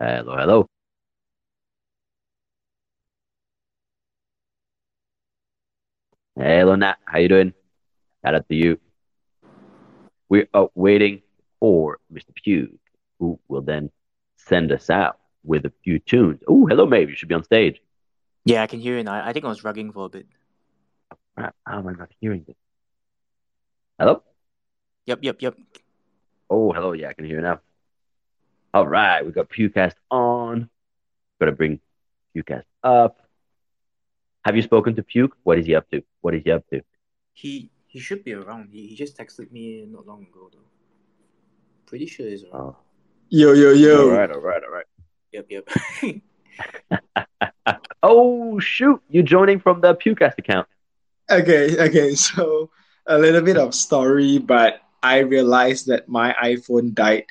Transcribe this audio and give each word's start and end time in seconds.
Hello, 0.00 0.34
hello. 0.34 0.66
Hello, 6.36 6.74
Nat. 6.74 6.96
How 7.04 7.18
you 7.18 7.28
doing? 7.28 7.52
Shout 8.24 8.34
out 8.34 8.48
to 8.48 8.54
you. 8.54 8.80
We 10.30 10.46
are 10.54 10.70
waiting 10.74 11.20
for 11.58 11.98
Mr. 12.10 12.34
Pugh, 12.34 12.78
who 13.18 13.38
will 13.48 13.60
then 13.60 13.90
send 14.36 14.72
us 14.72 14.88
out 14.88 15.18
with 15.44 15.66
a 15.66 15.72
few 15.84 15.98
tunes. 15.98 16.40
Oh, 16.48 16.66
hello, 16.66 16.86
Maeve. 16.86 17.10
You 17.10 17.16
should 17.16 17.28
be 17.28 17.34
on 17.34 17.44
stage. 17.44 17.78
Yeah, 18.46 18.62
I 18.62 18.68
can 18.68 18.80
hear 18.80 18.96
you 18.96 19.04
now. 19.04 19.22
I 19.22 19.34
think 19.34 19.44
I 19.44 19.48
was 19.48 19.60
rugging 19.60 19.92
for 19.92 20.06
a 20.06 20.08
bit. 20.08 20.26
How 21.36 21.52
am 21.66 21.88
I 21.88 21.92
not 21.92 22.08
hearing 22.20 22.44
this? 22.46 22.56
Hello? 23.98 24.22
Yep, 25.04 25.18
yep, 25.20 25.42
yep. 25.42 25.58
Oh, 26.48 26.72
hello. 26.72 26.92
Yeah, 26.92 27.08
I 27.08 27.12
can 27.12 27.26
hear 27.26 27.36
you 27.36 27.42
now. 27.42 27.60
All 28.72 28.86
right, 28.86 29.24
we 29.24 29.32
got 29.32 29.48
Pukecast 29.48 29.94
on. 30.10 30.68
Got 31.40 31.46
to 31.46 31.52
bring 31.52 31.80
Pukecast 32.36 32.64
up. 32.84 33.18
Have 34.44 34.56
you 34.56 34.62
spoken 34.62 34.94
to 34.96 35.02
Puke? 35.02 35.36
What 35.42 35.58
is 35.58 35.66
he 35.66 35.74
up 35.74 35.90
to? 35.90 36.02
What 36.20 36.34
is 36.34 36.42
he 36.44 36.50
up 36.52 36.66
to? 36.70 36.80
He 37.32 37.70
he 37.86 37.98
should 37.98 38.22
be 38.24 38.32
around. 38.34 38.68
He, 38.72 38.86
he 38.86 38.94
just 38.94 39.18
texted 39.18 39.50
me 39.50 39.84
not 39.88 40.06
long 40.06 40.22
ago 40.22 40.48
though. 40.52 40.58
Pretty 41.86 42.06
sure 42.06 42.26
he's 42.26 42.44
around. 42.44 42.54
Oh, 42.54 42.76
Yo, 43.28 43.52
yo, 43.52 43.72
yo. 43.72 44.10
all 44.10 44.16
right, 44.16 44.30
all 44.30 44.40
right, 44.40 44.62
all 44.62 44.70
right. 44.72 44.86
Yep, 45.32 45.46
yep. 45.50 45.68
oh 48.02 48.58
shoot! 48.58 49.00
You're 49.08 49.22
joining 49.22 49.60
from 49.60 49.80
the 49.80 49.94
Pukecast 49.94 50.38
account? 50.38 50.68
Okay, 51.30 51.76
okay. 51.88 52.14
So 52.14 52.70
a 53.06 53.18
little 53.18 53.42
bit 53.42 53.56
of 53.56 53.74
story, 53.74 54.38
but 54.38 54.80
I 55.02 55.18
realized 55.18 55.86
that 55.86 56.08
my 56.08 56.34
iPhone 56.42 56.94
died, 56.94 57.26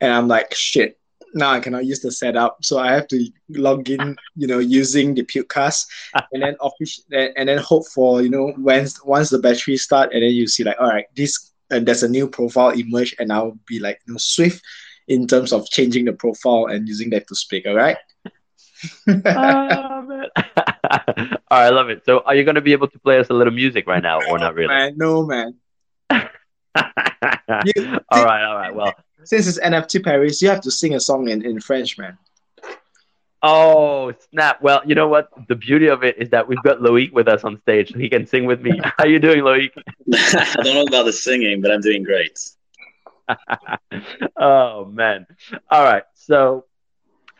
and 0.00 0.12
I'm 0.12 0.28
like, 0.28 0.54
shit. 0.54 0.98
Now 1.34 1.50
I 1.50 1.60
cannot 1.60 1.86
use 1.86 2.00
the 2.00 2.12
setup, 2.12 2.58
so 2.62 2.78
I 2.78 2.92
have 2.92 3.08
to 3.08 3.26
log 3.48 3.88
in, 3.88 4.16
you 4.36 4.46
know, 4.46 4.58
using 4.58 5.14
the 5.14 5.22
Pukecast, 5.22 5.86
and 6.32 6.42
then 6.42 6.56
official, 6.60 7.04
and 7.10 7.48
then 7.48 7.56
hope 7.58 7.86
for, 7.88 8.20
you 8.20 8.28
know, 8.28 8.52
once 8.58 9.02
once 9.02 9.30
the 9.30 9.38
battery 9.38 9.78
start, 9.78 10.12
and 10.12 10.22
then 10.22 10.32
you 10.32 10.46
see 10.46 10.62
like, 10.62 10.76
all 10.78 10.88
right, 10.88 11.06
this 11.16 11.52
and 11.70 11.86
there's 11.86 12.02
a 12.02 12.08
new 12.08 12.28
profile 12.28 12.70
emerge, 12.70 13.14
and 13.18 13.32
I'll 13.32 13.58
be 13.66 13.78
like, 13.78 13.98
you 14.06 14.12
know, 14.12 14.18
swift 14.18 14.62
in 15.08 15.26
terms 15.26 15.52
of 15.52 15.68
changing 15.68 16.04
the 16.04 16.12
profile 16.12 16.66
and 16.66 16.86
using 16.86 17.10
that 17.10 17.26
to 17.28 17.34
speak. 17.34 17.66
All 17.66 17.74
right. 17.74 17.96
oh, 19.08 20.02
man. 20.02 20.26
all 20.36 21.58
right, 21.58 21.66
I 21.66 21.70
love 21.70 21.88
it. 21.88 22.04
So, 22.04 22.20
are 22.20 22.34
you 22.34 22.44
going 22.44 22.56
to 22.56 22.60
be 22.60 22.72
able 22.72 22.88
to 22.88 22.98
play 22.98 23.18
us 23.18 23.30
a 23.30 23.34
little 23.34 23.52
music 23.52 23.86
right 23.86 24.02
now, 24.02 24.20
or 24.28 24.38
not 24.38 24.54
really? 24.54 24.68
Man, 24.68 24.94
no 24.96 25.24
man. 25.24 25.54
You- 26.76 27.98
all 28.10 28.24
right, 28.24 28.44
all 28.44 28.56
right. 28.56 28.74
Well, 28.74 28.92
Since 29.24 29.46
it's 29.46 29.60
NFT 29.60 30.02
Paris, 30.04 30.40
you 30.42 30.48
have 30.48 30.60
to 30.62 30.70
sing 30.70 30.94
a 30.94 31.00
song 31.00 31.28
in, 31.28 31.44
in 31.44 31.60
French, 31.60 31.98
man. 31.98 32.18
oh 33.42 34.12
snap! 34.30 34.62
Well, 34.62 34.80
you 34.86 34.94
know 34.94 35.08
what? 35.08 35.28
The 35.48 35.54
beauty 35.56 35.88
of 35.88 36.02
it 36.04 36.16
is 36.18 36.30
that 36.30 36.46
we've 36.48 36.62
got 36.62 36.78
Loic 36.80 37.12
with 37.12 37.28
us 37.28 37.44
on 37.44 37.60
stage, 37.60 37.92
so 37.92 37.98
he 37.98 38.08
can 38.08 38.26
sing 38.26 38.46
with 38.46 38.60
me. 38.60 38.80
How 38.98 39.04
you 39.04 39.18
doing, 39.18 39.40
Loic? 39.40 39.70
I 40.14 40.54
don't 40.62 40.74
know 40.74 40.82
about 40.82 41.04
the 41.04 41.12
singing, 41.12 41.60
but 41.60 41.70
I'm 41.70 41.80
doing 41.80 42.02
great. 42.02 42.38
oh 44.36 44.84
man! 44.86 45.26
All 45.70 45.84
right, 45.84 46.04
so 46.14 46.64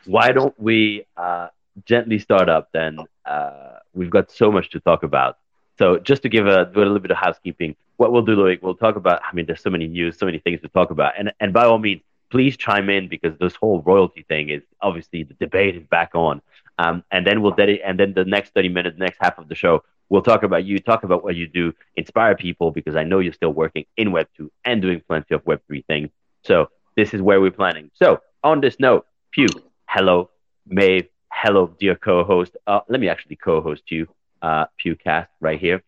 why 0.07 0.33
don't 0.33 0.59
we 0.59 1.07
uh, 1.17 1.49
gently 1.85 2.19
start 2.19 2.49
up 2.49 2.71
then? 2.73 2.99
Uh, 3.25 3.79
we've 3.95 4.11
got 4.11 4.31
so 4.31 4.51
much 4.51 4.71
to 4.71 4.81
talk 4.81 5.03
about. 5.03 5.39
So 5.79 5.99
just 5.99 6.23
to 6.23 6.29
give 6.29 6.47
a, 6.47 6.67
do 6.67 6.81
a 6.81 6.85
little 6.85 6.99
bit 7.01 7.11
of 7.11 7.17
housekeeping, 7.17 7.77
what 8.03 8.11
we'll 8.13 8.23
do, 8.23 8.35
Loic, 8.37 8.61
we'll 8.63 8.75
talk 8.75 8.97
about. 8.97 9.23
I 9.23 9.33
mean, 9.33 9.47
there's 9.47 9.63
so 9.63 9.71
many 9.71 9.87
news, 9.87 10.19
so 10.19 10.27
many 10.27 10.41
things 10.41 10.61
to 10.63 10.69
talk 10.69 10.91
about, 10.91 11.13
and 11.19 11.33
and 11.41 11.53
by 11.53 11.65
all 11.65 11.79
means, 11.79 12.03
please 12.33 12.57
chime 12.57 12.89
in 12.91 13.07
because 13.09 13.39
this 13.39 13.55
whole 13.55 13.81
royalty 13.83 14.25
thing 14.29 14.49
is 14.49 14.63
obviously 14.81 15.23
the 15.23 15.35
debate 15.35 15.77
is 15.77 15.85
back 15.85 16.11
on. 16.15 16.43
Um, 16.79 17.05
and 17.13 17.25
then 17.27 17.43
we'll 17.43 17.53
dedicate, 17.53 17.83
and 17.85 18.01
then 18.01 18.15
the 18.15 18.25
next 18.25 18.55
30 18.55 18.71
minutes, 18.71 18.99
next 18.99 19.19
half 19.21 19.39
of 19.39 19.47
the 19.49 19.55
show, 19.55 19.85
we'll 20.09 20.23
talk 20.23 20.43
about 20.43 20.65
you, 20.65 20.79
talk 20.79 21.05
about 21.05 21.23
what 21.23 21.37
you 21.37 21.47
do, 21.47 21.73
inspire 21.95 22.35
people 22.35 22.71
because 22.71 22.97
I 22.97 23.05
know 23.05 23.21
you're 23.21 23.35
still 23.35 23.53
working 23.53 23.85
in 23.97 24.11
Web 24.11 24.29
2 24.37 24.51
and 24.65 24.83
doing 24.83 25.03
plenty 25.07 25.35
of 25.35 25.45
Web 25.47 25.61
3 25.69 25.83
things. 25.83 26.09
So 26.43 26.71
this 26.97 27.15
is 27.15 27.21
where 27.23 27.41
we're 27.41 27.59
planning. 27.63 27.91
So 27.95 28.21
on 28.43 28.61
this 28.63 28.81
note, 28.81 29.07
Pew, 29.31 29.47
hello, 29.87 30.31
Maeve, 30.67 31.09
hello, 31.31 31.77
dear 31.79 31.95
co-host. 31.95 32.57
Uh, 32.67 32.81
let 32.89 32.99
me 32.99 33.09
actually 33.09 33.37
co-host 33.37 33.85
you, 33.91 34.09
uh, 34.41 34.65
Pukecast 34.83 35.29
right 35.41 35.61
here. 35.61 35.83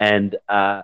And 0.00 0.36
uh, 0.48 0.82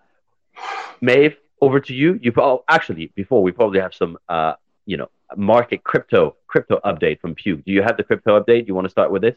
Maeve, 1.01 1.37
over 1.61 1.81
to 1.81 1.95
you. 1.95 2.19
You 2.23 2.33
oh, 2.39 2.65
actually 2.69 3.13
before 3.15 3.43
we 3.43 3.53
probably 3.53 3.81
have 3.81 3.95
some 3.95 4.19
uh, 4.29 4.55
you 4.87 4.97
know 4.97 5.09
market 5.37 5.85
crypto 5.85 6.37
crypto 6.47 6.81
update 6.85 7.21
from 7.21 7.35
Pew. 7.35 7.57
Do 7.57 7.73
you 7.73 7.83
have 7.83 7.97
the 7.97 8.05
crypto 8.05 8.41
update? 8.41 8.67
You 8.67 8.75
want 8.75 8.87
to 8.87 8.91
start 8.91 9.11
with 9.11 9.23
this? 9.23 9.37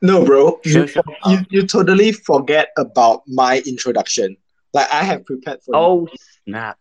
No, 0.00 0.24
bro. 0.24 0.60
Sure, 0.64 0.82
you, 0.82 0.86
sure. 0.88 1.04
you 1.26 1.38
you 1.50 1.66
totally 1.66 2.12
forget 2.12 2.68
about 2.76 3.22
my 3.26 3.62
introduction. 3.66 4.36
Like 4.72 4.92
I 4.92 5.02
have 5.02 5.24
prepared 5.24 5.62
for 5.62 5.74
Oh 5.74 6.08
snap! 6.44 6.78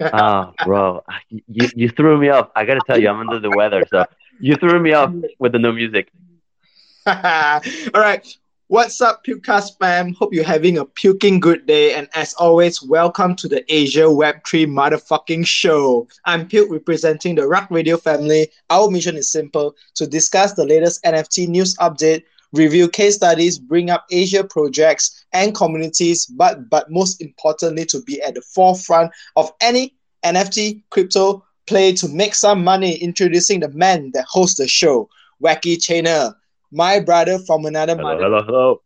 Oh, 0.00 0.52
bro, 0.64 1.02
you 1.30 1.68
you 1.74 1.88
threw 1.88 2.18
me 2.18 2.28
off. 2.28 2.50
I 2.54 2.64
gotta 2.64 2.80
tell 2.86 3.00
you, 3.00 3.08
I'm 3.08 3.20
under 3.20 3.40
the 3.40 3.50
weather, 3.50 3.84
so 3.88 4.04
you 4.40 4.56
threw 4.56 4.78
me 4.78 4.92
off 4.92 5.12
with 5.38 5.52
the 5.52 5.58
no 5.58 5.72
music. 5.72 6.10
All 7.06 7.60
right. 7.94 8.26
What's 8.68 9.00
up, 9.00 9.24
Pukecast 9.24 9.78
fam? 9.78 10.12
Hope 10.14 10.34
you're 10.34 10.42
having 10.42 10.78
a 10.78 10.84
puking 10.84 11.38
good 11.38 11.66
day. 11.66 11.94
And 11.94 12.08
as 12.16 12.34
always, 12.34 12.82
welcome 12.82 13.36
to 13.36 13.46
the 13.46 13.64
Asia 13.72 14.00
Web3 14.00 14.66
motherfucking 14.66 15.46
show. 15.46 16.08
I'm 16.24 16.48
Puke 16.48 16.72
representing 16.72 17.36
the 17.36 17.46
Rug 17.46 17.70
Radio 17.70 17.96
family. 17.96 18.48
Our 18.68 18.90
mission 18.90 19.16
is 19.16 19.30
simple 19.30 19.76
to 19.94 20.08
discuss 20.08 20.54
the 20.54 20.66
latest 20.66 21.00
NFT 21.04 21.46
news 21.46 21.76
update, 21.76 22.24
review 22.52 22.88
case 22.88 23.14
studies, 23.14 23.56
bring 23.56 23.88
up 23.88 24.04
Asia 24.10 24.42
projects 24.42 25.24
and 25.32 25.54
communities, 25.54 26.26
but 26.26 26.68
but 26.68 26.90
most 26.90 27.22
importantly, 27.22 27.84
to 27.84 28.02
be 28.02 28.20
at 28.22 28.34
the 28.34 28.42
forefront 28.42 29.12
of 29.36 29.52
any 29.60 29.94
NFT 30.24 30.82
crypto 30.90 31.44
play 31.68 31.92
to 31.92 32.08
make 32.08 32.34
some 32.34 32.64
money. 32.64 32.96
Introducing 32.96 33.60
the 33.60 33.68
man 33.68 34.10
that 34.14 34.24
hosts 34.24 34.58
the 34.58 34.66
show, 34.66 35.08
Wacky 35.40 35.76
Chainer, 35.76 36.34
my 36.76 37.00
brother 37.00 37.38
from 37.38 37.64
another 37.64 37.96
Hello, 37.96 38.02
mother. 38.12 38.22
hello, 38.24 38.42
hello. 38.44 38.82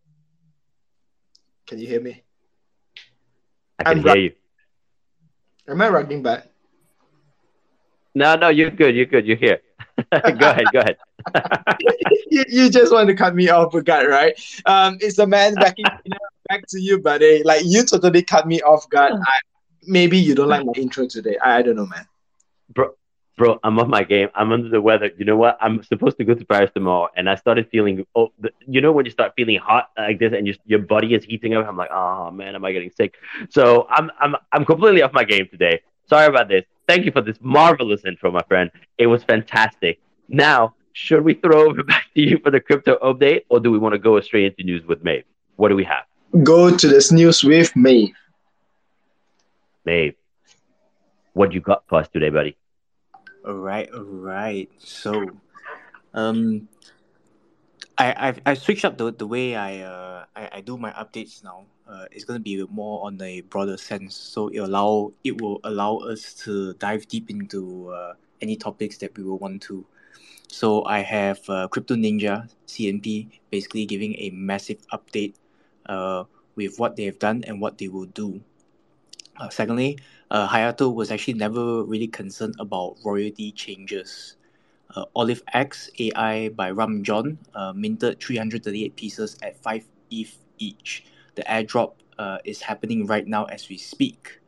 Can 1.67 1.81
you 1.81 1.89
hear 1.89 2.01
me? 2.01 2.23
I 3.81 3.84
can 3.84 3.99
I'm 3.99 4.03
hear 4.05 4.06
right. 4.06 4.23
you. 4.23 4.33
Am 5.69 5.83
I 5.83 5.89
rocking 5.89 6.23
back? 6.23 6.47
No, 8.15 8.37
no, 8.37 8.49
you're 8.49 8.71
good. 8.71 8.95
You're 8.95 9.06
good. 9.06 9.27
You're 9.27 9.37
here. 9.37 9.61
go 10.12 10.50
ahead. 10.50 10.70
Go 10.73 10.79
ahead. 10.81 10.97
you, 12.31 12.44
you 12.49 12.70
just 12.70 12.93
want 12.93 13.09
to 13.09 13.14
cut 13.14 13.35
me 13.35 13.49
off, 13.49 13.73
guard, 13.85 14.09
right? 14.09 14.41
Um, 14.67 14.97
it's 15.00 15.17
the 15.17 15.26
man 15.26 15.55
backing 15.55 15.85
back 16.49 16.64
to 16.69 16.81
you, 16.81 17.00
buddy. 17.00 17.43
Like 17.43 17.62
you 17.64 17.85
totally 17.85 18.23
cut 18.23 18.47
me 18.47 18.61
off 18.62 18.88
guard. 18.88 19.12
I, 19.14 19.38
maybe 19.82 20.17
you 20.19 20.35
don't 20.37 20.49
like 20.49 20.64
my 20.64 20.73
intro 20.76 21.06
today. 21.06 21.37
I, 21.43 21.59
I 21.59 21.62
don't 21.62 21.76
know, 21.76 21.87
man. 21.87 22.06
bro, 22.73 22.94
bro, 23.40 23.58
I'm 23.64 23.78
off 23.78 23.88
my 23.88 24.04
game. 24.04 24.28
I'm 24.34 24.52
under 24.52 24.69
the 24.69 24.82
weather. 24.82 25.10
You 25.16 25.25
know 25.25 25.38
what? 25.38 25.56
I'm 25.62 25.82
supposed 25.82 26.19
to 26.19 26.25
go 26.25 26.34
to 26.34 26.44
Paris 26.44 26.70
tomorrow, 26.75 27.08
and 27.16 27.28
I 27.28 27.37
started 27.37 27.69
feeling. 27.70 28.06
Oh, 28.14 28.28
the, 28.38 28.50
you 28.66 28.82
know 28.82 28.92
when 28.92 29.06
you 29.06 29.10
start 29.10 29.32
feeling 29.34 29.58
hot 29.58 29.88
like 29.96 30.19
this, 30.19 30.34
and 30.37 30.46
your 30.46 30.56
your 30.66 30.81
body 30.81 31.14
is 31.14 31.25
heating 31.25 31.54
up. 31.54 31.66
I'm 31.66 31.76
like, 31.76 31.90
oh 31.90 32.31
man, 32.31 32.54
am 32.54 32.64
I 32.66 32.72
getting 32.72 32.92
sick? 32.94 33.14
So 33.48 33.87
I'm 33.88 34.10
I'm 34.20 34.37
I'm 34.52 34.66
completely 34.66 35.00
off 35.00 35.14
my 35.14 35.25
game 35.25 35.48
today. 35.50 35.81
Sorry 36.06 36.26
about 36.26 36.48
this. 36.48 36.64
Thank 36.87 37.06
you 37.06 37.12
for 37.12 37.22
this 37.22 37.38
marvelous 37.40 38.04
intro, 38.04 38.31
my 38.31 38.42
friend. 38.46 38.70
It 38.98 39.06
was 39.06 39.25
fantastic. 39.25 40.00
Now, 40.28 40.75
should 40.92 41.25
we 41.25 41.32
throw 41.34 41.70
over 41.70 41.82
back 41.92 42.04
to 42.14 42.20
you 42.20 42.38
for 42.44 42.50
the 42.50 42.60
crypto 42.60 42.98
update, 42.98 43.44
or 43.48 43.58
do 43.58 43.70
we 43.70 43.78
want 43.78 43.94
to 43.94 43.98
go 43.98 44.20
straight 44.20 44.44
into 44.44 44.64
news 44.64 44.84
with 44.87 45.02
Maeve? 45.02 45.25
What 45.56 45.69
do 45.70 45.76
we 45.76 45.84
have, 45.84 46.04
Go 46.42 46.76
to 46.76 46.88
this 46.88 47.10
news 47.10 47.42
with 47.42 47.75
me. 47.75 48.14
Maeve? 49.87 50.14
What 51.32 51.52
you 51.52 51.60
got 51.60 51.84
for 51.88 52.00
us 52.00 52.08
today, 52.08 52.31
buddy? 52.31 52.56
All 53.46 53.54
right, 53.54 53.88
all 53.90 54.02
right. 54.04 54.69
So, 54.78 55.31
um, 56.12 56.69
I 57.96 58.14
I've, 58.16 58.40
I 58.44 58.54
switched 58.54 58.84
up 58.84 58.98
the 58.98 59.12
the 59.12 59.26
way 59.26 59.56
I 59.56 59.81
uh 59.81 60.25
I, 60.37 60.48
I 60.54 60.60
do 60.60 60.76
my 60.76 60.92
updates 60.92 61.42
now. 61.44 61.64
Uh, 61.88 62.04
it's 62.12 62.25
gonna 62.25 62.40
be 62.40 62.64
more 62.70 63.04
on 63.06 63.20
a 63.22 63.40
broader 63.42 63.76
sense. 63.76 64.14
So 64.16 64.48
it 64.48 64.58
allow 64.58 65.12
it 65.25 65.40
will 65.40 65.60
allow 65.64 65.96
us 65.98 66.34
to 66.44 66.75
dive 66.75 67.08
deep 67.08 67.31
into 67.31 67.88
uh, 67.88 68.14
any 68.40 68.56
topics 68.56 68.98
that 68.98 69.16
we 69.16 69.25
will 69.25 69.38
want 69.38 69.62
to. 69.62 69.84
So 70.48 70.84
I 70.84 71.00
have 71.00 71.40
uh, 71.48 71.69
Crypto 71.69 71.94
Ninja 71.94 72.48
CNP 72.66 73.40
basically 73.50 73.87
giving 73.87 74.14
a 74.16 74.31
massive 74.31 74.84
update 74.92 75.34
uh, 75.87 76.25
with 76.56 76.78
what 76.78 76.96
they 76.96 77.04
have 77.04 77.19
done 77.19 77.44
and 77.46 77.60
what 77.60 77.78
they 77.78 77.88
will 77.88 78.06
do. 78.06 78.40
Uh, 79.40 79.50
secondly, 79.50 79.98
uh, 80.31 80.48
Hayato 80.48 80.94
was 80.94 81.10
actually 81.12 81.34
never 81.34 81.84
really 81.84 82.08
concerned 82.08 82.56
about 82.60 82.98
royalty 83.04 83.52
changes. 83.52 84.37
Uh, 84.94 85.06
Olive 85.16 85.42
X 85.54 85.90
AI 86.00 86.50
by 86.50 86.70
Ram 86.70 87.04
John 87.04 87.38
uh, 87.54 87.72
minted 87.75 88.20
338 88.20 88.96
pieces 88.96 89.38
at 89.42 89.56
5 89.58 89.87
ETH 90.10 90.38
each. 90.58 91.04
The 91.37 91.42
airdrop 91.44 91.94
uh, 92.19 92.38
is 92.44 92.62
happening 92.62 93.06
right 93.06 93.26
now 93.26 93.46
as 93.46 93.69
we 93.70 93.78
speak. 93.78 94.40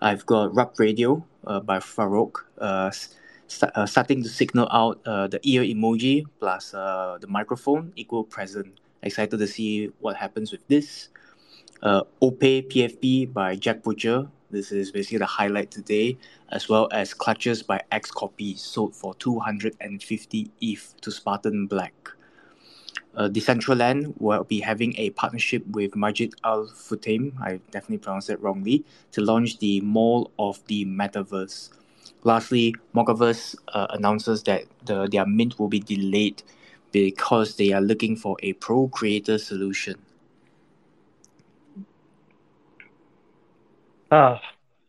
I've 0.00 0.26
got 0.26 0.54
Rug 0.54 0.78
Radio 0.80 1.24
uh, 1.46 1.60
by 1.60 1.78
Farokh 1.80 2.44
s- 2.88 3.16
uh, 3.62 3.86
starting 3.86 4.22
to 4.24 4.30
signal 4.30 4.68
out 4.72 5.04
the 5.04 5.40
ear 5.44 5.62
emoji 5.62 6.24
plus 6.40 6.72
the 6.72 7.26
microphone 7.28 7.92
equal 7.96 8.24
present. 8.24 8.80
Excited 9.02 9.38
to 9.38 9.46
see 9.46 9.92
what 10.00 10.16
happens 10.16 10.52
with 10.52 10.66
this. 10.68 11.10
Uh, 11.82 12.02
Ope 12.22 12.40
PFP 12.40 13.32
by 13.32 13.56
Jack 13.56 13.82
Butcher. 13.82 14.26
This 14.50 14.72
is 14.72 14.90
basically 14.90 15.18
the 15.18 15.26
highlight 15.26 15.70
today, 15.70 16.16
as 16.50 16.68
well 16.68 16.88
as 16.92 17.12
Clutches 17.12 17.62
by 17.62 17.80
X 17.90 18.10
Copy 18.10 18.54
sold 18.54 18.94
for 18.94 19.14
250 19.16 20.50
ETH 20.60 20.94
to 21.00 21.10
Spartan 21.10 21.66
Black. 21.66 22.10
Uh, 23.16 23.28
Decentraland 23.28 24.14
will 24.18 24.44
be 24.44 24.60
having 24.60 24.94
a 24.98 25.10
partnership 25.10 25.64
with 25.68 25.94
Majid 25.94 26.34
Al 26.44 26.66
Futtaim, 26.66 27.32
I 27.40 27.60
definitely 27.70 27.98
pronounced 27.98 28.30
it 28.30 28.40
wrongly, 28.40 28.84
to 29.12 29.20
launch 29.20 29.58
the 29.58 29.80
Mall 29.82 30.30
of 30.38 30.64
the 30.66 30.84
Metaverse. 30.86 31.70
Lastly, 32.24 32.74
Mocaverse 32.94 33.56
uh, 33.68 33.88
announces 33.90 34.42
that 34.44 34.64
the, 34.84 35.06
their 35.06 35.26
mint 35.26 35.58
will 35.58 35.68
be 35.68 35.80
delayed 35.80 36.42
because 36.90 37.56
they 37.56 37.72
are 37.72 37.82
looking 37.82 38.16
for 38.16 38.36
a 38.42 38.54
pro 38.54 38.88
creator 38.88 39.36
solution. 39.36 39.96
Oh 44.14 44.38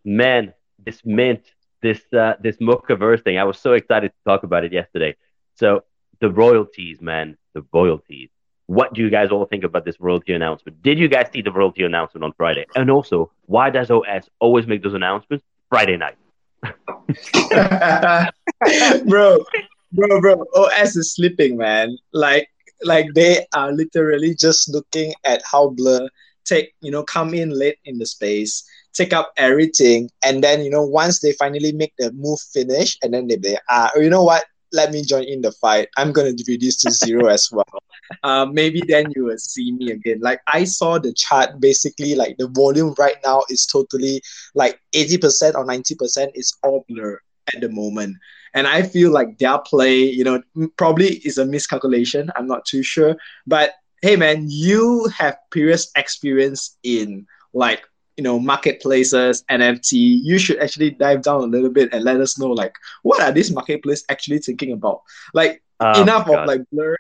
man, 0.04 0.54
this 0.86 1.02
mint, 1.04 1.42
this 1.82 2.00
uh, 2.14 2.36
this 2.40 2.58
Mocaverse 2.58 3.24
thing. 3.24 3.40
I 3.40 3.44
was 3.44 3.58
so 3.58 3.74
excited 3.74 4.10
to 4.10 4.30
talk 4.30 4.44
about 4.44 4.64
it 4.64 4.72
yesterday. 4.72 5.16
So 5.56 5.84
the 6.20 6.30
royalties, 6.30 7.02
man, 7.02 7.36
the 7.56 7.66
royalties. 7.74 8.30
What 8.68 8.94
do 8.94 9.02
you 9.02 9.10
guys 9.10 9.32
all 9.32 9.46
think 9.46 9.64
about 9.64 9.84
this 9.84 10.00
royalty 10.00 10.34
announcement? 10.34 10.84
Did 10.84 11.00
you 11.00 11.08
guys 11.08 11.30
see 11.34 11.42
the 11.42 11.52
royalty 11.52 11.84
announcement 11.84 12.24
on 12.24 12.34
Friday? 12.34 12.68
And 12.76 12.92
also, 12.92 13.32
why 13.48 13.72
does 13.72 13.90
OS 13.90 14.30
always 14.40 14.68
make 14.68 14.84
those 14.84 14.94
announcements 14.94 15.44
Friday 15.70 15.98
night? 15.98 16.18
bro, 19.08 19.44
bro, 19.92 20.22
bro. 20.22 20.46
OS 20.56 20.96
is 20.96 21.16
sleeping, 21.16 21.58
man. 21.58 21.98
Like, 22.14 22.48
like 22.84 23.08
they 23.16 23.48
are 23.56 23.72
literally 23.72 24.36
just 24.36 24.70
looking 24.70 25.16
at 25.24 25.42
how 25.52 25.70
Blur 25.70 26.10
take, 26.46 26.74
you 26.82 26.92
know, 26.92 27.04
come 27.04 27.34
in 27.34 27.50
late 27.50 27.78
in 27.86 27.98
the 27.98 28.06
space, 28.06 28.64
take 28.96 29.14
up 29.14 29.32
everything, 29.38 30.10
and 30.24 30.44
then 30.44 30.64
you 30.64 30.70
know, 30.70 30.84
once 30.84 31.20
they 31.20 31.34
finally 31.34 31.72
make 31.72 31.94
the 31.98 32.12
move 32.14 32.40
finish, 32.54 32.98
and 33.04 33.14
then 33.14 33.28
they 33.28 33.38
be 33.38 33.58
ah, 33.70 33.92
you 33.96 34.10
know 34.10 34.24
what? 34.24 34.46
Let 34.72 34.92
me 34.92 35.04
join 35.04 35.24
in 35.24 35.42
the 35.42 35.52
fight. 35.52 35.90
I'm 35.98 36.12
gonna 36.12 36.34
reduce 36.48 36.78
to 36.78 36.92
zero 36.92 37.28
as 37.28 37.50
well. 37.52 37.66
Uh, 38.22 38.46
maybe 38.46 38.84
then 38.88 39.12
you 39.16 39.26
will 39.26 39.38
see 39.40 39.72
me 39.72 39.90
again. 39.90 40.20
Like 40.22 40.40
I 40.54 40.64
saw 40.64 41.00
the 41.00 41.12
chart, 41.12 41.60
basically, 41.60 42.14
like 42.14 42.38
the 42.38 42.48
volume 42.50 42.94
right 43.00 43.16
now 43.26 43.42
is 43.50 43.66
totally 43.66 44.22
like 44.54 44.80
80% 44.94 45.56
or 45.56 45.66
90% 45.66 46.30
is 46.36 46.56
all 46.64 46.86
blur 46.88 47.20
at 47.52 47.62
the 47.62 47.70
moment. 47.70 48.18
And 48.54 48.68
I 48.68 48.84
feel 48.84 49.12
like 49.12 49.40
their 49.40 49.58
play, 49.58 50.04
you 50.04 50.24
know, 50.24 50.42
probably 50.78 51.16
is 51.26 51.40
a 51.40 51.46
miscalculation. 51.46 52.30
I'm 52.36 52.48
not 52.48 52.66
too 52.66 52.84
sure. 52.84 53.16
But 53.48 53.74
hey, 54.02 54.16
man, 54.16 54.46
you 54.50 55.08
have 55.18 55.38
previous 55.50 55.92
experience 55.96 56.78
in 56.84 57.26
like 57.54 57.84
you 58.18 58.24
know 58.24 58.40
marketplaces 58.40 59.44
nft 59.50 59.92
you 59.92 60.38
should 60.38 60.58
actually 60.60 60.92
dive 60.92 61.22
down 61.22 61.42
a 61.42 61.46
little 61.46 61.70
bit 61.70 61.94
and 61.94 62.04
let 62.04 62.20
us 62.22 62.40
know 62.40 62.50
like 62.50 62.74
what 63.04 63.22
are 63.22 63.32
these 63.32 63.52
marketplace 63.52 64.04
actually 64.10 64.40
thinking 64.40 64.72
about? 64.72 65.02
Like 65.34 65.62
Oh, 65.80 66.02
enough 66.02 66.30
of 66.30 66.46
like 66.46 66.62
blur 66.72 66.96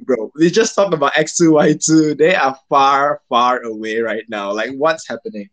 bro. 0.00 0.30
We 0.34 0.50
just 0.50 0.74
talked 0.74 0.94
about 0.94 1.12
x2y2 1.14 2.16
they 2.16 2.34
are 2.34 2.56
far 2.68 3.20
far 3.28 3.62
away 3.62 3.98
right 4.00 4.24
now. 4.28 4.52
Like 4.52 4.70
what's 4.76 5.06
happening? 5.06 5.50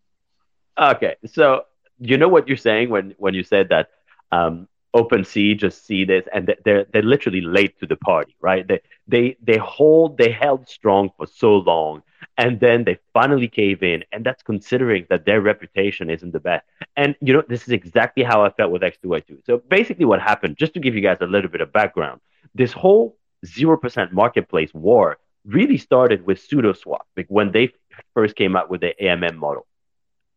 Okay, 0.79 1.15
so 1.25 1.63
you 1.99 2.17
know 2.17 2.27
what 2.27 2.47
you're 2.47 2.57
saying 2.57 2.89
when 2.89 3.15
when 3.17 3.33
you 3.33 3.43
said 3.43 3.69
that 3.69 3.89
um, 4.31 4.67
OpenSea 4.95 5.57
just 5.57 5.85
see 5.85 6.05
this 6.05 6.25
and 6.33 6.47
they- 6.47 6.57
they're 6.65 6.85
they're 6.91 7.01
literally 7.15 7.41
late 7.41 7.77
to 7.79 7.85
the 7.85 7.97
party, 7.97 8.35
right? 8.41 8.67
They 8.67 8.81
they 9.07 9.37
they 9.41 9.57
hold 9.57 10.17
they 10.17 10.31
held 10.31 10.67
strong 10.67 11.09
for 11.17 11.27
so 11.27 11.57
long, 11.57 12.03
and 12.37 12.59
then 12.59 12.83
they 12.83 12.97
finally 13.13 13.47
cave 13.47 13.83
in, 13.83 14.03
and 14.11 14.25
that's 14.25 14.43
considering 14.43 15.05
that 15.09 15.25
their 15.25 15.41
reputation 15.41 16.09
isn't 16.09 16.31
the 16.31 16.39
best. 16.39 16.65
And 16.95 17.15
you 17.21 17.33
know 17.33 17.43
this 17.47 17.63
is 17.63 17.69
exactly 17.73 18.23
how 18.23 18.43
I 18.43 18.49
felt 18.49 18.71
with 18.71 18.81
X2Y2. 18.83 19.45
So 19.45 19.61
basically, 19.69 20.05
what 20.05 20.21
happened, 20.21 20.57
just 20.57 20.73
to 20.75 20.79
give 20.79 20.95
you 20.95 21.01
guys 21.01 21.17
a 21.21 21.27
little 21.27 21.51
bit 21.51 21.61
of 21.61 21.71
background, 21.73 22.21
this 22.55 22.71
whole 22.73 23.17
zero 23.45 23.77
percent 23.77 24.13
marketplace 24.13 24.73
war 24.73 25.17
really 25.45 25.77
started 25.77 26.25
with 26.25 26.39
SudoSwap, 26.45 27.01
like 27.15 27.27
when 27.29 27.51
they 27.51 27.69
first 28.13 28.35
came 28.35 28.55
out 28.55 28.69
with 28.69 28.81
the 28.81 28.93
AMM 29.01 29.35
model. 29.37 29.65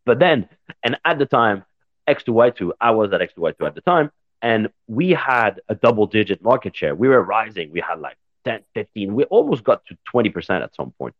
But 0.06 0.19
then, 0.19 0.49
and 0.85 0.99
at 1.05 1.19
the 1.19 1.26
time, 1.26 1.64
X2Y2, 2.08 2.73
I 2.81 2.91
was 2.93 3.12
at 3.12 3.20
X2Y2 3.20 3.67
at 3.67 3.75
the 3.75 3.81
time, 3.81 4.11
and 4.43 4.69
we 4.87 5.11
had 5.11 5.61
a 5.69 5.75
double 5.75 6.07
digit 6.07 6.43
market 6.43 6.77
share. 6.77 6.95
We 6.95 7.09
were 7.09 7.23
rising. 7.23 7.71
We 7.73 7.81
had 7.81 8.01
like 8.01 8.17
10, 8.45 8.61
15, 8.75 9.15
we 9.15 9.25
almost 9.25 9.65
got 9.65 9.85
to 9.87 9.97
20% 10.15 10.63
at 10.63 10.75
some 10.75 10.93
point. 10.93 11.15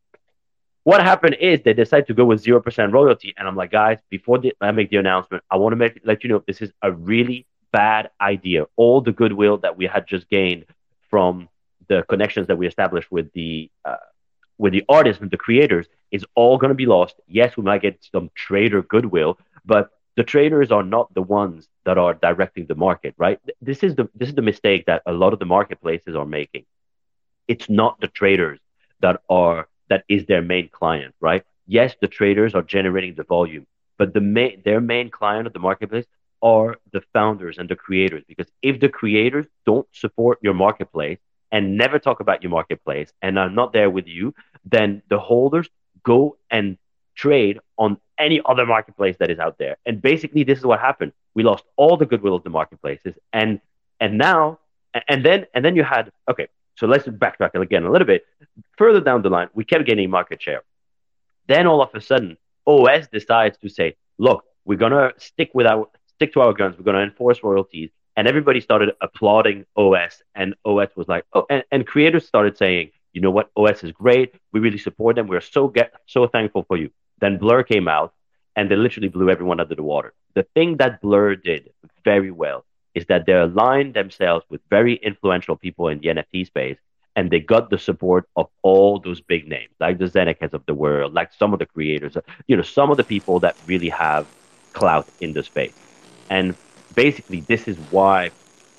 What 0.85 1.03
happened 1.03 1.37
is 1.41 1.61
they 1.63 1.75
decided 1.75 2.07
to 2.07 2.15
go 2.15 2.25
with 2.25 2.43
0% 2.43 2.93
royalty. 2.93 3.35
And 3.37 3.47
I'm 3.47 3.57
like, 3.57 3.71
guys, 3.71 3.99
before 4.09 4.39
the, 4.39 4.55
I 4.61 4.71
make 4.71 4.91
the 4.91 4.97
announcement, 4.97 5.45
I 5.51 5.57
want 5.57 5.73
to 5.73 5.77
make 5.77 6.01
let 6.05 6.25
you 6.25 6.31
know 6.31 6.43
this 6.47 6.63
is 6.63 6.73
a 6.83 6.91
really 6.91 7.47
bad 7.73 8.11
idea. 8.21 8.65
All 8.77 9.01
the 9.03 9.13
goodwill 9.13 9.59
that 9.59 9.77
we 9.77 9.87
had 9.87 10.07
just 10.07 10.29
gained 10.31 10.65
from 11.11 11.49
the 11.89 12.03
connections 12.09 12.47
that 12.47 12.57
we 12.57 12.67
established 12.67 13.11
with 13.11 13.31
the 13.33 13.71
uh, 13.85 13.97
with 14.57 14.73
the 14.73 14.85
artists 14.89 15.21
and 15.21 15.31
the 15.31 15.37
creators 15.37 15.87
is 16.11 16.25
all 16.35 16.57
going 16.57 16.71
to 16.71 16.75
be 16.75 16.87
lost. 16.87 17.15
Yes, 17.27 17.57
we 17.57 17.63
might 17.63 17.83
get 17.83 17.99
some 18.13 18.31
trader 18.35 18.83
goodwill, 18.83 19.39
but 19.65 19.91
the 20.17 20.25
traders 20.25 20.71
are 20.71 20.83
not 20.83 21.13
the 21.15 21.23
ones 21.23 21.69
that 21.85 21.99
are 21.99 22.15
directing 22.15 22.67
the 22.67 22.75
market, 22.75 23.15
right? 23.17 23.39
This 23.61 23.83
is 23.83 23.95
the 23.95 24.09
this 24.15 24.29
is 24.29 24.35
the 24.35 24.43
mistake 24.43 24.87
that 24.87 25.03
a 25.07 25.13
lot 25.13 25.33
of 25.33 25.39
the 25.39 25.47
marketplaces 25.47 26.15
are 26.15 26.27
making. 26.27 26.65
It's 27.49 27.69
not 27.69 28.01
the 28.01 28.09
traders 28.09 28.61
that 29.01 29.23
are 29.29 29.69
that 29.89 30.05
is 30.09 30.27
their 30.27 30.43
main 30.43 30.69
client, 30.69 31.15
right? 31.21 31.45
Yes, 31.67 31.95
the 32.01 32.09
traders 32.09 32.55
are 32.55 32.63
generating 32.63 33.15
the 33.15 33.25
volume, 33.25 33.67
but 33.99 34.15
the 34.15 34.21
main 34.21 34.63
their 34.65 34.81
main 34.81 35.11
client 35.11 35.47
of 35.47 35.53
the 35.53 35.59
marketplace 35.59 36.07
are 36.43 36.77
the 36.93 37.03
founders 37.13 37.59
and 37.59 37.69
the 37.69 37.77
creators. 37.77 38.25
Because 38.27 38.51
if 38.63 38.81
the 38.81 38.89
creators 38.89 39.47
don't 39.67 39.87
support 39.93 40.39
your 40.43 40.55
marketplace 40.55 41.19
and 41.53 41.77
never 41.77 41.99
talk 41.99 42.21
about 42.21 42.43
your 42.43 42.51
marketplace 42.51 43.13
and 43.23 43.39
are 43.39 43.51
not 43.51 43.73
there 43.73 43.91
with 43.91 44.07
you, 44.07 44.35
then 44.65 45.03
the 45.09 45.19
holders 45.19 45.69
go 46.03 46.37
and 46.51 46.79
trade 47.15 47.59
on 47.79 47.99
any 48.19 48.41
other 48.45 48.67
marketplace 48.67 49.17
that 49.19 49.31
is 49.31 49.39
out 49.39 49.59
there. 49.59 49.77
And 49.87 50.01
basically, 50.01 50.45
this 50.45 50.59
is 50.59 50.65
what 50.65 50.81
happened. 50.81 51.13
We 51.35 51.43
lost 51.43 51.65
all 51.77 51.97
the 51.97 52.07
goodwill 52.07 52.35
of 52.35 52.45
the 52.45 52.51
marketplaces, 52.51 53.15
and 53.33 53.61
and 54.01 54.19
now 54.19 54.59
and 55.09 55.25
then 55.25 55.47
and 55.55 55.65
then 55.65 55.77
you 55.77 55.85
had 55.85 56.11
okay. 56.31 56.49
So 56.77 56.87
let's 56.87 57.07
backtrack 57.07 57.55
again 57.55 57.85
a 57.85 57.91
little 57.91 58.07
bit. 58.07 58.25
Further 58.79 59.01
down 59.01 59.23
the 59.23 59.29
line, 59.29 59.49
we 59.55 59.65
kept 59.65 59.85
gaining 59.87 60.11
market 60.11 60.41
share. 60.41 60.63
Then 61.47 61.67
all 61.67 61.83
of 61.83 61.91
a 61.95 62.01
sudden, 62.01 62.37
OS 62.67 63.09
decides 63.09 63.59
to 63.59 63.69
say, 63.69 63.97
"Look, 64.19 64.45
we're 64.65 64.79
gonna 64.79 65.13
stick 65.19 65.51
with 65.55 65.67
our 65.67 65.89
stick 66.07 66.33
to 66.35 66.41
our 66.41 66.53
guns. 66.53 66.77
We're 66.79 66.85
gonna 66.85 67.05
enforce 67.05 67.43
royalties." 67.43 67.91
And 68.17 68.27
everybody 68.27 68.61
started 68.61 68.91
applauding 69.01 69.67
OS, 69.77 70.23
and 70.35 70.55
OS 70.65 70.91
was 70.97 71.09
like, 71.09 71.25
"Oh," 71.33 71.47
and, 71.49 71.65
and 71.71 71.87
creators 71.87 72.27
started 72.27 72.57
saying, 72.57 72.91
"You 73.13 73.21
know 73.21 73.31
what? 73.31 73.51
OS 73.57 73.83
is 73.85 73.93
great. 73.93 74.35
We 74.53 74.61
really 74.61 74.79
support 74.79 75.17
them. 75.17 75.27
We're 75.27 75.41
so 75.41 75.69
get 75.69 75.93
so 76.07 76.27
thankful 76.27 76.65
for 76.65 76.77
you." 76.77 76.91
Then 77.21 77.39
Blur 77.39 77.63
came 77.63 77.89
out, 77.89 78.15
and 78.57 78.71
they 78.71 78.77
literally 78.77 79.09
blew 79.09 79.31
everyone 79.31 79.61
under 79.61 79.75
the 79.75 79.83
water. 79.83 80.13
The 80.35 80.47
thing 80.55 80.77
that 80.79 81.01
Blur 81.01 81.37
did 81.37 81.71
very 82.05 82.31
well 82.31 82.65
is 82.95 83.07
that 83.07 83.27
they 83.27 83.33
aligned 83.33 83.95
themselves 83.95 84.45
with 84.49 84.61
very 84.71 84.95
influential 84.95 85.57
people 85.57 85.89
in 85.89 85.99
the 86.01 86.09
NFT 86.09 86.47
space, 86.47 86.79
and 87.17 87.31
they 87.31 87.41
got 87.41 87.71
the 87.71 87.79
support 87.79 88.29
of 88.37 88.49
all 88.63 88.99
those 88.99 89.21
big 89.21 89.49
names, 89.49 89.73
like 89.81 89.99
the 89.99 90.07
Zenecas 90.07 90.53
of 90.53 90.65
the 90.67 90.75
world, 90.75 91.15
like 91.15 91.33
some 91.33 91.53
of 91.53 91.59
the 91.59 91.67
creators, 91.67 92.17
uh, 92.17 92.21
you 92.47 92.57
know, 92.57 92.63
some 92.63 92.91
of 92.91 92.97
the 92.97 93.05
people 93.05 93.41
that 93.41 93.57
really 93.67 93.89
have 93.89 94.27
clout 94.73 95.07
in 95.21 95.33
the 95.33 95.43
space. 95.43 95.73
And 96.29 96.55
basically, 96.95 97.41
this 97.41 97.67
is 97.67 97.77
why 97.91 98.31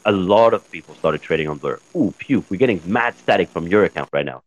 a 0.05 0.11
lot 0.11 0.53
of 0.53 0.69
people 0.71 0.95
started 0.95 1.21
trading 1.21 1.47
on 1.47 1.57
Blur. 1.57 1.79
Ooh, 1.95 2.11
phew, 2.11 2.43
we're 2.49 2.57
getting 2.57 2.81
mad 2.85 3.17
static 3.17 3.49
from 3.49 3.67
your 3.67 3.83
account 3.83 4.09
right 4.11 4.25
now. 4.25 4.43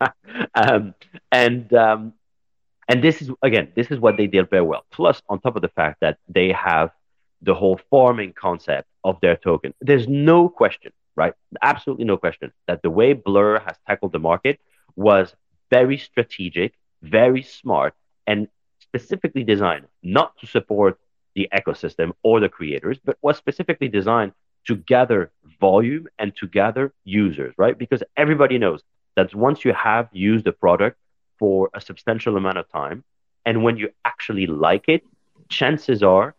um, 0.54 0.94
and 1.30 1.72
um, 1.74 2.14
and 2.88 3.02
this 3.02 3.22
is 3.22 3.30
again, 3.42 3.72
this 3.74 3.90
is 3.90 3.98
what 3.98 4.16
they 4.16 4.26
did 4.26 4.48
very 4.50 4.62
well. 4.62 4.84
Plus, 4.90 5.22
on 5.28 5.40
top 5.40 5.56
of 5.56 5.62
the 5.62 5.68
fact 5.68 6.00
that 6.00 6.18
they 6.28 6.52
have 6.52 6.90
the 7.40 7.54
whole 7.54 7.80
farming 7.90 8.32
concept 8.32 8.88
of 9.04 9.18
their 9.20 9.36
token, 9.36 9.74
there's 9.80 10.08
no 10.08 10.48
question, 10.48 10.92
right? 11.16 11.34
Absolutely 11.60 12.04
no 12.04 12.16
question 12.16 12.52
that 12.66 12.82
the 12.82 12.90
way 12.90 13.12
Blur 13.12 13.58
has 13.58 13.76
tackled 13.86 14.12
the 14.12 14.18
market 14.18 14.60
was 14.96 15.34
very 15.70 15.98
strategic, 15.98 16.74
very 17.02 17.42
smart, 17.42 17.94
and 18.26 18.48
specifically 18.80 19.42
designed 19.42 19.86
not 20.02 20.36
to 20.38 20.46
support 20.46 20.98
the 21.34 21.48
ecosystem 21.54 22.12
or 22.22 22.40
the 22.40 22.48
creators, 22.48 22.98
but 23.04 23.16
was 23.22 23.36
specifically 23.36 23.88
designed 23.88 24.32
to 24.66 24.76
gather 24.76 25.30
volume 25.60 26.06
and 26.18 26.34
to 26.36 26.46
gather 26.46 26.92
users, 27.04 27.54
right? 27.56 27.76
Because 27.76 28.02
everybody 28.16 28.58
knows 28.58 28.82
that 29.16 29.34
once 29.34 29.64
you 29.64 29.72
have 29.72 30.08
used 30.12 30.44
the 30.44 30.52
product 30.52 30.98
for 31.38 31.70
a 31.74 31.80
substantial 31.80 32.36
amount 32.36 32.58
of 32.58 32.68
time, 32.68 33.02
and 33.44 33.64
when 33.64 33.76
you 33.76 33.90
actually 34.04 34.46
like 34.46 34.88
it, 34.88 35.02
chances 35.48 36.02
are 36.02 36.34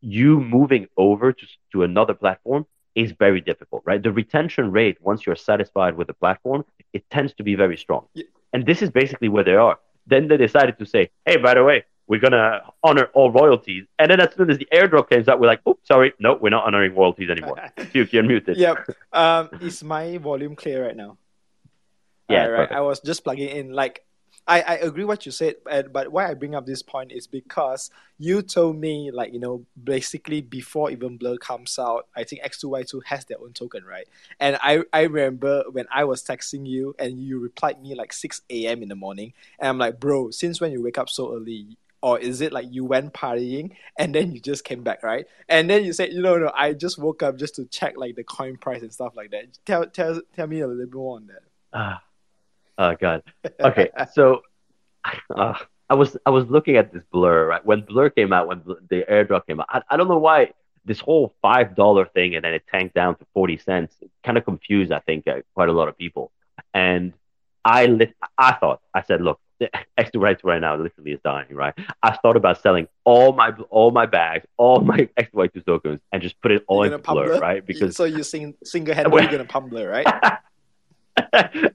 you 0.00 0.40
moving 0.40 0.88
over 0.96 1.32
to, 1.32 1.46
to 1.70 1.84
another 1.84 2.14
platform 2.14 2.66
is 2.94 3.12
very 3.12 3.40
difficult, 3.40 3.82
right? 3.86 4.02
The 4.02 4.12
retention 4.12 4.70
rate, 4.72 4.98
once 5.00 5.24
you're 5.24 5.36
satisfied 5.36 5.96
with 5.96 6.08
the 6.08 6.14
platform, 6.14 6.64
it 6.92 7.08
tends 7.10 7.32
to 7.34 7.42
be 7.42 7.54
very 7.54 7.76
strong. 7.76 8.06
Yeah. 8.14 8.24
And 8.52 8.66
this 8.66 8.82
is 8.82 8.90
basically 8.90 9.28
where 9.28 9.44
they 9.44 9.54
are. 9.54 9.78
Then 10.06 10.28
they 10.28 10.36
decided 10.36 10.78
to 10.78 10.86
say, 10.86 11.10
hey, 11.24 11.36
by 11.36 11.54
the 11.54 11.64
way, 11.64 11.84
we're 12.06 12.20
to 12.20 12.62
honor 12.82 13.08
all 13.14 13.30
royalties. 13.30 13.86
And 13.98 14.10
then 14.10 14.20
as 14.20 14.34
soon 14.34 14.50
as 14.50 14.58
the 14.58 14.68
airdrop 14.72 15.08
comes 15.08 15.28
out, 15.28 15.40
we're 15.40 15.46
like, 15.46 15.66
oops, 15.66 15.86
sorry, 15.86 16.12
no, 16.18 16.34
we're 16.34 16.50
not 16.50 16.64
honoring 16.66 16.94
royalties 16.94 17.30
anymore. 17.30 17.56
Puke, 17.76 18.12
you're 18.12 18.22
muted. 18.22 18.56
Yep. 18.56 18.88
Um, 19.12 19.50
is 19.60 19.82
my 19.82 20.18
volume 20.18 20.56
clear 20.56 20.84
right 20.84 20.96
now? 20.96 21.16
Yeah, 22.28 22.46
right. 22.46 22.56
perfect. 22.56 22.72
I 22.72 22.80
was 22.80 23.00
just 23.00 23.24
plugging 23.24 23.48
in. 23.48 23.72
Like, 23.72 24.04
I, 24.46 24.60
I 24.62 24.74
agree 24.74 25.04
what 25.04 25.24
you 25.24 25.30
said, 25.30 25.56
but 25.64 26.10
why 26.10 26.28
I 26.28 26.34
bring 26.34 26.54
up 26.54 26.66
this 26.66 26.82
point 26.82 27.12
is 27.12 27.28
because 27.28 27.90
you 28.18 28.42
told 28.42 28.76
me, 28.76 29.10
like, 29.12 29.32
you 29.32 29.38
know, 29.38 29.64
basically 29.82 30.40
before 30.40 30.90
even 30.90 31.16
Blur 31.16 31.36
comes 31.36 31.78
out, 31.78 32.08
I 32.16 32.24
think 32.24 32.42
X2Y2 32.42 33.04
has 33.04 33.24
their 33.26 33.40
own 33.40 33.52
token, 33.52 33.84
right? 33.84 34.08
And 34.40 34.58
I, 34.60 34.82
I 34.92 35.02
remember 35.02 35.64
when 35.70 35.86
I 35.94 36.04
was 36.04 36.24
texting 36.24 36.66
you 36.66 36.96
and 36.98 37.20
you 37.20 37.38
replied 37.38 37.80
me 37.80 37.94
like 37.94 38.12
6 38.12 38.42
a.m. 38.50 38.82
in 38.82 38.88
the 38.88 38.96
morning, 38.96 39.32
and 39.60 39.68
I'm 39.68 39.78
like, 39.78 40.00
bro, 40.00 40.30
since 40.30 40.60
when 40.60 40.72
you 40.72 40.82
wake 40.82 40.98
up 40.98 41.08
so 41.08 41.34
early? 41.34 41.76
Or 42.02 42.18
is 42.18 42.40
it 42.40 42.52
like 42.52 42.66
you 42.70 42.84
went 42.84 43.14
partying 43.14 43.76
and 43.96 44.12
then 44.14 44.32
you 44.32 44.40
just 44.40 44.64
came 44.64 44.82
back, 44.82 45.02
right? 45.04 45.26
And 45.48 45.70
then 45.70 45.84
you 45.84 45.92
said, 45.92 46.12
you 46.12 46.20
know, 46.20 46.36
no, 46.36 46.50
I 46.54 46.72
just 46.72 46.98
woke 46.98 47.22
up 47.22 47.38
just 47.38 47.54
to 47.56 47.64
check 47.66 47.94
like 47.96 48.16
the 48.16 48.24
coin 48.24 48.56
price 48.56 48.82
and 48.82 48.92
stuff 48.92 49.12
like 49.16 49.30
that. 49.30 49.44
Tell 49.64 49.86
tell 49.86 50.20
tell 50.34 50.46
me 50.46 50.60
a 50.60 50.66
little 50.66 50.84
bit 50.84 50.94
more 50.94 51.16
on 51.16 51.28
that. 51.28 51.42
Ah, 51.72 52.02
oh 52.78 52.96
god. 52.96 53.22
Okay, 53.60 53.90
so 54.12 54.42
uh, 55.34 55.54
I 55.88 55.94
was 55.94 56.16
I 56.26 56.30
was 56.30 56.46
looking 56.46 56.76
at 56.76 56.92
this 56.92 57.04
Blur 57.12 57.46
right 57.46 57.64
when 57.64 57.82
Blur 57.82 58.10
came 58.10 58.32
out 58.32 58.48
when 58.48 58.62
the 58.88 59.04
airdrop 59.08 59.46
came 59.46 59.60
out. 59.60 59.66
I, 59.68 59.82
I 59.90 59.96
don't 59.96 60.08
know 60.08 60.18
why 60.18 60.52
this 60.84 60.98
whole 60.98 61.34
five 61.40 61.76
dollar 61.76 62.06
thing 62.06 62.34
and 62.34 62.44
then 62.44 62.54
it 62.54 62.64
tanked 62.70 62.94
down 62.94 63.16
to 63.16 63.26
forty 63.32 63.58
cents. 63.58 63.94
Kind 64.24 64.38
of 64.38 64.44
confused, 64.44 64.90
I 64.90 65.00
think, 65.00 65.28
uh, 65.28 65.42
quite 65.54 65.68
a 65.68 65.72
lot 65.72 65.88
of 65.88 65.96
people. 65.96 66.32
And 66.74 67.12
I 67.64 67.86
lit, 67.86 68.14
I 68.36 68.54
thought 68.54 68.80
I 68.92 69.02
said, 69.02 69.20
look, 69.20 69.38
the 69.96 70.02
X2 70.02 70.20
right 70.20 70.38
right 70.44 70.60
now 70.60 70.76
literally 70.76 71.12
is 71.12 71.20
dying, 71.24 71.54
right? 71.54 71.74
I 72.02 72.16
thought 72.16 72.36
about 72.36 72.60
selling 72.62 72.88
all 73.04 73.32
my 73.32 73.52
all 73.70 73.90
my 73.90 74.06
bags, 74.06 74.46
all 74.56 74.80
my 74.80 75.08
X2 75.18 75.64
tokens, 75.64 76.00
and 76.12 76.22
just 76.22 76.40
put 76.40 76.50
it 76.52 76.64
all 76.66 76.86
You're 76.86 76.98
gonna 76.98 77.26
Blur, 77.26 77.38
right? 77.38 77.64
Because 77.64 77.96
so 77.96 78.04
you 78.04 78.22
sing 78.22 78.54
single 78.64 78.94
handedly 78.94 79.26
gonna 79.30 79.44
pump 79.44 79.70
Blur, 79.70 79.88
right? 79.88 80.06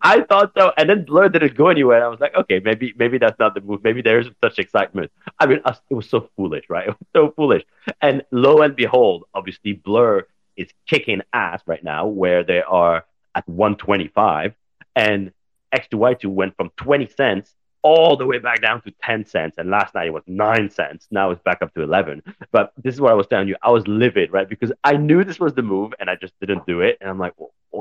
I 0.02 0.22
thought 0.28 0.52
so, 0.58 0.72
and 0.78 0.90
then 0.90 1.06
Blur 1.06 1.30
didn't 1.30 1.56
go 1.56 1.68
anywhere. 1.68 1.98
And 1.98 2.06
I 2.06 2.08
was 2.08 2.20
like, 2.20 2.36
okay, 2.36 2.60
maybe 2.64 2.94
maybe 2.98 3.18
that's 3.18 3.38
not 3.40 3.54
the 3.54 3.62
move. 3.62 3.84
Maybe 3.84 4.02
there 4.02 4.20
isn't 4.20 4.36
such 4.44 4.60
excitement. 4.60 5.12
I 5.40 5.46
mean, 5.46 5.62
it 5.90 5.94
was 5.94 6.10
so 6.10 6.30
foolish, 6.36 6.66
right? 6.70 6.88
It 6.88 6.96
was 7.00 7.08
so 7.16 7.34
foolish. 7.36 7.64
And 8.02 8.24
lo 8.32 8.62
and 8.62 8.76
behold, 8.76 9.26
obviously, 9.34 9.74
Blur 9.74 10.28
is 10.56 10.70
kicking 10.88 11.22
ass 11.34 11.62
right 11.68 11.84
now, 11.84 12.08
where 12.08 12.44
they 12.44 12.64
are 12.64 13.06
at 13.36 13.48
125, 13.48 14.56
and 14.96 15.32
X2Y2 15.76 16.26
went 16.26 16.56
from 16.56 16.72
20 16.78 17.08
cents 17.10 17.54
all 17.88 18.18
the 18.18 18.26
way 18.26 18.38
back 18.38 18.62
down 18.62 18.82
to 18.82 18.94
10 19.02 19.26
cents. 19.26 19.56
And 19.58 19.70
last 19.70 19.96
night 19.96 20.08
it 20.08 20.14
was 20.14 20.24
9 20.28 20.70
cents. 20.70 21.08
Now 21.10 21.32
it's 21.32 21.42
back 21.44 21.62
up 21.62 21.74
to 21.76 21.82
11. 21.82 22.22
But 22.52 22.74
this 22.84 22.94
is 22.94 23.00
what 23.00 23.12
I 23.12 23.16
was 23.16 23.28
telling 23.28 23.48
you. 23.48 23.56
I 23.62 23.72
was 23.72 23.88
livid, 23.88 24.34
right? 24.34 24.50
Because 24.50 24.74
I 24.84 24.98
knew 24.98 25.24
this 25.24 25.40
was 25.40 25.54
the 25.54 25.62
move 25.62 25.94
and 26.00 26.10
I 26.10 26.16
just 26.16 26.34
didn't 26.42 26.66
do 26.66 26.82
it. 26.82 26.98
And 27.00 27.10
I'm 27.10 27.18
like, 27.18 27.34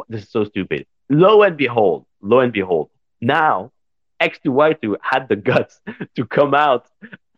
this 0.09 0.23
is 0.23 0.31
so 0.31 0.45
stupid. 0.45 0.87
Lo 1.11 1.43
and 1.43 1.57
behold, 1.57 2.07
lo 2.21 2.39
and 2.39 2.53
behold, 2.53 2.91
now 3.21 3.73
X2Y2 4.21 4.97
had 5.03 5.29
the 5.29 5.37
guts 5.37 5.81
to 6.15 6.25
come 6.25 6.55
out, 6.55 6.87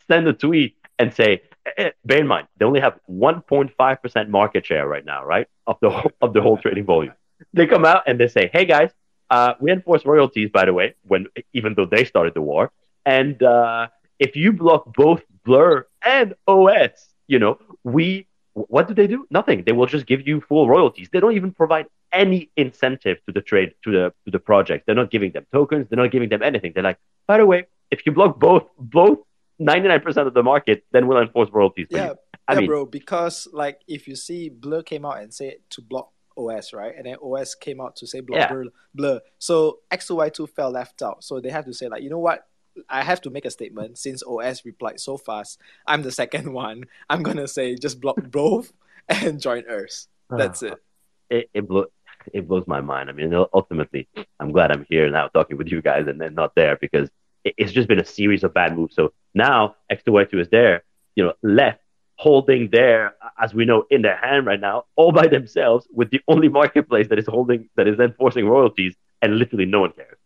send 0.06 0.28
a 0.28 0.34
tweet, 0.34 0.76
and 0.98 1.14
say, 1.14 1.42
eh, 1.64 1.70
eh, 1.78 1.90
bear 2.04 2.18
in 2.18 2.26
mind, 2.26 2.48
they 2.58 2.66
only 2.66 2.80
have 2.80 2.98
1.5% 3.08 4.28
market 4.28 4.66
share 4.66 4.86
right 4.86 5.04
now, 5.04 5.24
right? 5.24 5.46
Of 5.66 5.78
the 5.80 5.90
whole, 5.90 6.12
of 6.20 6.32
the 6.34 6.42
whole 6.42 6.58
trading 6.64 6.84
volume. 6.84 7.14
They 7.54 7.66
come 7.66 7.84
out 7.84 8.02
and 8.06 8.20
they 8.20 8.28
say, 8.28 8.50
hey 8.52 8.64
guys, 8.64 8.90
uh, 9.30 9.54
we 9.60 9.70
enforce 9.70 10.04
royalties, 10.04 10.50
by 10.50 10.64
the 10.64 10.72
way, 10.72 10.94
when 11.06 11.26
even 11.52 11.74
though 11.74 11.86
they 11.86 12.04
started 12.04 12.34
the 12.34 12.42
war. 12.42 12.72
And 13.04 13.42
uh, 13.42 13.88
if 14.18 14.36
you 14.36 14.52
block 14.52 14.94
both 14.94 15.22
Blur 15.44 15.86
and 16.02 16.34
OS, 16.46 17.08
you 17.26 17.38
know, 17.38 17.58
we 17.84 18.26
what 18.54 18.88
do 18.88 18.94
they 18.94 19.06
do? 19.06 19.26
Nothing. 19.30 19.62
They 19.64 19.72
will 19.72 19.86
just 19.86 20.06
give 20.06 20.26
you 20.26 20.40
full 20.40 20.68
royalties. 20.68 21.08
They 21.12 21.20
don't 21.20 21.36
even 21.36 21.52
provide 21.52 21.86
any 22.12 22.50
incentive 22.56 23.18
to 23.26 23.32
the 23.32 23.40
trade 23.40 23.74
to 23.84 23.92
the 23.92 24.12
to 24.24 24.30
the 24.30 24.38
project. 24.38 24.86
They're 24.86 24.94
not 24.94 25.10
giving 25.10 25.32
them 25.32 25.46
tokens. 25.52 25.86
They're 25.88 25.98
not 25.98 26.10
giving 26.10 26.28
them 26.28 26.42
anything. 26.42 26.72
They're 26.74 26.82
like, 26.82 26.98
by 27.26 27.38
the 27.38 27.46
way, 27.46 27.66
if 27.90 28.04
you 28.04 28.12
block 28.12 28.40
both 28.40 28.64
both 28.78 29.18
ninety 29.58 29.88
nine 29.88 30.00
percent 30.00 30.26
of 30.26 30.34
the 30.34 30.42
market, 30.42 30.84
then 30.92 31.06
we'll 31.06 31.20
enforce 31.20 31.50
royalties 31.50 31.86
yeah. 31.90 32.14
I 32.46 32.54
yeah, 32.54 32.60
mean, 32.60 32.68
bro. 32.68 32.86
Because 32.86 33.46
like 33.52 33.80
if 33.86 34.08
you 34.08 34.16
see 34.16 34.48
Blur 34.48 34.82
came 34.82 35.04
out 35.04 35.18
and 35.18 35.32
said 35.32 35.56
to 35.70 35.82
block 35.82 36.12
OS, 36.38 36.72
right, 36.72 36.94
and 36.96 37.06
then 37.06 37.16
OS 37.22 37.54
came 37.54 37.80
out 37.80 37.96
to 37.96 38.06
say 38.06 38.20
block 38.20 38.38
Yeah. 38.38 38.48
Blur, 38.52 38.64
Blur. 38.94 39.20
So 39.38 39.80
X2Y2 39.90 40.48
fell 40.50 40.70
left 40.70 41.02
out. 41.02 41.24
So 41.24 41.40
they 41.40 41.50
have 41.50 41.64
to 41.66 41.74
say 41.74 41.88
like, 41.88 42.02
you 42.02 42.10
know 42.10 42.18
what? 42.18 42.46
I 42.88 43.02
have 43.02 43.20
to 43.22 43.30
make 43.30 43.44
a 43.44 43.50
statement 43.50 43.98
since 43.98 44.22
OS 44.22 44.64
replied 44.64 45.00
so 45.00 45.16
fast. 45.16 45.58
I'm 45.86 46.02
the 46.02 46.12
second 46.12 46.52
one. 46.66 46.84
I'm 47.10 47.22
gonna 47.22 47.48
say 47.48 47.74
just 47.74 48.00
block 48.00 48.18
both 48.30 48.72
and 49.08 49.40
join 49.40 49.64
Earth. 49.68 50.06
That's 50.30 50.62
it. 50.62 50.74
it, 51.30 51.50
it, 51.54 51.68
blow, 51.68 51.86
it 52.32 52.46
blows 52.46 52.66
my 52.66 52.80
mind. 52.80 53.10
I 53.10 53.12
mean, 53.12 53.34
ultimately, 53.52 54.08
I'm 54.40 54.52
glad 54.52 54.70
I'm 54.70 54.86
here 54.88 55.10
now 55.10 55.28
talking 55.28 55.56
with 55.56 55.68
you 55.68 55.82
guys 55.82 56.06
and 56.06 56.20
then 56.20 56.34
not 56.34 56.54
there 56.54 56.76
because 56.80 57.10
it, 57.44 57.54
it's 57.56 57.72
just 57.72 57.88
been 57.88 58.00
a 58.00 58.04
series 58.04 58.44
of 58.44 58.54
bad 58.54 58.76
moves. 58.76 58.94
So 58.94 59.12
now 59.34 59.76
X2Y2 59.90 60.40
is 60.40 60.48
there, 60.50 60.84
you 61.16 61.24
know, 61.24 61.32
left 61.42 61.80
holding 62.18 62.68
their, 62.70 63.14
as 63.44 63.54
we 63.54 63.64
know, 63.64 63.84
in 63.90 64.02
their 64.02 64.16
hand 64.16 64.46
right 64.46 64.60
now, 64.60 64.84
all 64.96 65.12
by 65.12 65.26
themselves 65.28 65.86
with 65.92 66.10
the 66.10 66.20
only 66.28 66.48
marketplace 66.48 67.08
that 67.08 67.18
is 67.18 67.26
holding, 67.26 67.68
that 67.76 67.86
is 67.88 67.98
enforcing 67.98 68.46
royalties, 68.46 68.94
and 69.22 69.38
literally 69.38 69.66
no 69.66 69.80
one 69.80 69.92
cares. 69.92 70.18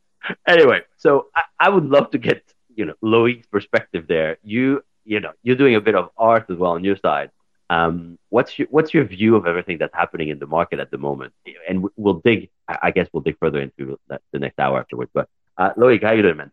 Anyway, 0.48 0.80
so 0.96 1.26
I, 1.34 1.42
I 1.60 1.68
would 1.68 1.84
love 1.86 2.10
to 2.12 2.18
get, 2.18 2.42
you 2.74 2.84
know, 2.86 2.94
Loic's 3.02 3.46
perspective 3.46 4.06
there. 4.08 4.38
You, 4.42 4.82
you 5.04 5.20
know, 5.20 5.32
you're 5.42 5.56
doing 5.56 5.74
a 5.76 5.80
bit 5.80 5.94
of 5.94 6.10
art 6.16 6.46
as 6.50 6.56
well 6.56 6.72
on 6.72 6.84
your 6.84 6.96
side. 6.96 7.30
Um, 7.70 8.18
what's 8.28 8.58
your 8.58 8.68
what's 8.70 8.92
your 8.92 9.04
view 9.04 9.36
of 9.36 9.46
everything 9.46 9.78
that's 9.78 9.94
happening 9.94 10.28
in 10.28 10.38
the 10.38 10.46
market 10.46 10.78
at 10.78 10.90
the 10.90 10.98
moment? 10.98 11.32
And 11.68 11.82
we- 11.84 11.90
we'll 11.96 12.20
dig. 12.28 12.50
I 12.68 12.78
I 12.86 12.90
guess 12.90 13.08
we'll 13.12 13.22
dig 13.22 13.38
further 13.38 13.60
into 13.60 13.98
that 14.08 14.20
the 14.32 14.38
next 14.40 14.58
hour 14.58 14.78
afterwards. 14.78 15.10
But 15.14 15.28
uh, 15.56 15.70
Loic, 15.78 16.02
how 16.02 16.12
you 16.12 16.22
doing, 16.22 16.36
man? 16.36 16.52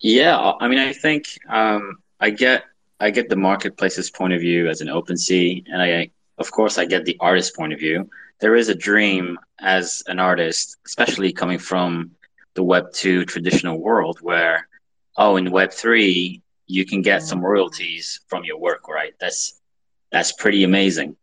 Yeah, 0.00 0.52
I 0.60 0.68
mean, 0.68 0.78
I 0.78 0.92
think 0.92 1.26
um, 1.48 1.98
I 2.20 2.30
get 2.30 2.64
I 3.02 3.10
get 3.10 3.28
the 3.28 3.36
marketplace's 3.36 4.10
point 4.10 4.32
of 4.32 4.40
view 4.40 4.68
as 4.68 4.80
an 4.80 4.86
OpenSea, 4.86 5.64
and 5.66 5.82
I, 5.82 6.10
of 6.38 6.52
course, 6.52 6.78
I 6.78 6.84
get 6.84 7.04
the 7.04 7.16
artist's 7.18 7.54
point 7.54 7.72
of 7.72 7.80
view. 7.80 8.08
There 8.40 8.54
is 8.54 8.68
a 8.68 8.76
dream 8.76 9.38
as 9.58 10.04
an 10.06 10.20
artist, 10.20 10.76
especially 10.86 11.32
coming 11.32 11.58
from 11.58 12.12
the 12.54 12.62
Web 12.62 12.92
two 12.92 13.24
traditional 13.24 13.80
world, 13.80 14.18
where 14.20 14.68
oh, 15.16 15.36
in 15.36 15.50
Web 15.50 15.72
three 15.72 16.42
you 16.66 16.86
can 16.86 17.02
get 17.02 17.22
some 17.24 17.44
royalties 17.44 18.20
from 18.28 18.44
your 18.44 18.58
work, 18.58 18.88
right? 18.88 19.14
That's 19.20 19.60
that's 20.12 20.32
pretty 20.32 20.62
amazing. 20.62 21.16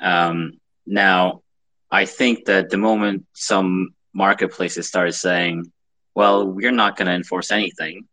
Um, 0.00 0.58
now, 0.86 1.42
I 1.90 2.06
think 2.06 2.46
that 2.46 2.70
the 2.70 2.78
moment 2.78 3.26
some 3.34 3.94
marketplaces 4.14 4.88
started 4.88 5.12
saying, 5.12 5.70
well, 6.14 6.46
we're 6.46 6.72
not 6.72 6.96
going 6.96 7.08
to 7.08 7.14
enforce 7.14 7.50
anything, 7.52 8.08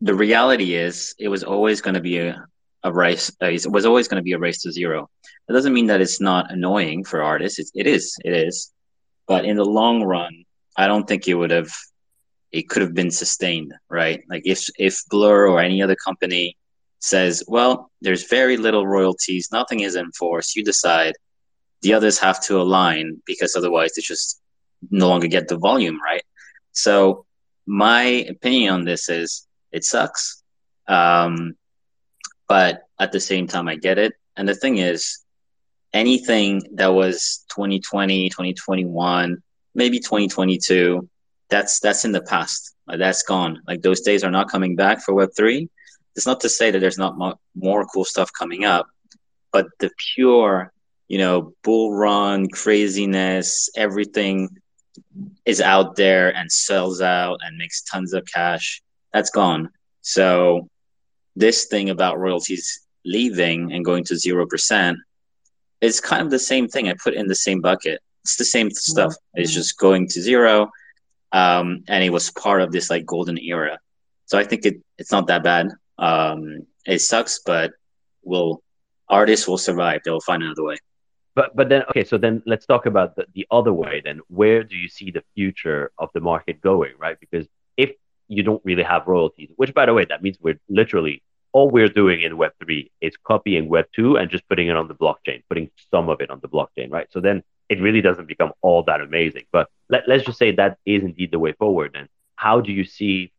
the 0.00 0.14
reality 0.14 0.74
is 0.74 1.14
it 1.18 1.28
was 1.28 1.44
always 1.44 1.80
going 1.80 1.94
to 1.94 2.00
be 2.00 2.18
a, 2.18 2.44
a 2.82 2.92
race, 2.92 3.30
uh, 3.42 3.46
it 3.46 3.70
was 3.70 3.86
always 3.86 4.08
going 4.08 4.20
to 4.20 4.24
be 4.24 4.32
a 4.32 4.38
race 4.38 4.62
to 4.62 4.72
zero. 4.72 5.08
That 5.46 5.54
doesn't 5.54 5.74
mean 5.74 5.86
that 5.86 6.00
it's 6.00 6.20
not 6.20 6.50
annoying 6.50 7.04
for 7.04 7.22
artists. 7.22 7.58
It, 7.58 7.70
it 7.74 7.86
is, 7.86 8.16
it 8.24 8.32
is. 8.32 8.72
But 9.26 9.44
in 9.44 9.56
the 9.56 9.64
long 9.64 10.02
run, 10.02 10.44
I 10.76 10.86
don't 10.86 11.06
think 11.06 11.28
it 11.28 11.34
would 11.34 11.50
have, 11.50 11.70
it 12.52 12.68
could 12.68 12.82
have 12.82 12.94
been 12.94 13.10
sustained, 13.10 13.74
right? 13.88 14.22
Like 14.28 14.42
if, 14.44 14.66
if 14.78 15.00
Blur 15.08 15.48
or 15.48 15.60
any 15.60 15.82
other 15.82 15.96
company 15.96 16.56
says, 16.98 17.44
well, 17.46 17.90
there's 18.00 18.28
very 18.28 18.56
little 18.56 18.86
royalties, 18.86 19.48
nothing 19.52 19.80
is 19.80 19.96
enforced, 19.96 20.56
you 20.56 20.64
decide, 20.64 21.14
the 21.82 21.94
others 21.94 22.18
have 22.18 22.42
to 22.42 22.60
align 22.60 23.22
because 23.26 23.56
otherwise 23.56 23.92
they 23.92 24.02
just 24.02 24.40
no 24.90 25.08
longer 25.08 25.26
get 25.26 25.48
the 25.48 25.56
volume, 25.56 26.00
right? 26.02 26.22
So 26.72 27.24
my 27.66 28.02
opinion 28.02 28.74
on 28.74 28.84
this 28.84 29.08
is 29.08 29.46
it 29.72 29.84
sucks. 29.84 30.42
Um, 30.86 31.54
but 32.48 32.82
at 32.98 33.12
the 33.12 33.20
same 33.20 33.46
time, 33.46 33.68
I 33.68 33.76
get 33.76 33.98
it. 33.98 34.14
And 34.36 34.48
the 34.48 34.54
thing 34.54 34.78
is, 34.78 35.24
anything 35.92 36.62
that 36.74 36.92
was 36.92 37.44
2020, 37.50 38.28
2021, 38.30 39.42
maybe 39.74 39.98
2022, 39.98 41.08
that's 41.48 41.80
that's 41.80 42.04
in 42.04 42.12
the 42.12 42.22
past. 42.22 42.74
Like, 42.86 42.98
that's 42.98 43.22
gone. 43.22 43.62
Like 43.66 43.82
those 43.82 44.00
days 44.00 44.24
are 44.24 44.30
not 44.30 44.50
coming 44.50 44.76
back 44.76 45.02
for 45.02 45.14
Web3. 45.14 45.68
It's 46.16 46.26
not 46.26 46.40
to 46.40 46.48
say 46.48 46.70
that 46.70 46.80
there's 46.80 46.98
not 46.98 47.16
mo- 47.16 47.38
more 47.54 47.86
cool 47.86 48.04
stuff 48.04 48.30
coming 48.36 48.64
up, 48.64 48.88
but 49.52 49.66
the 49.78 49.90
pure, 50.14 50.72
you 51.08 51.18
know, 51.18 51.54
bull 51.62 51.94
run 51.94 52.48
craziness, 52.48 53.70
everything 53.76 54.48
is 55.44 55.60
out 55.60 55.96
there 55.96 56.34
and 56.34 56.50
sells 56.50 57.00
out 57.00 57.38
and 57.42 57.56
makes 57.56 57.82
tons 57.82 58.12
of 58.12 58.24
cash. 58.26 58.82
That's 59.12 59.30
gone. 59.30 59.70
So 60.02 60.68
this 61.36 61.66
thing 61.66 61.90
about 61.90 62.18
royalties 62.18 62.80
leaving 63.04 63.72
and 63.72 63.84
going 63.84 64.04
to 64.04 64.16
zero 64.16 64.46
percent, 64.46 64.98
it's 65.80 66.00
kind 66.00 66.22
of 66.22 66.30
the 66.30 66.38
same 66.38 66.68
thing. 66.68 66.88
I 66.88 66.94
put 67.02 67.14
in 67.14 67.26
the 67.26 67.34
same 67.34 67.60
bucket. 67.60 68.00
It's 68.24 68.36
the 68.36 68.44
same 68.44 68.70
stuff. 68.70 69.12
Mm-hmm. 69.12 69.40
It's 69.40 69.52
just 69.52 69.78
going 69.78 70.08
to 70.08 70.20
zero, 70.20 70.70
um, 71.32 71.84
and 71.88 72.04
it 72.04 72.10
was 72.10 72.30
part 72.30 72.60
of 72.60 72.70
this 72.72 72.90
like 72.90 73.06
golden 73.06 73.38
era. 73.38 73.78
So 74.26 74.38
I 74.38 74.44
think 74.44 74.66
it 74.66 74.76
it's 74.98 75.10
not 75.10 75.26
that 75.28 75.42
bad. 75.42 75.70
Um, 75.98 76.66
it 76.86 77.00
sucks, 77.00 77.40
but 77.44 77.72
will 78.22 78.62
artists 79.08 79.48
will 79.48 79.58
survive. 79.58 80.02
They'll 80.04 80.20
find 80.20 80.42
another 80.42 80.64
way. 80.64 80.76
But 81.34 81.56
but 81.56 81.68
then 81.68 81.82
okay, 81.90 82.04
so 82.04 82.18
then 82.18 82.42
let's 82.46 82.66
talk 82.66 82.86
about 82.86 83.16
the, 83.16 83.26
the 83.34 83.46
other 83.50 83.72
way. 83.72 84.02
Then 84.04 84.20
where 84.28 84.62
do 84.64 84.76
you 84.76 84.88
see 84.88 85.10
the 85.10 85.22
future 85.34 85.92
of 85.98 86.10
the 86.12 86.20
market 86.20 86.60
going, 86.60 86.92
right? 86.98 87.18
Because 87.18 87.46
you 88.30 88.42
don't 88.42 88.62
really 88.64 88.82
have 88.84 89.06
royalties, 89.06 89.50
which 89.56 89.74
by 89.74 89.84
the 89.86 89.94
way, 89.94 90.04
that 90.08 90.22
means 90.22 90.38
we're 90.40 90.60
literally 90.68 91.22
all 91.52 91.68
we're 91.68 91.88
doing 91.88 92.22
in 92.22 92.36
Web 92.36 92.52
three 92.62 92.90
is 93.00 93.14
copying 93.24 93.68
Web 93.68 93.86
two 93.94 94.16
and 94.16 94.30
just 94.30 94.48
putting 94.48 94.68
it 94.68 94.76
on 94.76 94.86
the 94.86 94.94
blockchain, 94.94 95.42
putting 95.48 95.68
some 95.90 96.08
of 96.08 96.20
it 96.20 96.30
on 96.30 96.38
the 96.40 96.48
blockchain, 96.48 96.90
right? 96.90 97.08
So 97.10 97.20
then 97.20 97.42
it 97.68 97.80
really 97.80 98.00
doesn't 98.00 98.28
become 98.28 98.52
all 98.62 98.84
that 98.84 99.00
amazing. 99.00 99.44
But 99.52 99.68
let, 99.88 100.04
let's 100.08 100.24
just 100.24 100.38
say 100.38 100.52
that 100.52 100.78
is 100.86 101.02
indeed 101.02 101.32
the 101.32 101.38
way 101.38 101.52
forward. 101.52 101.96
And 101.98 102.08
how 102.36 102.60
do 102.60 102.72
you 102.72 102.84
see, 102.84 103.32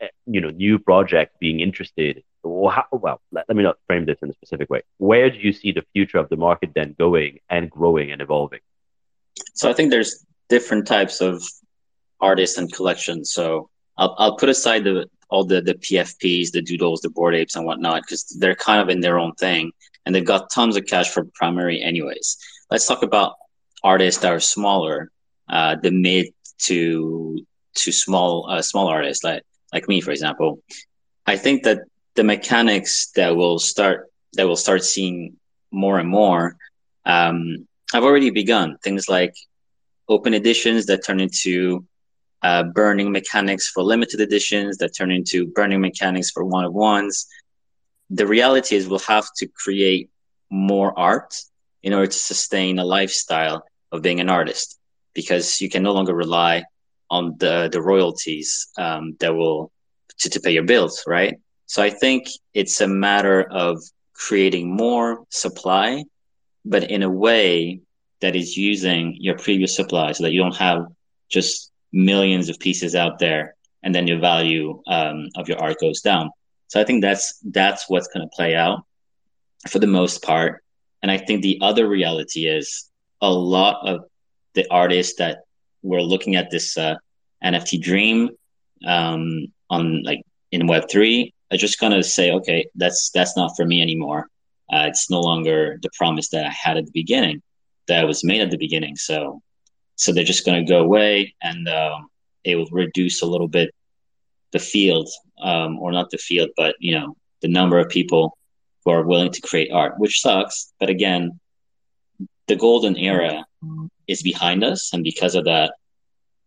eh, 0.00 0.08
you 0.26 0.40
know, 0.42 0.50
new 0.50 0.78
projects 0.78 1.34
being 1.40 1.60
interested? 1.60 2.22
How, 2.44 2.84
well, 2.92 3.22
let, 3.32 3.46
let 3.48 3.56
me 3.56 3.62
not 3.62 3.78
frame 3.86 4.04
this 4.04 4.18
in 4.22 4.28
a 4.28 4.34
specific 4.34 4.68
way. 4.68 4.82
Where 4.98 5.30
do 5.30 5.38
you 5.38 5.52
see 5.52 5.72
the 5.72 5.84
future 5.94 6.18
of 6.18 6.28
the 6.28 6.36
market 6.36 6.72
then 6.74 6.94
going 6.98 7.38
and 7.48 7.70
growing 7.70 8.12
and 8.12 8.20
evolving? 8.20 8.60
So 9.54 9.70
I 9.70 9.72
think 9.72 9.90
there's 9.90 10.24
different 10.50 10.86
types 10.86 11.22
of 11.22 11.42
artists 12.20 12.58
and 12.58 12.70
collections. 12.72 13.32
So 13.32 13.70
I'll 13.96 14.14
I'll 14.18 14.36
put 14.36 14.48
aside 14.48 14.84
the 14.84 15.06
all 15.28 15.44
the 15.44 15.60
the 15.60 15.74
PFPs, 15.74 16.50
the 16.50 16.62
doodles, 16.62 17.00
the 17.00 17.10
Bored 17.10 17.34
Apes, 17.34 17.56
and 17.56 17.64
whatnot 17.66 18.02
because 18.02 18.24
they're 18.38 18.54
kind 18.54 18.80
of 18.80 18.88
in 18.88 19.00
their 19.00 19.18
own 19.18 19.34
thing 19.34 19.72
and 20.04 20.14
they've 20.14 20.24
got 20.24 20.50
tons 20.50 20.76
of 20.76 20.86
cash 20.86 21.10
for 21.10 21.24
primary 21.34 21.82
anyways. 21.82 22.38
Let's 22.70 22.86
talk 22.86 23.02
about 23.02 23.34
artists 23.82 24.20
that 24.22 24.32
are 24.32 24.40
smaller, 24.40 25.10
uh, 25.48 25.76
the 25.82 25.90
mid 25.90 26.28
to 26.66 27.44
to 27.76 27.92
small 27.92 28.48
uh, 28.48 28.62
small 28.62 28.88
artists 28.88 29.24
like 29.24 29.42
like 29.72 29.88
me, 29.88 30.00
for 30.00 30.10
example. 30.10 30.60
I 31.26 31.36
think 31.36 31.64
that 31.64 31.80
the 32.14 32.24
mechanics 32.24 33.10
that 33.16 33.34
will 33.36 33.58
start 33.58 34.10
that 34.34 34.46
will 34.46 34.56
start 34.56 34.84
seeing 34.84 35.36
more 35.70 35.98
and 35.98 36.08
more 36.08 36.56
um, 37.04 37.66
have 37.92 38.04
already 38.04 38.30
begun. 38.30 38.78
Things 38.82 39.08
like 39.08 39.34
open 40.08 40.34
editions 40.34 40.86
that 40.86 41.04
turn 41.04 41.20
into 41.20 41.84
uh, 42.44 42.62
burning 42.62 43.10
mechanics 43.10 43.70
for 43.70 43.82
limited 43.82 44.20
editions 44.20 44.76
that 44.76 44.94
turn 44.94 45.10
into 45.10 45.46
burning 45.46 45.80
mechanics 45.80 46.30
for 46.30 46.44
one 46.44 46.66
of 46.66 46.74
ones. 46.74 47.26
The 48.10 48.26
reality 48.26 48.76
is 48.76 48.86
we'll 48.86 48.98
have 49.00 49.26
to 49.38 49.46
create 49.46 50.10
more 50.50 50.96
art 50.96 51.34
in 51.82 51.94
order 51.94 52.06
to 52.06 52.18
sustain 52.18 52.78
a 52.78 52.84
lifestyle 52.84 53.64
of 53.92 54.02
being 54.02 54.20
an 54.20 54.28
artist 54.28 54.78
because 55.14 55.58
you 55.62 55.70
can 55.70 55.82
no 55.82 55.92
longer 55.92 56.14
rely 56.14 56.64
on 57.08 57.34
the 57.38 57.70
the 57.72 57.80
royalties 57.80 58.68
um, 58.76 59.16
that 59.20 59.34
will 59.34 59.72
to, 60.18 60.28
to 60.28 60.40
pay 60.40 60.52
your 60.52 60.64
bills, 60.64 61.02
right? 61.06 61.34
So 61.64 61.82
I 61.82 61.88
think 61.88 62.26
it's 62.52 62.80
a 62.82 62.88
matter 62.88 63.40
of 63.50 63.82
creating 64.12 64.76
more 64.76 65.24
supply, 65.30 66.04
but 66.66 66.90
in 66.90 67.02
a 67.02 67.10
way 67.10 67.80
that 68.20 68.36
is 68.36 68.54
using 68.54 69.16
your 69.18 69.38
previous 69.38 69.74
supply 69.74 70.12
so 70.12 70.24
that 70.24 70.32
you 70.32 70.40
don't 70.42 70.56
have 70.56 70.86
just 71.30 71.72
millions 71.94 72.48
of 72.48 72.58
pieces 72.58 72.94
out 72.94 73.18
there 73.18 73.54
and 73.82 73.94
then 73.94 74.06
your 74.06 74.18
value 74.18 74.82
um, 74.86 75.28
of 75.36 75.48
your 75.48 75.58
art 75.62 75.78
goes 75.80 76.00
down. 76.00 76.30
So 76.68 76.80
I 76.80 76.84
think 76.84 77.02
that's 77.02 77.38
that's 77.50 77.88
what's 77.88 78.08
going 78.08 78.26
to 78.26 78.34
play 78.34 78.54
out 78.56 78.84
for 79.68 79.78
the 79.78 79.86
most 79.86 80.22
part. 80.22 80.62
And 81.02 81.10
I 81.10 81.18
think 81.18 81.42
the 81.42 81.58
other 81.62 81.88
reality 81.88 82.46
is 82.46 82.90
a 83.20 83.30
lot 83.30 83.86
of 83.86 84.06
the 84.54 84.66
artists 84.70 85.16
that 85.18 85.44
were 85.82 86.02
looking 86.02 86.34
at 86.34 86.50
this 86.50 86.76
uh, 86.76 86.96
NFT 87.44 87.80
dream 87.80 88.30
um, 88.86 89.46
on 89.70 90.02
like 90.02 90.22
in 90.50 90.66
Web 90.66 90.84
three 90.90 91.32
are 91.52 91.58
just 91.58 91.78
gonna 91.78 92.02
say, 92.02 92.32
okay, 92.32 92.66
that's 92.74 93.10
that's 93.10 93.36
not 93.36 93.52
for 93.56 93.66
me 93.66 93.82
anymore. 93.82 94.28
Uh, 94.72 94.86
it's 94.88 95.10
no 95.10 95.20
longer 95.20 95.78
the 95.82 95.90
promise 95.96 96.30
that 96.30 96.46
I 96.46 96.50
had 96.50 96.78
at 96.78 96.86
the 96.86 96.92
beginning, 96.92 97.42
that 97.86 98.06
was 98.06 98.24
made 98.24 98.40
at 98.40 98.50
the 98.50 98.56
beginning. 98.56 98.96
So, 98.96 99.42
so 99.96 100.12
they're 100.12 100.24
just 100.24 100.44
gonna 100.44 100.64
go 100.64 100.80
away, 100.80 101.34
and 101.42 101.68
um, 101.68 102.08
it 102.44 102.56
will 102.56 102.68
reduce 102.70 103.22
a 103.22 103.26
little 103.26 103.48
bit 103.48 103.74
the 104.52 104.58
field, 104.58 105.08
um, 105.40 105.78
or 105.78 105.92
not 105.92 106.10
the 106.10 106.18
field, 106.18 106.50
but 106.56 106.76
you 106.78 106.94
know 106.94 107.16
the 107.42 107.48
number 107.48 107.78
of 107.78 107.88
people 107.88 108.36
who 108.84 108.90
are 108.90 109.02
willing 109.02 109.32
to 109.32 109.40
create 109.40 109.70
art, 109.72 109.98
which 109.98 110.20
sucks. 110.20 110.72
But 110.78 110.90
again, 110.90 111.40
the 112.46 112.56
golden 112.56 112.96
era 112.96 113.44
is 114.06 114.22
behind 114.22 114.62
us, 114.64 114.92
and 114.92 115.02
because 115.02 115.34
of 115.34 115.44
that, 115.44 115.74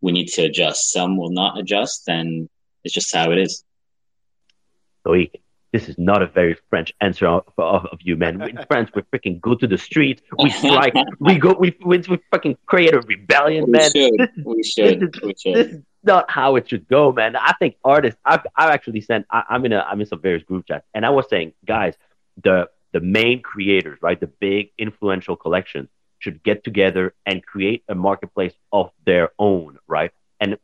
we 0.02 0.12
need 0.12 0.28
to 0.28 0.44
adjust. 0.44 0.92
Some 0.92 1.18
will 1.18 1.32
not 1.32 1.58
adjust, 1.58 2.08
and 2.08 2.50
it's 2.84 2.94
just 2.94 3.14
how 3.14 3.32
it 3.32 3.40
is. 3.40 3.64
Loic, 5.06 5.32
this 5.74 5.90
is 5.90 5.96
not 5.98 6.22
a 6.22 6.28
very 6.28 6.56
French 6.70 6.94
answer 7.02 7.28
of, 7.28 7.44
of, 7.58 7.86
of 7.86 8.00
you, 8.02 8.16
man. 8.16 8.42
In 8.42 8.60
France, 8.70 8.90
we 8.96 9.02
freaking 9.04 9.40
go 9.42 9.54
to 9.56 9.68
the 9.68 9.78
streets, 9.78 10.22
we 10.42 10.50
strike, 10.50 10.94
we 11.20 11.38
go, 11.38 11.54
we, 11.60 11.76
we, 11.86 11.98
we 12.10 12.20
fucking 12.32 12.58
create 12.66 12.94
a 12.94 13.02
rebellion, 13.02 13.66
We 13.66 13.72
man. 13.72 13.92
should. 13.92 14.14
This 14.18 14.30
is, 14.38 14.46
We 14.46 14.64
should. 14.64 15.00
This 15.02 15.10
is, 15.16 15.22
We 15.46 15.54
this 15.54 15.68
is 15.74 15.82
not 16.04 16.30
how 16.32 16.56
it 16.56 16.70
should 16.70 16.88
go, 16.88 17.12
man. 17.12 17.36
I 17.36 17.54
think 17.60 17.76
artists. 17.84 18.20
I've 18.24 18.42
I've 18.56 18.72
actually 18.72 19.02
sent. 19.02 19.26
I, 19.30 19.44
I'm 19.50 19.66
in 19.66 19.74
a 19.74 19.80
I'm 19.80 20.00
in 20.00 20.08
some 20.08 20.22
various 20.22 20.44
group 20.44 20.66
chats, 20.68 20.86
and 20.94 21.06
I 21.06 21.10
was 21.10 21.26
saying, 21.30 21.54
guys, 21.66 21.96
the 22.42 22.70
the 22.94 23.02
main 23.02 23.42
creators, 23.42 24.00
right, 24.02 24.20
the 24.20 24.28
big 24.28 24.70
influential 24.78 25.36
collections 25.36 25.90
should 26.20 26.42
get 26.44 26.64
together 26.64 27.14
and 27.26 27.46
create 27.46 27.84
a 27.90 27.96
marketplace 27.96 28.54
of 28.72 28.92
their 29.06 29.30
own, 29.38 29.78
right? 29.88 30.12
And 30.40 30.58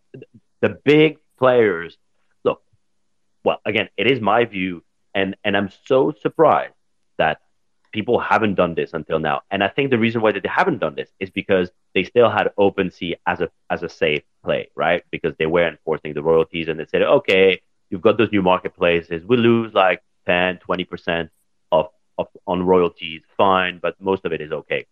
the 0.61 0.69
big 0.83 1.17
players, 1.37 1.97
look, 2.43 2.61
well, 3.43 3.59
again, 3.65 3.89
it 3.97 4.09
is 4.09 4.19
my 4.21 4.45
view, 4.45 4.83
and 5.13 5.35
and 5.43 5.55
I'm 5.55 5.69
so 5.85 6.13
surprised 6.21 6.73
that 7.17 7.41
people 7.93 8.19
haven't 8.19 8.55
done 8.55 8.73
this 8.75 8.93
until 8.93 9.19
now. 9.19 9.41
And 9.51 9.63
I 9.63 9.69
think 9.69 9.91
the 9.91 9.99
reason 9.99 10.21
why 10.21 10.31
they 10.31 10.41
haven't 10.45 10.79
done 10.79 10.95
this 10.95 11.09
is 11.19 11.29
because 11.29 11.69
they 11.93 12.03
still 12.03 12.29
had 12.29 12.49
OpenSea 12.57 13.15
as 13.27 13.39
a 13.41 13.49
as 13.69 13.83
a 13.83 13.89
safe 13.89 14.23
play, 14.43 14.69
right? 14.75 15.03
Because 15.11 15.33
they 15.37 15.45
were 15.45 15.67
enforcing 15.67 16.13
the 16.13 16.23
royalties 16.23 16.67
and 16.67 16.79
they 16.79 16.85
said, 16.85 17.03
okay, 17.03 17.61
you've 17.89 18.01
got 18.01 18.17
those 18.17 18.31
new 18.31 18.41
marketplaces, 18.41 19.23
we 19.23 19.37
lose 19.37 19.73
like 19.73 20.01
10, 20.25 20.59
20% 20.67 21.29
of, 21.71 21.89
of 22.17 22.27
on 22.47 22.63
royalties, 22.63 23.21
fine, 23.37 23.79
but 23.81 23.99
most 24.01 24.25
of 24.25 24.33
it 24.33 24.41
is 24.41 24.51
okay. 24.51 24.87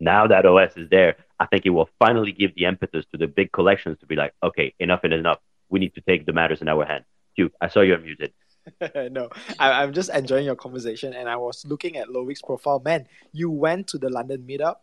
Now 0.00 0.28
that 0.28 0.46
OS 0.46 0.76
is 0.76 0.88
there, 0.88 1.16
I 1.40 1.46
think 1.46 1.66
it 1.66 1.70
will 1.70 1.88
finally 1.98 2.32
give 2.32 2.54
the 2.54 2.66
impetus 2.66 3.04
to 3.10 3.18
the 3.18 3.26
big 3.26 3.50
collections 3.50 3.98
to 4.00 4.06
be 4.06 4.14
like, 4.14 4.32
okay, 4.42 4.74
enough 4.78 5.00
is 5.04 5.12
enough. 5.12 5.38
We 5.68 5.80
need 5.80 5.94
to 5.96 6.00
take 6.00 6.24
the 6.26 6.32
matters 6.32 6.62
in 6.62 6.68
our 6.68 6.84
hands. 6.84 7.04
Puke, 7.34 7.52
I 7.60 7.68
saw 7.68 7.80
you 7.80 7.96
unmuted. 7.96 8.32
no, 9.10 9.28
I, 9.58 9.82
I'm 9.82 9.92
just 9.92 10.10
enjoying 10.10 10.44
your 10.44 10.56
conversation, 10.56 11.12
and 11.12 11.28
I 11.28 11.36
was 11.36 11.64
looking 11.66 11.96
at 11.96 12.08
Loic's 12.08 12.42
profile. 12.42 12.80
Man, 12.84 13.06
you 13.32 13.50
went 13.50 13.88
to 13.88 13.98
the 13.98 14.10
London 14.10 14.44
meetup. 14.48 14.76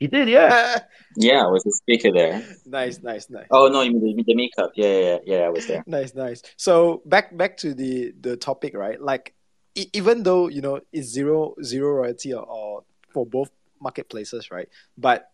He 0.00 0.06
did, 0.06 0.28
yeah. 0.28 0.80
Yeah, 1.16 1.44
I 1.44 1.46
was 1.46 1.62
the 1.62 1.70
speaker 1.70 2.10
there. 2.12 2.42
nice, 2.66 3.00
nice, 3.00 3.30
nice. 3.30 3.46
Oh 3.50 3.68
no, 3.68 3.82
you 3.82 3.92
mean 3.92 4.16
the, 4.16 4.24
the 4.24 4.34
makeup? 4.34 4.72
Yeah, 4.74 4.88
yeah, 4.88 4.98
yeah, 4.98 5.18
yeah. 5.24 5.42
I 5.46 5.48
was 5.48 5.66
there. 5.68 5.84
Nice, 5.86 6.12
nice. 6.12 6.42
So 6.56 7.02
back 7.06 7.36
back 7.36 7.56
to 7.58 7.72
the 7.72 8.12
the 8.20 8.36
topic, 8.36 8.74
right? 8.76 9.00
Like 9.00 9.32
e- 9.76 9.90
even 9.92 10.24
though 10.24 10.48
you 10.48 10.60
know 10.60 10.80
it's 10.92 11.06
zero 11.06 11.54
zero 11.62 11.92
royalty 11.92 12.34
or, 12.34 12.42
or 12.42 12.82
for 13.12 13.24
both 13.24 13.50
marketplaces, 13.80 14.50
right? 14.50 14.68
But 14.98 15.30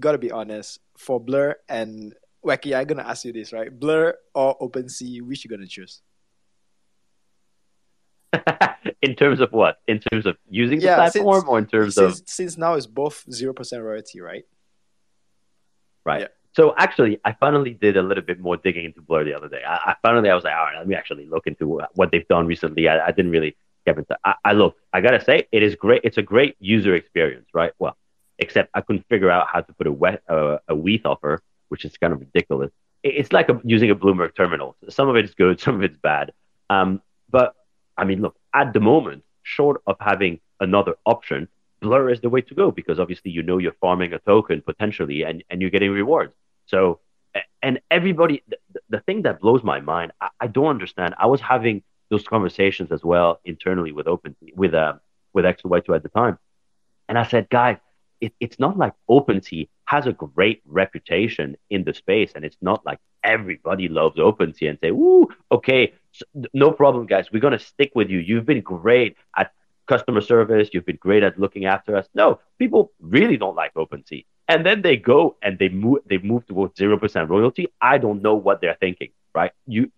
gotta 0.00 0.16
be 0.16 0.30
honest, 0.30 0.80
for 0.96 1.20
Blur 1.20 1.56
and 1.68 2.14
Wacky, 2.44 2.76
I'm 2.76 2.86
gonna 2.86 3.02
ask 3.02 3.24
you 3.24 3.32
this, 3.32 3.52
right? 3.52 3.70
Blur 3.76 4.14
or 4.34 4.56
OpenSea, 4.58 5.22
which 5.22 5.44
you 5.44 5.50
gonna 5.50 5.66
choose? 5.66 6.02
in 9.02 9.14
terms 9.14 9.40
of 9.40 9.52
what? 9.52 9.78
In 9.88 10.00
terms 10.00 10.26
of 10.26 10.36
using 10.48 10.80
the 10.80 10.86
platform 10.96 11.40
since- 11.40 11.48
or 11.48 11.58
in 11.58 11.66
terms 11.66 11.98
of 11.98 12.14
Since 12.14 12.32
since 12.32 12.58
now 12.58 12.74
it's 12.74 12.86
both 12.86 13.24
zero 13.30 13.52
percent 13.52 13.82
royalty, 13.82 14.20
right? 14.20 14.44
Right. 16.04 16.22
Yeah. 16.22 16.28
So 16.52 16.74
actually, 16.76 17.20
I 17.24 17.32
finally 17.32 17.74
did 17.74 17.96
a 17.96 18.02
little 18.02 18.24
bit 18.24 18.40
more 18.40 18.56
digging 18.56 18.84
into 18.84 19.00
Blur 19.02 19.22
the 19.24 19.34
other 19.34 19.48
day. 19.48 19.62
I, 19.66 19.74
I 19.92 19.96
finally 20.02 20.30
I 20.30 20.34
was 20.34 20.44
like, 20.44 20.54
all 20.54 20.64
right, 20.64 20.78
let 20.78 20.88
me 20.88 20.94
actually 20.94 21.26
look 21.26 21.46
into 21.46 21.80
what 21.94 22.10
they've 22.10 22.26
done 22.28 22.46
recently. 22.46 22.88
I, 22.88 23.08
I 23.08 23.10
didn't 23.12 23.30
really 23.30 23.56
get 23.86 23.98
into. 23.98 24.16
I, 24.24 24.34
I 24.44 24.52
look. 24.52 24.76
I 24.92 25.00
gotta 25.00 25.22
say, 25.22 25.46
it 25.52 25.62
is 25.62 25.74
great. 25.74 26.02
It's 26.04 26.18
a 26.18 26.22
great 26.22 26.56
user 26.58 26.94
experience, 26.94 27.48
right? 27.54 27.72
Well, 27.78 27.96
except 28.38 28.70
I 28.74 28.80
couldn't 28.80 29.06
figure 29.08 29.30
out 29.30 29.46
how 29.52 29.60
to 29.60 29.72
put 29.74 29.86
a 29.86 29.92
wet 29.92 30.22
uh, 30.28 30.58
a 30.68 30.74
WETH 30.74 31.04
offer, 31.06 31.42
which 31.68 31.84
is 31.84 31.96
kind 31.96 32.12
of 32.12 32.20
ridiculous. 32.20 32.70
It's 33.02 33.32
like 33.32 33.48
a, 33.48 33.60
using 33.64 33.90
a 33.90 33.94
Bloomberg 33.96 34.34
terminal. 34.34 34.76
Some 34.88 35.08
of 35.08 35.16
it 35.16 35.24
is 35.24 35.34
good, 35.34 35.60
some 35.64 35.76
of 35.76 35.82
it's 35.82 35.98
bad. 35.98 36.32
Um, 36.70 37.02
but 37.30 37.54
I 37.96 38.04
mean, 38.04 38.20
look, 38.22 38.36
at 38.54 38.72
the 38.72 38.80
moment, 38.80 39.24
short 39.42 39.82
of 39.86 39.96
having 40.00 40.40
another 40.60 40.94
option, 41.06 41.48
Blur 41.80 42.10
is 42.10 42.20
the 42.20 42.28
way 42.28 42.40
to 42.42 42.54
go 42.54 42.70
because 42.70 42.98
obviously 42.98 43.30
you 43.30 43.42
know 43.42 43.58
you're 43.58 43.76
farming 43.80 44.12
a 44.12 44.18
token 44.18 44.62
potentially 44.62 45.22
and, 45.22 45.44
and 45.48 45.60
you're 45.60 45.70
getting 45.70 45.90
rewards. 45.90 46.32
So, 46.66 47.00
and 47.62 47.80
everybody, 47.90 48.42
the, 48.48 48.58
the 48.90 49.00
thing 49.00 49.22
that 49.22 49.40
blows 49.40 49.62
my 49.62 49.80
mind, 49.80 50.12
I, 50.20 50.28
I 50.40 50.46
don't 50.48 50.66
understand. 50.66 51.14
I 51.18 51.26
was 51.26 51.40
having 51.40 51.82
those 52.10 52.26
conversations 52.26 52.90
as 52.90 53.04
well 53.04 53.40
internally 53.44 53.92
with 53.92 54.08
Open, 54.08 54.34
with 54.54 54.74
uh, 54.74 54.94
with 55.32 55.44
X2Y2 55.44 55.94
at 55.94 56.02
the 56.02 56.08
time, 56.08 56.38
and 57.08 57.18
I 57.18 57.26
said, 57.26 57.48
guys, 57.48 57.78
it, 58.20 58.32
it's 58.40 58.58
not 58.58 58.76
like 58.76 58.92
OpenSea 59.08 59.68
has 59.84 60.06
a 60.06 60.12
great 60.12 60.62
reputation 60.66 61.56
in 61.70 61.84
the 61.84 61.94
space, 61.94 62.32
and 62.34 62.44
it's 62.44 62.56
not 62.60 62.84
like 62.84 62.98
everybody 63.24 63.88
loves 63.88 64.16
OpenSea 64.16 64.70
and 64.70 64.78
say, 64.80 64.90
"Woo, 64.90 65.28
okay, 65.50 65.92
no 66.52 66.72
problem, 66.72 67.06
guys. 67.06 67.30
We're 67.32 67.40
gonna 67.40 67.58
stick 67.58 67.92
with 67.94 68.10
you. 68.10 68.18
You've 68.18 68.46
been 68.46 68.60
great 68.60 69.16
at 69.36 69.52
customer 69.86 70.20
service. 70.20 70.70
You've 70.72 70.86
been 70.86 70.98
great 71.00 71.22
at 71.22 71.38
looking 71.38 71.66
after 71.66 71.96
us." 71.96 72.08
No, 72.14 72.40
people 72.58 72.92
really 73.00 73.36
don't 73.36 73.56
like 73.56 73.74
OpenSea, 73.74 74.24
and 74.48 74.64
then 74.64 74.82
they 74.82 74.96
go 74.96 75.36
and 75.42 75.58
they 75.58 75.68
move 75.68 76.00
they 76.06 76.18
move 76.18 76.46
towards 76.46 76.76
zero 76.76 76.98
percent 76.98 77.28
royalty. 77.30 77.68
I 77.80 77.98
don't 77.98 78.22
know 78.22 78.34
what 78.34 78.60
they're 78.60 78.78
thinking, 78.80 79.10
right? 79.34 79.52
You, 79.66 79.90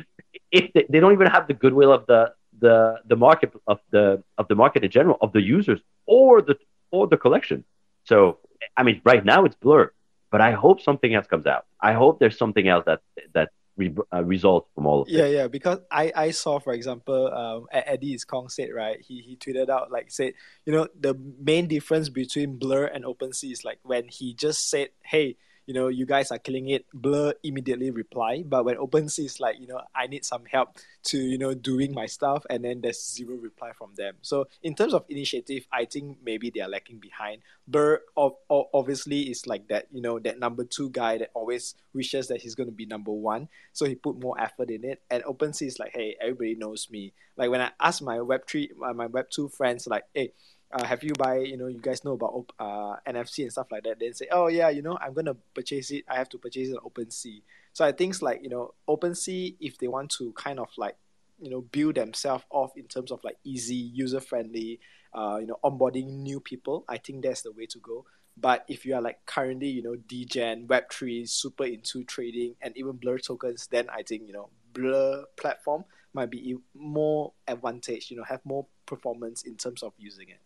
if 0.50 0.72
they, 0.72 0.86
they 0.88 1.00
don't 1.00 1.12
even 1.12 1.28
have 1.28 1.46
the 1.48 1.54
goodwill 1.54 1.92
of 1.92 2.06
the 2.06 2.34
the 2.60 3.00
the 3.06 3.16
market 3.16 3.52
of 3.66 3.80
the 3.90 4.22
of 4.38 4.48
the 4.48 4.54
market 4.54 4.84
in 4.84 4.90
general 4.90 5.16
of 5.20 5.32
the 5.32 5.40
users 5.40 5.80
or 6.06 6.42
the 6.42 6.56
or 6.90 7.06
the 7.06 7.16
collection. 7.16 7.64
So 8.04 8.38
I 8.76 8.82
mean, 8.82 9.00
right 9.04 9.24
now 9.24 9.44
it's 9.44 9.56
Blur, 9.56 9.92
but 10.30 10.40
I 10.40 10.52
hope 10.52 10.80
something 10.80 11.14
else 11.14 11.26
comes 11.26 11.46
out. 11.46 11.66
I 11.80 11.92
hope 11.92 12.20
there's 12.20 12.38
something 12.38 12.68
else 12.68 12.84
that 12.86 13.00
that 13.34 13.50
re- 13.76 13.94
uh, 14.12 14.22
results 14.24 14.68
from 14.74 14.86
all 14.86 15.02
of 15.02 15.08
Yeah, 15.08 15.22
this. 15.22 15.32
yeah. 15.32 15.38
yeah. 15.42 15.48
Because 15.48 15.78
I, 15.90 16.12
I 16.14 16.30
saw, 16.30 16.58
for 16.58 16.72
example, 16.72 17.32
um, 17.32 17.66
Eddie 17.72 18.18
Kong 18.26 18.48
said 18.48 18.68
right. 18.74 19.00
He 19.00 19.20
he 19.20 19.36
tweeted 19.36 19.68
out 19.68 19.90
like 19.90 20.10
said, 20.10 20.34
you 20.66 20.72
know, 20.72 20.88
the 20.98 21.14
main 21.42 21.66
difference 21.68 22.08
between 22.08 22.58
Blur 22.58 22.84
and 22.86 23.04
OpenSea 23.04 23.52
is 23.52 23.64
like 23.64 23.78
when 23.82 24.08
he 24.08 24.34
just 24.34 24.68
said, 24.68 24.90
hey, 25.02 25.36
you 25.70 25.74
know, 25.74 25.86
you 25.86 26.04
guys 26.04 26.32
are 26.32 26.38
killing 26.38 26.68
it. 26.70 26.84
Blur 26.92 27.32
immediately 27.44 27.92
reply, 27.92 28.42
but 28.44 28.64
when 28.64 28.74
OpenSea 28.74 29.26
is 29.26 29.38
like, 29.38 29.60
you 29.60 29.68
know, 29.68 29.80
I 29.94 30.08
need 30.08 30.24
some 30.24 30.44
help 30.50 30.78
to 31.04 31.16
you 31.16 31.38
know 31.38 31.54
doing 31.54 31.94
my 31.94 32.06
stuff, 32.06 32.44
and 32.50 32.64
then 32.64 32.80
there's 32.80 33.00
zero 33.00 33.36
reply 33.36 33.70
from 33.78 33.94
them. 33.94 34.16
So 34.20 34.48
in 34.64 34.74
terms 34.74 34.94
of 34.94 35.04
initiative, 35.08 35.68
I 35.72 35.84
think 35.84 36.18
maybe 36.24 36.50
they 36.50 36.58
are 36.58 36.68
lacking 36.68 36.98
behind. 36.98 37.42
Blur 37.68 38.00
ob- 38.16 38.42
ob- 38.50 38.66
obviously 38.74 39.30
is 39.30 39.46
like 39.46 39.68
that, 39.68 39.86
you 39.92 40.02
know, 40.02 40.18
that 40.18 40.40
number 40.40 40.64
two 40.64 40.90
guy 40.90 41.18
that 41.18 41.30
always 41.34 41.76
wishes 41.94 42.26
that 42.28 42.40
he's 42.40 42.56
going 42.56 42.68
to 42.68 42.74
be 42.74 42.86
number 42.86 43.12
one 43.12 43.48
so 43.72 43.84
he 43.84 43.94
put 43.94 44.20
more 44.20 44.40
effort 44.40 44.70
in 44.70 44.84
it 44.84 45.02
and 45.10 45.24
OpenSea 45.24 45.66
is 45.66 45.78
like 45.78 45.90
hey 45.94 46.16
everybody 46.20 46.54
knows 46.54 46.88
me 46.90 47.12
like 47.36 47.50
when 47.50 47.60
I 47.60 47.70
ask 47.80 48.00
my 48.00 48.18
web3 48.18 48.76
my, 48.76 48.92
my 48.92 49.06
web 49.06 49.26
2 49.30 49.48
friends 49.48 49.86
like 49.86 50.04
hey 50.14 50.32
uh, 50.72 50.84
have 50.84 51.02
you 51.02 51.12
buy 51.14 51.38
you 51.38 51.56
know 51.56 51.66
you 51.66 51.80
guys 51.80 52.04
know 52.04 52.12
about 52.12 52.52
uh, 52.58 52.96
NFC 53.06 53.42
and 53.42 53.52
stuff 53.52 53.70
like 53.70 53.82
that 53.84 53.98
then 53.98 54.14
say 54.14 54.26
oh 54.30 54.48
yeah 54.48 54.68
you 54.68 54.82
know 54.82 54.96
I'm 55.00 55.14
gonna 55.14 55.34
purchase 55.54 55.90
it. 55.90 56.04
I 56.08 56.16
have 56.16 56.28
to 56.30 56.38
purchase 56.38 56.68
it 56.68 56.76
on 56.76 56.88
OpenSea. 56.88 57.42
So 57.72 57.84
I 57.84 57.92
think 57.92 58.20
like 58.22 58.42
you 58.42 58.48
know 58.48 58.74
OpenSea 58.88 59.56
if 59.60 59.78
they 59.78 59.88
want 59.88 60.10
to 60.18 60.32
kind 60.32 60.60
of 60.60 60.68
like 60.76 60.96
you 61.40 61.50
know 61.50 61.62
build 61.62 61.96
themselves 61.96 62.44
off 62.50 62.76
in 62.76 62.84
terms 62.84 63.10
of 63.10 63.22
like 63.24 63.38
easy 63.44 63.74
user 63.74 64.20
friendly 64.20 64.80
uh, 65.14 65.38
you 65.40 65.46
know 65.46 65.58
onboarding 65.64 66.06
new 66.06 66.38
people 66.40 66.84
I 66.88 66.98
think 66.98 67.24
that's 67.24 67.42
the 67.42 67.52
way 67.52 67.66
to 67.66 67.78
go. 67.78 68.04
But 68.36 68.64
if 68.68 68.86
you 68.86 68.94
are 68.94 69.02
like 69.02 69.26
currently, 69.26 69.68
you 69.68 69.82
know, 69.82 69.96
DGen, 70.08 70.66
Web3, 70.66 71.28
super 71.28 71.64
into 71.64 72.04
trading 72.04 72.54
and 72.62 72.74
even 72.76 72.92
Blur 72.92 73.18
tokens, 73.18 73.66
then 73.66 73.88
I 73.90 74.02
think, 74.02 74.26
you 74.26 74.32
know, 74.32 74.48
Blur 74.72 75.24
platform 75.36 75.84
might 76.14 76.30
be 76.30 76.56
more 76.74 77.32
advantage, 77.46 78.10
you 78.10 78.16
know, 78.16 78.24
have 78.24 78.40
more 78.44 78.66
performance 78.86 79.42
in 79.42 79.56
terms 79.56 79.82
of 79.82 79.92
using 79.98 80.28
it. 80.28 80.40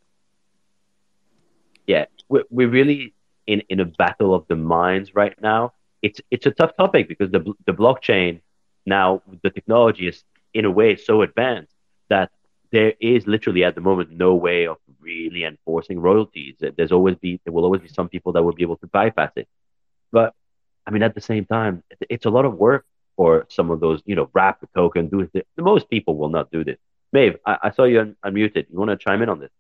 Yeah, 1.87 2.07
we're, 2.29 2.44
we're 2.51 2.68
really 2.68 3.14
in, 3.47 3.62
in 3.68 3.81
a 3.81 3.85
battle 3.85 4.35
of 4.35 4.47
the 4.49 4.57
minds 4.57 5.14
right 5.14 5.40
now. 5.40 5.73
It's 6.03 6.20
it's 6.31 6.47
a 6.47 6.51
tough 6.51 6.77
topic 6.77 7.09
because 7.09 7.31
the 7.31 7.40
the 7.66 7.73
blockchain 7.73 8.40
now 8.85 9.23
the 9.42 9.51
technology 9.51 10.07
is 10.07 10.23
in 10.53 10.64
a 10.64 10.70
way 10.70 10.97
so 10.97 11.23
advanced 11.23 11.75
that 12.11 12.31
there 12.73 12.92
is 13.01 13.27
literally 13.27 13.64
at 13.64 13.75
the 13.75 13.81
moment 13.81 14.11
no 14.11 14.35
way 14.35 14.66
of 14.66 14.77
really 15.01 15.44
enforcing 15.44 16.01
royalties. 16.01 16.57
There's 16.61 16.92
always 16.92 17.16
be 17.16 17.40
there 17.44 17.53
will 17.53 17.64
always 17.64 17.81
be 17.81 17.88
some 17.88 18.09
people 18.09 18.33
that 18.33 18.42
will 18.42 18.53
be 18.53 18.62
able 18.62 18.77
to 18.79 18.87
bypass 18.87 19.33
it. 19.37 19.49
But 20.12 20.35
I 20.87 20.90
mean, 20.90 21.03
at 21.03 21.14
the 21.14 21.20
same 21.20 21.47
time, 21.47 21.83
it's 22.11 22.27
a 22.27 22.31
lot 22.31 22.44
of 22.44 22.55
work 22.55 22.85
for 23.16 23.47
some 23.49 23.70
of 23.70 23.81
those, 23.81 24.03
you 24.05 24.14
know, 24.14 24.29
wrap 24.35 24.61
the 24.61 24.68
token, 24.75 25.09
do 25.09 25.29
it. 25.33 25.47
Most 25.57 25.88
people 25.88 26.16
will 26.16 26.29
not 26.29 26.51
do 26.51 26.64
this. 26.64 26.79
Maeve, 27.12 27.37
I, 27.47 27.59
I 27.64 27.70
saw 27.70 27.85
you 27.85 28.01
un- 28.01 28.16
unmuted. 28.25 28.66
You 28.70 28.79
want 28.79 28.90
to 28.90 28.97
chime 28.97 29.23
in 29.23 29.29
on 29.29 29.38
this? 29.38 29.51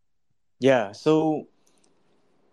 Yeah, 0.58 0.92
so 0.92 1.46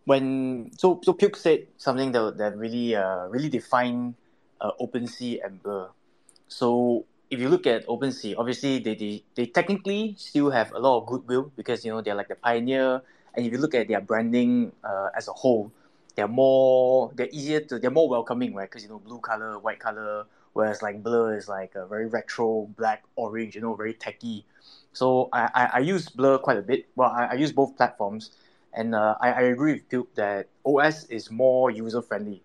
when 0.06 0.72
so 0.78 1.00
so 1.04 1.14
Puke 1.14 1.36
said 1.36 1.68
something 1.78 2.12
that 2.12 2.38
that 2.38 2.58
really 2.58 2.96
uh 2.96 3.28
really 3.28 3.50
defined 3.50 4.16
uh, 4.60 4.72
OpenSea 4.80 5.46
and 5.46 5.62
Blur. 5.62 5.90
So 6.48 7.06
if 7.30 7.40
you 7.40 7.50
look 7.50 7.66
at 7.66 7.88
OpenSea, 7.88 8.36
obviously 8.38 8.80
they, 8.80 8.96
they 8.96 9.24
they 9.36 9.46
technically 9.46 10.16
still 10.18 10.52
have 10.52 10.72
a 10.74 10.80
lot 10.80 11.00
of 11.00 11.06
goodwill 11.08 11.52
because 11.56 11.86
you 11.86 11.92
know 11.92 12.02
they're 12.02 12.16
like 12.16 12.28
the 12.28 12.36
pioneer, 12.36 13.02
and 13.34 13.46
if 13.46 13.52
you 13.52 13.58
look 13.60 13.74
at 13.74 13.88
their 13.88 14.02
branding 14.02 14.72
uh, 14.84 15.10
as 15.16 15.28
a 15.28 15.34
whole, 15.34 15.72
they're 16.16 16.28
more 16.28 17.12
they're 17.16 17.30
easier 17.32 17.62
to 17.62 17.80
they're 17.80 17.92
more 17.92 18.10
welcoming, 18.10 18.54
right? 18.54 18.70
Because 18.70 18.84
you 18.84 18.90
know 18.90 19.00
blue 19.00 19.20
color, 19.20 19.58
white 19.60 19.80
color, 19.80 20.26
whereas 20.54 20.82
like 20.82 21.04
Blur 21.04 21.36
is 21.38 21.48
like 21.48 21.76
a 21.76 21.86
very 21.86 22.08
retro, 22.08 22.70
black, 22.78 23.04
orange, 23.16 23.56
you 23.56 23.62
know, 23.62 23.76
very 23.76 23.94
techy. 23.94 24.46
So 24.94 25.30
I, 25.32 25.50
I, 25.54 25.70
I 25.76 25.80
use 25.80 26.10
Blur 26.10 26.38
quite 26.38 26.58
a 26.58 26.62
bit. 26.62 26.88
Well, 26.96 27.10
I, 27.10 27.28
I 27.28 27.34
use 27.36 27.52
both 27.52 27.78
platforms, 27.78 28.32
and 28.74 28.96
uh, 28.96 29.16
I, 29.20 29.32
I 29.32 29.42
agree 29.42 29.74
with 29.74 29.90
Puke 29.90 30.14
that 30.16 30.48
OS 30.66 31.06
is 31.06 31.30
more 31.32 31.72
user 31.72 32.02
friendly. 32.02 32.42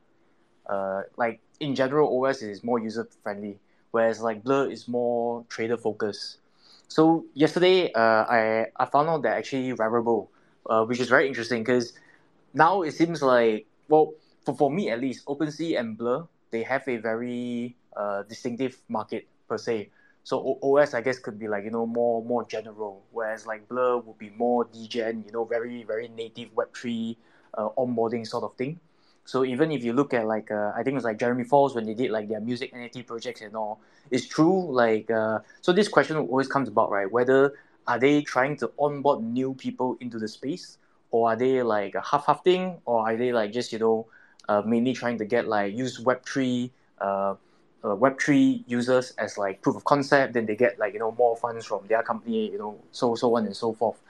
Uh, 0.67 1.03
like 1.17 1.41
in 1.61 1.75
general, 1.75 2.25
OS 2.25 2.43
is 2.43 2.65
more 2.65 2.79
user 2.79 3.09
friendly, 3.23 3.59
whereas 3.91 4.21
like 4.21 4.43
Blur 4.43 4.71
is 4.71 4.89
more 4.89 5.45
trader 5.49 5.77
focused. 5.77 6.39
So 6.89 7.25
yesterday, 7.35 7.93
uh, 7.93 8.25
I 8.29 8.67
I 8.77 8.85
found 8.87 9.09
out 9.09 9.23
that 9.23 9.37
actually 9.37 9.73
Rarible, 9.73 10.29
uh, 10.69 10.85
which 10.85 11.01
is 11.01 11.09
very 11.09 11.29
interesting 11.29 11.63
because 11.63 11.93
now 12.55 12.83
it 12.83 12.93
seems 12.93 13.23
like 13.23 13.67
well 13.89 14.15
for, 14.45 14.55
for 14.55 14.71
me 14.71 14.91
at 14.91 15.01
least, 15.01 15.27
OpenSea 15.27 15.79
and 15.79 15.97
Blur 15.97 16.27
they 16.51 16.63
have 16.63 16.87
a 16.89 16.97
very 16.97 17.77
uh, 17.97 18.23
distinctive 18.23 18.81
market 18.89 19.27
per 19.49 19.59
se. 19.59 19.91
So 20.27 20.59
OS 20.61 20.93
I 20.93 21.03
guess 21.03 21.21
could 21.21 21.39
be 21.39 21.47
like 21.47 21.63
you 21.63 21.71
know 21.71 21.87
more 21.87 22.21
more 22.21 22.43
general, 22.43 23.05
whereas 23.13 23.47
like 23.47 23.69
Blur 23.69 23.99
would 23.99 24.19
be 24.19 24.31
more 24.31 24.65
degen, 24.65 25.23
you 25.25 25.31
know, 25.31 25.45
very 25.45 25.85
very 25.85 26.09
native 26.09 26.49
Web 26.57 26.75
three 26.75 27.17
uh, 27.55 27.69
onboarding 27.79 28.27
sort 28.27 28.43
of 28.43 28.53
thing. 28.57 28.81
So 29.25 29.45
even 29.45 29.71
if 29.71 29.85
you 29.85 29.93
look 29.93 30.13
at 30.15 30.27
like 30.27 30.51
uh, 30.51 30.73
I 30.75 30.83
think 30.83 30.95
it 30.95 30.95
was 30.95 31.05
like 31.05 31.21
Jeremy 31.21 31.45
Falls 31.45 31.77
when 31.77 31.87
they 31.87 31.95
did 31.95 32.11
like 32.11 32.29
their 32.29 32.41
music 32.41 32.75
NFT 32.75 33.07
projects 33.07 33.41
and 33.41 33.55
all, 33.55 33.79
it's 34.11 34.27
true 34.27 34.67
like 34.73 35.09
uh, 35.13 35.39
so 35.61 35.73
this 35.73 35.87
question 35.87 36.17
always 36.17 36.49
comes 36.49 36.69
about 36.69 36.91
right 36.91 37.09
whether 37.09 37.55
are 37.87 38.01
they 38.01 38.21
trying 38.21 38.57
to 38.57 38.73
onboard 38.81 39.23
new 39.23 39.55
people 39.55 39.97
into 40.01 40.19
the 40.19 40.27
space 40.27 40.79
or 41.13 41.31
are 41.31 41.37
they 41.37 41.63
like 41.63 41.95
a 41.95 42.01
half 42.01 42.27
half 42.27 42.43
thing 42.43 42.79
or 42.85 43.09
are 43.09 43.17
they 43.17 43.33
like 43.33 43.53
just 43.53 43.73
you 43.73 43.79
know 43.79 44.07
uh, 44.49 44.61
mainly 44.67 44.93
trying 44.93 45.19
to 45.19 45.25
get 45.25 45.47
like 45.47 45.73
use 45.73 46.01
Web 46.01 46.27
three 46.27 46.73
uh, 47.87 47.93
uh, 47.93 47.97
Web3 47.97 48.65
users 48.67 49.13
as 49.13 49.39
like 49.39 49.63
proof 49.63 49.77
of 49.77 49.85
concept, 49.85 50.35
then 50.35 50.47
they 50.47 50.57
get 50.57 50.79
like 50.79 50.93
you 50.93 50.99
know 50.99 51.13
more 51.13 51.37
funds 51.37 51.67
from 51.67 51.87
their 51.87 52.03
company, 52.03 52.51
you 52.51 52.59
know, 52.59 52.79
so 52.93 53.15
so 53.15 53.37
on 53.37 53.47
and 53.47 53.57
so 53.57 53.73
forth. 53.73 54.01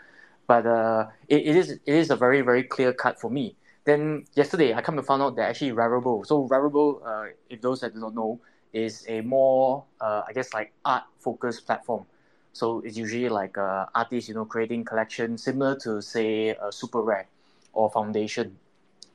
But 0.47 0.67
uh, 0.67 1.09
it, 1.29 1.47
it 1.47 1.57
is 1.57 1.71
it 1.73 1.81
is 1.87 2.11
a 2.11 2.17
very 2.17 2.41
very 2.41 2.63
clear 2.63 2.93
cut 2.93 3.21
for 3.21 3.31
me. 3.31 3.55
Then 3.85 4.25
yesterday 4.35 4.75
I 4.75 4.81
come 4.83 4.97
to 4.97 5.03
find 5.03 5.23
out 5.23 5.37
that 5.37 5.51
actually 5.51 5.73
Rarible. 5.73 6.27
So 6.27 6.49
Rarible, 6.49 7.01
uh, 7.05 7.33
if 7.51 7.61
those 7.61 7.81
that 7.81 7.95
do 7.95 8.01
not 8.01 8.15
know, 8.15 8.41
is 8.73 9.05
a 9.09 9.21
more 9.21 9.85
uh, 10.01 10.23
I 10.27 10.33
guess 10.33 10.55
like 10.55 10.73
art 10.85 11.05
focused 11.19 11.67
platform. 11.67 12.07
So 12.53 12.81
it's 12.81 12.97
usually 12.97 13.29
like 13.29 13.59
uh, 13.59 13.87
artists, 13.95 14.29
you 14.29 14.35
know, 14.35 14.47
creating 14.47 14.85
collections 14.85 15.43
similar 15.43 15.77
to 15.81 16.01
say 16.01 16.57
Super 16.71 17.03
Rare 17.03 17.27
or 17.75 17.91
Foundation. 17.91 18.57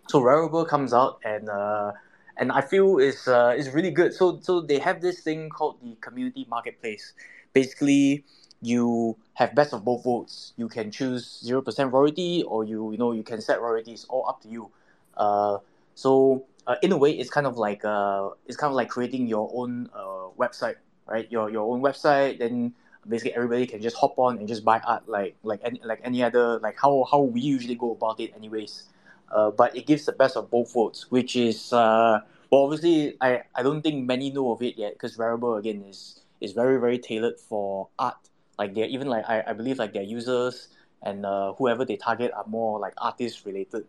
So 0.08 0.22
Rarible 0.22 0.68
comes 0.68 0.94
out 0.94 1.20
and 1.24 1.50
uh, 1.50 1.94
and 2.38 2.52
I 2.52 2.62
feel 2.62 2.98
is 2.98 3.28
uh, 3.28 3.54
is 3.58 3.70
really 3.72 3.92
good. 3.92 4.14
So 4.14 4.40
so 4.42 4.62
they 4.62 4.80
have 4.80 5.02
this 5.02 5.20
thing 5.22 5.50
called 5.50 5.78
the 5.84 5.96
community 6.02 6.46
marketplace. 6.50 7.14
Basically, 7.54 8.24
you 8.62 9.18
have 9.34 9.56
best 9.56 9.74
of 9.74 9.84
both 9.84 10.06
worlds. 10.06 10.54
You 10.58 10.68
can 10.68 10.92
choose 10.92 11.42
zero 11.44 11.62
percent 11.62 11.92
royalty, 11.94 12.44
or 12.44 12.64
you 12.64 12.92
you 12.92 12.98
know 12.98 13.12
you 13.12 13.24
can 13.24 13.42
set 13.42 13.62
royalties. 13.62 14.06
All 14.10 14.28
up 14.28 14.42
to 14.42 14.50
you. 14.50 14.72
Uh, 15.18 15.58
so 15.96 16.46
uh, 16.68 16.76
in 16.82 16.92
a 16.92 16.98
way, 16.98 17.12
it's 17.12 17.30
kind 17.30 17.48
of 17.48 17.58
like 17.58 17.84
uh, 17.86 18.30
it's 18.48 18.58
kind 18.58 18.72
of 18.72 18.76
like 18.76 18.90
creating 18.90 19.28
your 19.28 19.50
own 19.54 19.90
uh, 19.94 20.30
website, 20.38 20.76
right? 21.08 21.32
Your 21.32 21.50
your 21.50 21.72
own 21.72 21.82
website. 21.82 22.40
Then 22.40 22.74
basically 23.08 23.34
everybody 23.34 23.66
can 23.66 23.82
just 23.82 23.96
hop 23.98 24.18
on 24.20 24.38
and 24.38 24.48
just 24.48 24.64
buy 24.64 24.80
art 24.86 25.10
like 25.10 25.36
like 25.44 25.60
any 25.64 25.82
like 25.84 26.00
any 26.04 26.24
other 26.24 26.60
like 26.60 26.78
how 26.80 27.04
how 27.10 27.22
we 27.22 27.42
usually 27.42 27.76
go 27.76 27.92
about 27.92 28.20
it, 28.20 28.34
anyways. 28.36 28.88
Uh, 29.34 29.52
but 29.52 29.76
it 29.76 29.86
gives 29.86 30.06
the 30.06 30.12
best 30.12 30.36
of 30.36 30.50
both 30.50 30.76
worlds, 30.76 31.10
which 31.10 31.36
is 31.36 31.72
uh, 31.74 32.20
well, 32.52 32.64
obviously, 32.64 33.16
I, 33.22 33.44
I 33.56 33.64
don't 33.64 33.82
think 33.82 34.06
many 34.06 34.30
know 34.30 34.52
of 34.52 34.62
it 34.62 34.78
yet 34.78 34.94
because 34.94 35.18
Rarible 35.18 35.58
again 35.58 35.84
is 35.88 36.20
is 36.42 36.52
very 36.52 36.80
very 36.80 37.00
tailored 37.00 37.40
for 37.40 37.88
art. 37.98 38.18
Like 38.60 38.76
they're 38.76 38.88
even 38.88 39.08
like 39.08 39.26
I, 39.28 39.44
I 39.48 39.54
believe 39.54 39.78
like 39.78 39.94
their 39.94 40.04
users 40.04 40.68
and 41.02 41.26
uh, 41.26 41.54
whoever 41.54 41.86
they 41.86 41.96
target 41.96 42.32
are 42.36 42.46
more 42.48 42.80
like 42.80 42.94
artist 42.98 43.46
related. 43.46 43.86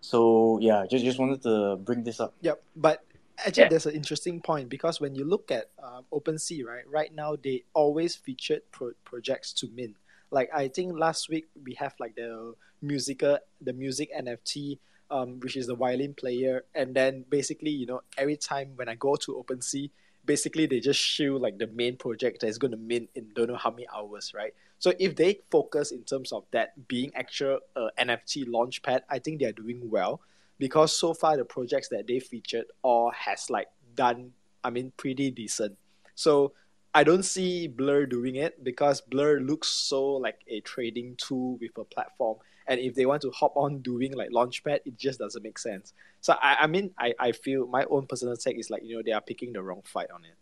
So 0.00 0.58
yeah, 0.60 0.86
just 0.90 1.04
just 1.04 1.18
wanted 1.18 1.42
to 1.42 1.76
bring 1.76 2.02
this 2.02 2.20
up. 2.20 2.34
Yep. 2.40 2.62
But 2.74 3.04
actually, 3.38 3.62
Yeah. 3.64 3.68
there's 3.68 3.86
an 3.86 3.94
interesting 3.94 4.40
point 4.40 4.68
because 4.68 5.00
when 5.00 5.14
you 5.14 5.24
look 5.24 5.50
at 5.50 5.70
um, 5.82 6.04
OpenSea, 6.12 6.64
right, 6.64 6.88
right 6.88 7.14
now 7.14 7.36
they 7.36 7.64
always 7.74 8.16
featured 8.16 8.62
pro- 8.72 8.98
projects 9.04 9.52
to 9.54 9.68
mint. 9.68 9.96
Like 10.30 10.50
I 10.54 10.68
think 10.68 10.98
last 10.98 11.28
week 11.28 11.48
we 11.64 11.74
have 11.74 11.94
like 11.98 12.14
the 12.16 12.54
musical, 12.82 13.38
the 13.60 13.72
music 13.72 14.10
NFT, 14.16 14.78
um, 15.10 15.40
which 15.40 15.56
is 15.56 15.66
the 15.66 15.74
violin 15.74 16.14
player, 16.14 16.64
and 16.74 16.94
then 16.94 17.24
basically, 17.28 17.70
you 17.70 17.86
know, 17.86 18.02
every 18.16 18.36
time 18.36 18.72
when 18.76 18.88
I 18.88 18.94
go 18.94 19.16
to 19.16 19.42
OpenSea, 19.42 19.90
basically 20.24 20.66
they 20.66 20.80
just 20.80 21.00
show 21.00 21.36
like 21.36 21.58
the 21.58 21.66
main 21.66 21.96
project 21.96 22.42
that's 22.42 22.58
going 22.58 22.70
to 22.70 22.76
mint 22.76 23.10
in 23.14 23.30
don't 23.34 23.48
know 23.48 23.56
how 23.56 23.70
many 23.70 23.86
hours, 23.94 24.32
right? 24.34 24.54
So 24.78 24.92
if 24.98 25.16
they 25.16 25.40
focus 25.50 25.90
in 25.90 26.04
terms 26.04 26.32
of 26.32 26.44
that 26.52 26.88
being 26.88 27.12
actual 27.14 27.58
uh, 27.76 27.88
NFT 27.98 28.46
launchpad, 28.46 29.00
I 29.10 29.18
think 29.18 29.40
they 29.40 29.46
are 29.46 29.52
doing 29.52 29.90
well 29.90 30.20
because 30.58 30.96
so 30.96 31.14
far 31.14 31.36
the 31.36 31.44
projects 31.44 31.88
that 31.88 32.06
they 32.06 32.20
featured 32.20 32.66
all 32.82 33.10
has 33.10 33.50
like 33.50 33.68
done 33.94 34.32
I 34.62 34.70
mean 34.70 34.92
pretty 34.96 35.30
decent. 35.30 35.76
So 36.14 36.52
I 36.92 37.04
don't 37.04 37.22
see 37.22 37.68
Blur 37.68 38.06
doing 38.06 38.36
it 38.36 38.64
because 38.64 39.00
Blur 39.00 39.40
looks 39.40 39.68
so 39.68 40.04
like 40.12 40.40
a 40.48 40.60
trading 40.60 41.16
tool 41.16 41.56
with 41.60 41.70
a 41.78 41.84
platform. 41.84 42.38
And 42.66 42.80
if 42.80 42.94
they 42.94 43.06
want 43.06 43.22
to 43.22 43.30
hop 43.30 43.56
on 43.56 43.78
doing 43.78 44.12
like 44.12 44.30
Launchpad, 44.30 44.80
it 44.84 44.96
just 44.96 45.18
doesn't 45.18 45.42
make 45.42 45.58
sense. 45.58 45.92
So 46.20 46.34
I, 46.40 46.58
I 46.62 46.66
mean 46.66 46.92
I, 46.98 47.14
I 47.18 47.32
feel 47.32 47.66
my 47.66 47.84
own 47.84 48.06
personal 48.06 48.36
take 48.36 48.58
is 48.58 48.70
like, 48.70 48.82
you 48.84 48.96
know, 48.96 49.02
they 49.04 49.12
are 49.12 49.20
picking 49.20 49.52
the 49.52 49.62
wrong 49.62 49.82
fight 49.84 50.10
on 50.10 50.24
it. 50.24 50.34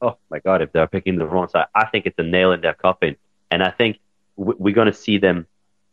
oh 0.00 0.16
my 0.30 0.38
god, 0.38 0.62
if 0.62 0.72
they're 0.72 0.86
picking 0.86 1.16
the 1.16 1.26
wrong 1.26 1.48
side, 1.48 1.66
I 1.74 1.86
think 1.86 2.06
it's 2.06 2.18
a 2.18 2.22
nail 2.22 2.52
in 2.52 2.60
their 2.60 2.74
coffin, 2.74 3.16
and 3.50 3.62
I 3.62 3.70
think 3.70 3.98
we're 4.36 4.74
going 4.74 4.86
to 4.86 4.92
see 4.92 5.18
them 5.18 5.46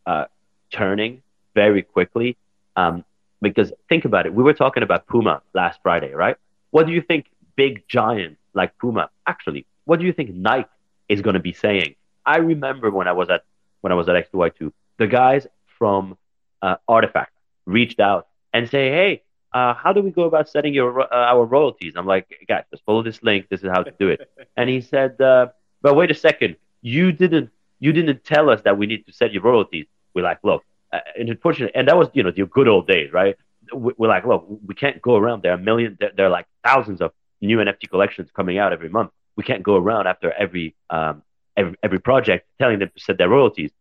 uh, 0.05 0.25
turning 0.71 1.23
very 1.53 1.81
quickly. 1.81 2.37
Um, 2.75 3.03
because 3.41 3.71
think 3.89 4.05
about 4.05 4.25
it, 4.25 4.33
we 4.33 4.43
were 4.43 4.53
talking 4.53 4.83
about 4.83 5.07
Puma 5.07 5.41
last 5.53 5.79
Friday, 5.81 6.13
right? 6.13 6.37
What 6.71 6.85
do 6.87 6.93
you 6.93 7.01
think 7.01 7.27
big 7.55 7.87
giants 7.87 8.39
like 8.55 8.77
Puma 8.79 9.09
actually? 9.27 9.65
What 9.85 9.99
do 9.99 10.05
you 10.05 10.13
think 10.13 10.31
Nike 10.33 10.69
is 11.09 11.21
going 11.21 11.35
to 11.35 11.39
be 11.39 11.53
saying? 11.53 11.95
I 12.25 12.37
remember 12.37 12.89
when 12.91 13.07
I 13.07 13.11
was 13.13 13.29
at 13.29 13.43
when 13.81 13.91
I 13.91 13.95
was 13.95 14.09
at 14.09 14.15
X2Y2, 14.15 14.71
the 14.97 15.07
guys 15.07 15.47
from 15.77 16.17
uh, 16.61 16.77
RTFKT 16.89 17.27
reached 17.65 17.99
out 17.99 18.27
and 18.53 18.69
say, 18.69 18.89
"Hey, 18.89 19.23
uh, 19.53 19.73
how 19.73 19.93
do 19.93 20.01
we 20.01 20.11
go 20.11 20.23
about 20.23 20.49
setting 20.49 20.73
your 20.73 21.01
uh, 21.01 21.07
our 21.33 21.45
royalties?" 21.45 21.93
I'm 21.95 22.07
like, 22.07 22.27
"Guys, 22.47 22.63
just 22.71 22.83
follow 22.85 23.03
this 23.03 23.21
link. 23.21 23.47
This 23.49 23.61
is 23.63 23.69
how 23.69 23.83
to 23.83 23.91
do 23.99 24.09
it." 24.09 24.29
and 24.57 24.69
he 24.69 24.81
said, 24.81 25.19
uh, 25.21 25.47
"But 25.81 25.95
wait 25.95 26.09
a 26.11 26.15
second, 26.15 26.55
you 26.81 27.11
didn't 27.11 27.49
you 27.79 27.91
didn't 27.93 28.23
tell 28.23 28.49
us 28.49 28.61
that 28.63 28.77
we 28.77 28.87
need 28.87 29.05
to 29.07 29.13
set 29.13 29.31
your 29.33 29.43
royalties." 29.43 29.85
We're 30.15 30.23
like, 30.23 30.39
"Look," 30.43 30.63
uh, 30.93 30.99
and 31.19 31.29
unfortunately, 31.29 31.75
and 31.75 31.87
that 31.87 31.97
was 31.97 32.07
you 32.13 32.23
know 32.23 32.31
the 32.31 32.45
good 32.45 32.67
old 32.67 32.87
days, 32.87 33.11
right? 33.13 33.35
We- 33.73 33.93
We're 33.97 34.07
like, 34.09 34.25
"Look, 34.25 34.45
we 34.65 34.73
can't 34.75 35.01
go 35.01 35.15
around. 35.17 35.43
There 35.43 35.51
are 35.53 35.57
millions. 35.57 35.97
There, 35.99 36.11
there 36.15 36.25
are 36.27 36.29
like 36.29 36.47
thousands 36.63 37.01
of 37.01 37.11
new 37.45 37.57
NFT 37.57 37.89
collections 37.89 38.29
coming 38.35 38.57
out 38.57 38.73
every 38.73 38.89
month. 38.89 39.11
We 39.35 39.43
can't 39.43 39.63
go 39.63 39.75
around 39.75 40.07
after 40.07 40.31
every 40.31 40.75
um, 40.89 41.23
every, 41.57 41.75
every 41.83 41.99
project 41.99 42.47
telling 42.59 42.79
them 42.79 42.91
to 42.95 43.03
set 43.03 43.17
their 43.17 43.29
royalties 43.29 43.71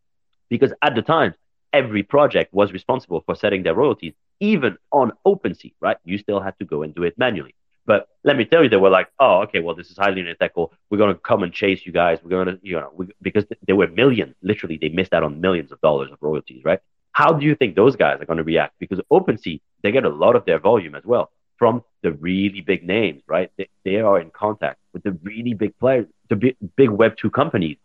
because 0.49 0.73
at 0.83 0.95
the 0.95 1.03
time 1.03 1.35
every 1.73 2.03
project 2.03 2.53
was 2.55 2.73
responsible 2.73 3.23
for 3.27 3.35
setting 3.35 3.63
their 3.63 3.75
royalties 3.75 4.15
even 4.41 4.77
on 4.93 5.13
OpenSea, 5.27 5.75
right? 5.81 5.97
You 6.05 6.19
still 6.19 6.41
had 6.41 6.59
to 6.59 6.65
go 6.65 6.83
and 6.83 6.95
do 6.95 7.03
it 7.03 7.19
manually. 7.19 7.55
But 7.87 8.09
let 8.23 8.37
me 8.37 8.45
tell 8.47 8.63
you, 8.63 8.69
they 8.69 8.77
were 8.77 8.91
like, 8.91 9.09
oh, 9.19 9.43
okay, 9.43 9.61
well, 9.61 9.75
this 9.75 9.91
is 9.91 9.99
highly 9.99 10.21
unethical. 10.23 10.73
We're 10.89 10.99
going 10.99 11.15
to 11.15 11.21
come 11.21 11.43
and 11.43 11.53
chase 11.53 11.85
you 11.85 11.93
guys. 11.93 12.19
We're 12.23 12.31
going 12.31 12.47
to, 12.47 12.59
you 12.63 12.77
know, 12.81 12.91
we, 12.95 13.09
because 13.21 13.45
there 13.67 13.77
were 13.77 13.89
millions, 13.89 14.35
literally, 14.43 14.79
they 14.81 14.89
missed 14.89 15.13
out 15.13 15.23
on 15.23 15.41
millions 15.41 15.71
of 15.71 15.81
dollars 15.83 16.11
of 16.11 16.19
royalties, 16.21 16.65
right? 16.65 16.81
How 17.13 17.33
do 17.33 17.45
you 17.45 17.55
think 17.55 17.77
those 17.77 17.95
guys 17.95 18.21
are 18.21 18.25
going 18.25 18.39
to 18.39 18.45
react? 18.45 18.75
Because 18.79 19.01
OpenSea, 19.13 19.61
they 19.83 19.93
get 19.93 20.05
a 20.05 20.09
lot 20.09 20.35
of 20.35 20.47
their 20.47 20.59
volume 20.59 20.95
as 20.95 21.05
well 21.05 21.31
from 21.59 21.83
the 22.03 22.13
really 22.13 22.61
big 22.61 22.85
names, 22.85 23.23
right? 23.27 23.51
They, 23.57 23.69
they 23.85 23.97
are 23.97 24.21
in 24.21 24.31
contact 24.31 24.79
with 24.93 25.03
the 25.03 25.13
really 25.23 25.55
big 25.55 25.79
players, 25.79 26.07
the 26.29 26.37
big, 26.37 26.57
big 26.77 26.91
Web2 26.91 27.33
companies. 27.33 27.79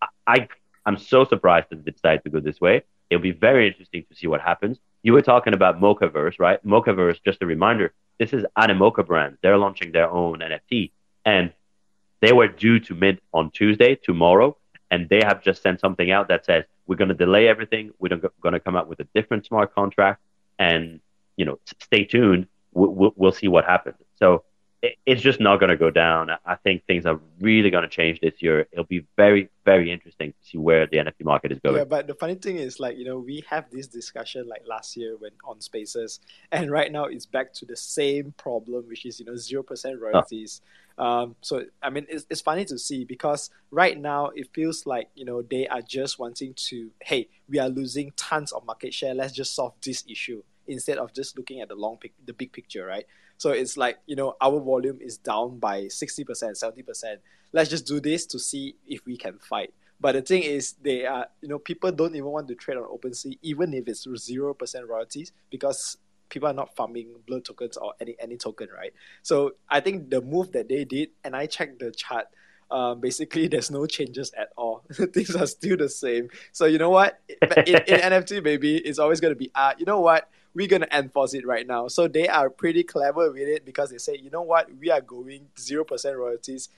I, 0.00 0.06
I, 0.26 0.48
I'm 0.84 0.96
so 0.96 1.24
surprised 1.24 1.68
that 1.70 1.84
they 1.84 1.90
decided 1.90 2.24
to 2.24 2.30
go 2.30 2.40
this 2.40 2.60
way. 2.60 2.82
It'll 3.10 3.22
be 3.22 3.32
very 3.32 3.68
interesting 3.68 4.04
to 4.08 4.16
see 4.16 4.26
what 4.26 4.40
happens. 4.40 4.78
You 5.02 5.12
were 5.12 5.22
talking 5.22 5.54
about 5.54 5.80
Mocaverse, 5.80 6.38
right? 6.40 6.64
Mocaverse, 6.66 7.22
just 7.24 7.42
a 7.42 7.46
reminder, 7.46 7.92
this 8.18 8.32
is 8.32 8.44
Animoca 8.56 9.06
brand. 9.06 9.38
They're 9.42 9.58
launching 9.58 9.92
their 9.92 10.10
own 10.10 10.40
NFT. 10.40 10.90
And 11.24 11.52
they 12.20 12.32
were 12.32 12.48
due 12.48 12.80
to 12.80 12.94
mint 12.94 13.20
on 13.32 13.50
Tuesday, 13.50 13.94
tomorrow. 13.96 14.56
And 14.90 15.08
they 15.08 15.20
have 15.24 15.42
just 15.42 15.62
sent 15.62 15.80
something 15.80 16.10
out 16.10 16.28
that 16.28 16.44
says, 16.44 16.64
we're 16.86 16.96
going 16.96 17.08
to 17.08 17.14
delay 17.14 17.48
everything. 17.48 17.90
We're 17.98 18.16
going 18.16 18.52
to 18.54 18.60
come 18.60 18.76
out 18.76 18.88
with 18.88 19.00
a 19.00 19.08
different 19.14 19.46
smart 19.46 19.74
contract. 19.74 20.20
And, 20.58 21.00
you 21.36 21.44
know, 21.44 21.58
stay 21.80 22.04
tuned. 22.04 22.46
We'll, 22.76 22.90
we'll, 22.90 23.12
we'll 23.16 23.32
see 23.32 23.48
what 23.48 23.64
happens. 23.64 23.96
So 24.18 24.44
it's 25.04 25.22
just 25.22 25.40
not 25.40 25.58
going 25.58 25.70
to 25.70 25.76
go 25.76 25.90
down. 25.90 26.30
I 26.44 26.56
think 26.56 26.84
things 26.86 27.06
are 27.06 27.18
really 27.40 27.70
going 27.70 27.82
to 27.82 27.88
change 27.88 28.20
this 28.20 28.34
year. 28.40 28.68
It'll 28.72 28.84
be 28.84 29.06
very, 29.16 29.48
very 29.64 29.90
interesting 29.90 30.32
to 30.32 30.48
see 30.48 30.58
where 30.58 30.86
the 30.86 30.98
NFT 30.98 31.24
market 31.24 31.52
is 31.52 31.58
going. 31.60 31.76
Yeah, 31.76 31.84
but 31.84 32.06
the 32.06 32.14
funny 32.14 32.34
thing 32.34 32.56
is, 32.56 32.78
like, 32.78 32.98
you 32.98 33.04
know, 33.04 33.18
we 33.18 33.42
have 33.48 33.70
this 33.70 33.86
discussion 33.86 34.46
like 34.46 34.62
last 34.66 34.96
year 34.96 35.16
when 35.18 35.32
on 35.44 35.60
Spaces, 35.60 36.20
and 36.52 36.70
right 36.70 36.92
now 36.92 37.04
it's 37.04 37.26
back 37.26 37.52
to 37.54 37.66
the 37.66 37.76
same 37.76 38.34
problem, 38.36 38.84
which 38.88 39.06
is, 39.06 39.18
you 39.18 39.26
know, 39.26 39.32
0% 39.32 40.00
royalties. 40.00 40.60
Um, 40.98 41.36
so, 41.40 41.64
I 41.82 41.90
mean, 41.90 42.06
it's, 42.08 42.26
it's 42.28 42.40
funny 42.40 42.64
to 42.66 42.78
see 42.78 43.04
because 43.04 43.50
right 43.70 43.98
now 43.98 44.26
it 44.34 44.48
feels 44.54 44.86
like, 44.86 45.08
you 45.14 45.24
know, 45.24 45.42
they 45.42 45.66
are 45.68 45.82
just 45.82 46.18
wanting 46.18 46.54
to, 46.68 46.90
hey, 47.02 47.28
we 47.48 47.58
are 47.58 47.68
losing 47.68 48.12
tons 48.16 48.52
of 48.52 48.64
market 48.66 48.94
share. 48.94 49.14
Let's 49.14 49.32
just 49.32 49.54
solve 49.54 49.74
this 49.82 50.04
issue 50.08 50.42
instead 50.68 50.98
of 50.98 51.12
just 51.14 51.36
looking 51.36 51.60
at 51.60 51.68
the 51.68 51.74
long 51.74 51.96
pic- 51.98 52.14
the 52.24 52.32
big 52.32 52.52
picture, 52.52 52.86
right? 52.86 53.06
So 53.38 53.50
it's 53.50 53.76
like, 53.76 53.98
you 54.06 54.16
know, 54.16 54.34
our 54.40 54.60
volume 54.60 54.98
is 55.00 55.18
down 55.18 55.58
by 55.58 55.84
60%, 55.84 56.24
70%. 56.26 57.16
Let's 57.52 57.70
just 57.70 57.86
do 57.86 58.00
this 58.00 58.26
to 58.26 58.38
see 58.38 58.76
if 58.86 59.04
we 59.04 59.16
can 59.16 59.38
fight. 59.38 59.74
But 60.00 60.12
the 60.12 60.22
thing 60.22 60.42
is, 60.42 60.74
they 60.82 61.06
are, 61.06 61.26
you 61.40 61.48
know, 61.48 61.58
people 61.58 61.90
don't 61.90 62.14
even 62.14 62.30
want 62.30 62.48
to 62.48 62.54
trade 62.54 62.76
on 62.76 62.84
OpenSea, 62.84 63.38
even 63.42 63.72
if 63.72 63.88
it's 63.88 64.06
0% 64.06 64.88
royalties, 64.88 65.32
because 65.50 65.96
people 66.28 66.48
are 66.48 66.54
not 66.54 66.74
farming 66.74 67.08
blur 67.26 67.40
tokens 67.40 67.76
or 67.76 67.94
any, 68.00 68.14
any 68.20 68.36
token, 68.36 68.68
right? 68.74 68.92
So 69.22 69.52
I 69.68 69.80
think 69.80 70.10
the 70.10 70.20
move 70.20 70.52
that 70.52 70.68
they 70.68 70.84
did, 70.84 71.10
and 71.24 71.34
I 71.34 71.46
checked 71.46 71.78
the 71.78 71.92
chart, 71.92 72.26
um, 72.70 73.00
basically 73.00 73.48
there's 73.48 73.70
no 73.70 73.86
changes 73.86 74.32
at 74.36 74.48
all. 74.56 74.84
Things 74.92 75.34
are 75.34 75.46
still 75.46 75.76
the 75.76 75.88
same. 75.88 76.28
So 76.52 76.66
you 76.66 76.78
know 76.78 76.90
what? 76.90 77.20
In, 77.28 77.76
in 77.76 78.00
NFT, 78.12 78.42
baby, 78.42 78.76
it's 78.76 78.98
always 78.98 79.20
going 79.20 79.32
to 79.32 79.38
be, 79.38 79.50
ah, 79.54 79.74
you 79.78 79.86
know 79.86 80.00
what? 80.00 80.28
We're 80.56 80.68
going 80.68 80.80
to 80.80 80.98
enforce 80.98 81.34
it 81.34 81.46
right 81.46 81.66
now. 81.66 81.86
So 81.88 82.08
they 82.08 82.28
are 82.28 82.48
pretty 82.48 82.82
clever 82.82 83.30
with 83.30 83.46
it 83.46 83.66
because 83.66 83.90
they 83.90 83.98
say, 83.98 84.16
you 84.16 84.30
know 84.30 84.40
what? 84.40 84.68
We 84.80 84.90
are 84.90 85.02
going 85.02 85.48
0% 85.54 86.16
royalties 86.16 86.70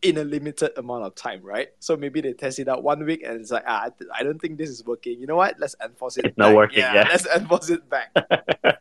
in 0.00 0.16
a 0.16 0.24
limited 0.24 0.72
amount 0.78 1.04
of 1.04 1.14
time, 1.14 1.42
right? 1.42 1.68
So 1.78 1.98
maybe 1.98 2.22
they 2.22 2.32
test 2.32 2.58
it 2.60 2.66
out 2.66 2.82
one 2.82 3.04
week 3.04 3.22
and 3.22 3.38
it's 3.38 3.50
like, 3.50 3.64
ah, 3.66 3.90
I 4.14 4.22
don't 4.22 4.40
think 4.40 4.56
this 4.56 4.70
is 4.70 4.82
working. 4.86 5.20
You 5.20 5.26
know 5.26 5.36
what? 5.36 5.60
Let's 5.60 5.76
enforce 5.84 6.16
it. 6.16 6.24
It's 6.24 6.38
not 6.38 6.48
back. 6.48 6.56
working, 6.56 6.78
yeah. 6.78 7.06
let's 7.10 7.26
enforce 7.26 7.68
it 7.68 7.86
back. 7.90 8.10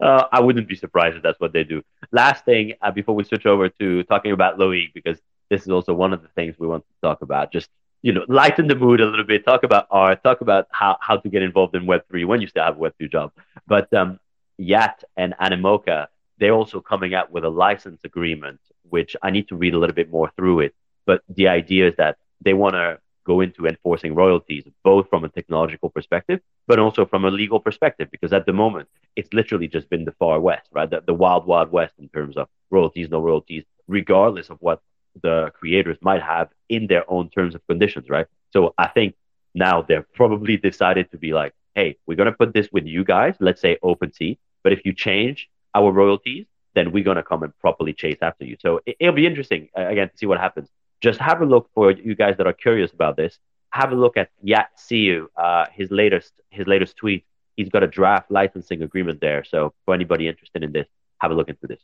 uh, 0.00 0.24
I 0.30 0.40
wouldn't 0.40 0.68
be 0.68 0.76
surprised 0.76 1.16
if 1.16 1.22
that's 1.22 1.40
what 1.40 1.54
they 1.54 1.64
do. 1.64 1.82
Last 2.12 2.44
thing 2.44 2.74
uh, 2.82 2.90
before 2.90 3.14
we 3.14 3.24
switch 3.24 3.46
over 3.46 3.70
to 3.70 4.02
talking 4.02 4.32
about 4.32 4.58
Loic, 4.58 4.92
because 4.92 5.18
this 5.48 5.62
is 5.62 5.68
also 5.68 5.94
one 5.94 6.12
of 6.12 6.20
the 6.20 6.28
things 6.28 6.58
we 6.58 6.66
want 6.66 6.84
to 6.84 7.08
talk 7.08 7.22
about. 7.22 7.52
Just 7.52 7.70
you 8.02 8.12
know, 8.12 8.24
lighten 8.28 8.68
the 8.68 8.74
mood 8.74 9.00
a 9.00 9.06
little 9.06 9.24
bit. 9.24 9.44
Talk 9.44 9.62
about 9.62 9.86
art. 9.90 10.22
Talk 10.22 10.40
about 10.40 10.68
how, 10.70 10.96
how 11.00 11.16
to 11.16 11.28
get 11.28 11.42
involved 11.42 11.74
in 11.74 11.86
Web 11.86 12.02
three 12.08 12.24
when 12.24 12.40
you 12.40 12.46
still 12.46 12.64
have 12.64 12.76
a 12.76 12.78
Web 12.78 12.94
two 12.98 13.08
job. 13.08 13.32
But 13.66 13.92
um, 13.92 14.20
Yat 14.58 15.02
and 15.16 15.34
Animoca, 15.40 16.06
they're 16.38 16.52
also 16.52 16.80
coming 16.80 17.14
out 17.14 17.30
with 17.30 17.44
a 17.44 17.48
license 17.48 18.00
agreement, 18.04 18.60
which 18.88 19.16
I 19.22 19.30
need 19.30 19.48
to 19.48 19.56
read 19.56 19.74
a 19.74 19.78
little 19.78 19.94
bit 19.94 20.10
more 20.10 20.30
through 20.36 20.60
it. 20.60 20.74
But 21.06 21.22
the 21.28 21.48
idea 21.48 21.88
is 21.88 21.96
that 21.96 22.18
they 22.40 22.54
want 22.54 22.74
to 22.74 22.98
go 23.24 23.40
into 23.40 23.66
enforcing 23.66 24.14
royalties, 24.14 24.64
both 24.84 25.08
from 25.08 25.24
a 25.24 25.28
technological 25.28 25.90
perspective, 25.90 26.40
but 26.68 26.78
also 26.78 27.04
from 27.04 27.24
a 27.24 27.30
legal 27.30 27.58
perspective, 27.58 28.08
because 28.10 28.32
at 28.32 28.46
the 28.46 28.52
moment, 28.52 28.88
it's 29.16 29.32
literally 29.32 29.66
just 29.66 29.90
been 29.90 30.04
the 30.04 30.12
far 30.12 30.38
west, 30.38 30.68
right? 30.70 30.88
The, 30.88 31.02
the 31.04 31.14
wild, 31.14 31.44
wild 31.46 31.72
west 31.72 31.94
in 31.98 32.08
terms 32.08 32.36
of 32.36 32.48
royalties, 32.70 33.08
no 33.10 33.18
royalties, 33.20 33.64
regardless 33.88 34.48
of 34.48 34.58
what 34.60 34.80
the 35.22 35.50
creators 35.58 35.98
might 36.00 36.22
have 36.22 36.48
in 36.68 36.86
their 36.86 37.08
own 37.10 37.30
terms 37.30 37.54
of 37.54 37.66
conditions, 37.66 38.08
right? 38.08 38.26
So 38.52 38.74
I 38.78 38.88
think 38.88 39.14
now 39.54 39.82
they're 39.82 40.06
probably 40.14 40.56
decided 40.56 41.10
to 41.10 41.18
be 41.18 41.32
like, 41.32 41.52
hey, 41.74 41.96
we're 42.06 42.16
to 42.16 42.32
put 42.32 42.54
this 42.54 42.68
with 42.72 42.86
you 42.86 43.04
guys, 43.04 43.34
let's 43.40 43.60
say 43.60 43.78
OpenSea, 43.82 44.38
but 44.62 44.72
if 44.72 44.84
you 44.84 44.92
change 44.92 45.48
our 45.74 45.92
royalties, 45.92 46.46
then 46.74 46.92
we're 46.92 47.04
to 47.16 47.22
come 47.22 47.42
and 47.42 47.58
properly 47.58 47.92
chase 47.92 48.18
after 48.22 48.44
you. 48.44 48.56
So 48.60 48.80
it, 48.86 48.96
will 49.00 49.12
be 49.12 49.26
interesting, 49.26 49.68
uh, 49.76 49.86
again, 49.86 50.08
to 50.10 50.16
see 50.16 50.26
what 50.26 50.38
happens. 50.38 50.68
Just 51.00 51.18
have 51.20 51.40
a 51.40 51.46
look 51.46 51.70
for 51.74 51.90
you 51.90 52.14
guys 52.14 52.36
that 52.38 52.46
are 52.46 52.52
curious 52.52 52.92
about 52.92 53.16
this. 53.16 53.38
Have 53.70 53.92
a 53.92 53.94
look 53.94 54.16
at 54.16 54.30
Yat 54.42 54.70
Siu, 54.76 55.30
uh, 55.36 55.66
his 55.72 55.90
latest 55.90 56.32
his 56.50 56.66
latest 56.66 56.96
tweet. 56.96 57.24
He's 57.56 57.68
got 57.68 57.82
a 57.82 57.86
draft 57.86 58.30
licensing 58.30 58.82
agreement 58.82 59.20
there. 59.20 59.44
So 59.44 59.74
for 59.84 59.94
anybody 59.94 60.28
interested 60.28 60.62
in 60.62 60.72
this, 60.72 60.86
have 61.20 61.30
a 61.30 61.34
look 61.34 61.48
into 61.48 61.66
this. 61.66 61.80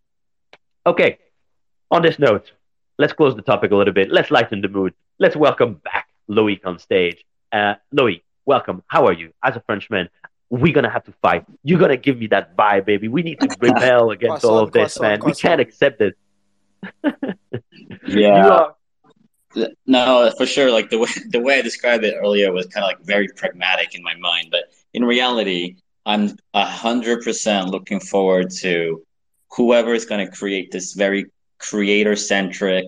Okay. 0.87 1.18
On 1.90 2.03
this 2.03 2.18
note, 2.18 2.53
let's 2.98 3.12
close 3.12 3.35
the 3.35 3.42
topic 3.42 3.70
a 3.70 3.76
little 3.76 3.94
bit. 3.94 4.11
Let's 4.11 4.31
lighten 4.31 4.61
the 4.61 4.68
mood. 4.68 4.94
Let's 5.18 5.37
welcome 5.37 5.74
back 5.74 6.09
Loic 6.28 6.61
on 6.64 6.78
stage. 6.78 7.24
Uh, 7.50 7.74
Loic, 7.94 8.22
welcome. 8.46 8.83
How 8.87 9.07
are 9.07 9.12
you? 9.12 9.33
As 9.42 9.57
a 9.57 9.61
Frenchman, 9.61 10.09
we're 10.50 10.72
gonna 10.72 10.90
have 10.90 11.05
to 11.05 11.12
fight. 11.22 11.44
You're 11.62 11.81
gonna 11.81 11.96
give 11.96 12.18
me 12.18 12.26
that 12.28 12.57
vibe, 12.57 12.85
baby. 12.85 13.09
We 13.09 13.22
need 13.22 13.40
to 13.40 13.48
rebel 13.61 14.11
against 14.11 14.44
all 14.44 14.59
of 14.59 14.72
this, 14.72 15.00
man. 15.00 15.20
We 15.24 15.33
can't 15.33 15.61
accept 15.61 16.00
it. 16.00 16.16
yeah. 18.07 18.68
No, 19.87 20.33
for 20.37 20.46
sure. 20.46 20.70
Like 20.70 20.90
the 20.90 20.98
way 20.98 21.09
the 21.31 21.40
way 21.40 21.59
I 21.59 21.62
described 21.62 22.05
it 22.05 22.14
earlier 22.14 22.52
was 22.52 22.66
kind 22.66 22.85
of 22.85 22.88
like 22.88 23.00
very 23.00 23.28
pragmatic 23.37 23.94
in 23.94 24.02
my 24.02 24.14
mind, 24.16 24.48
but 24.50 24.64
in 24.94 25.05
reality, 25.05 25.76
I'm 26.05 26.37
a 26.55 26.64
hundred 26.66 27.22
percent 27.22 27.68
looking 27.68 28.00
forward 28.00 28.50
to 28.61 29.02
whoever 29.50 29.94
is 29.94 30.05
going 30.05 30.24
to 30.24 30.33
create 30.33 30.70
this 30.70 30.94
very 30.94 31.26
creator 31.62 32.16
centric 32.16 32.87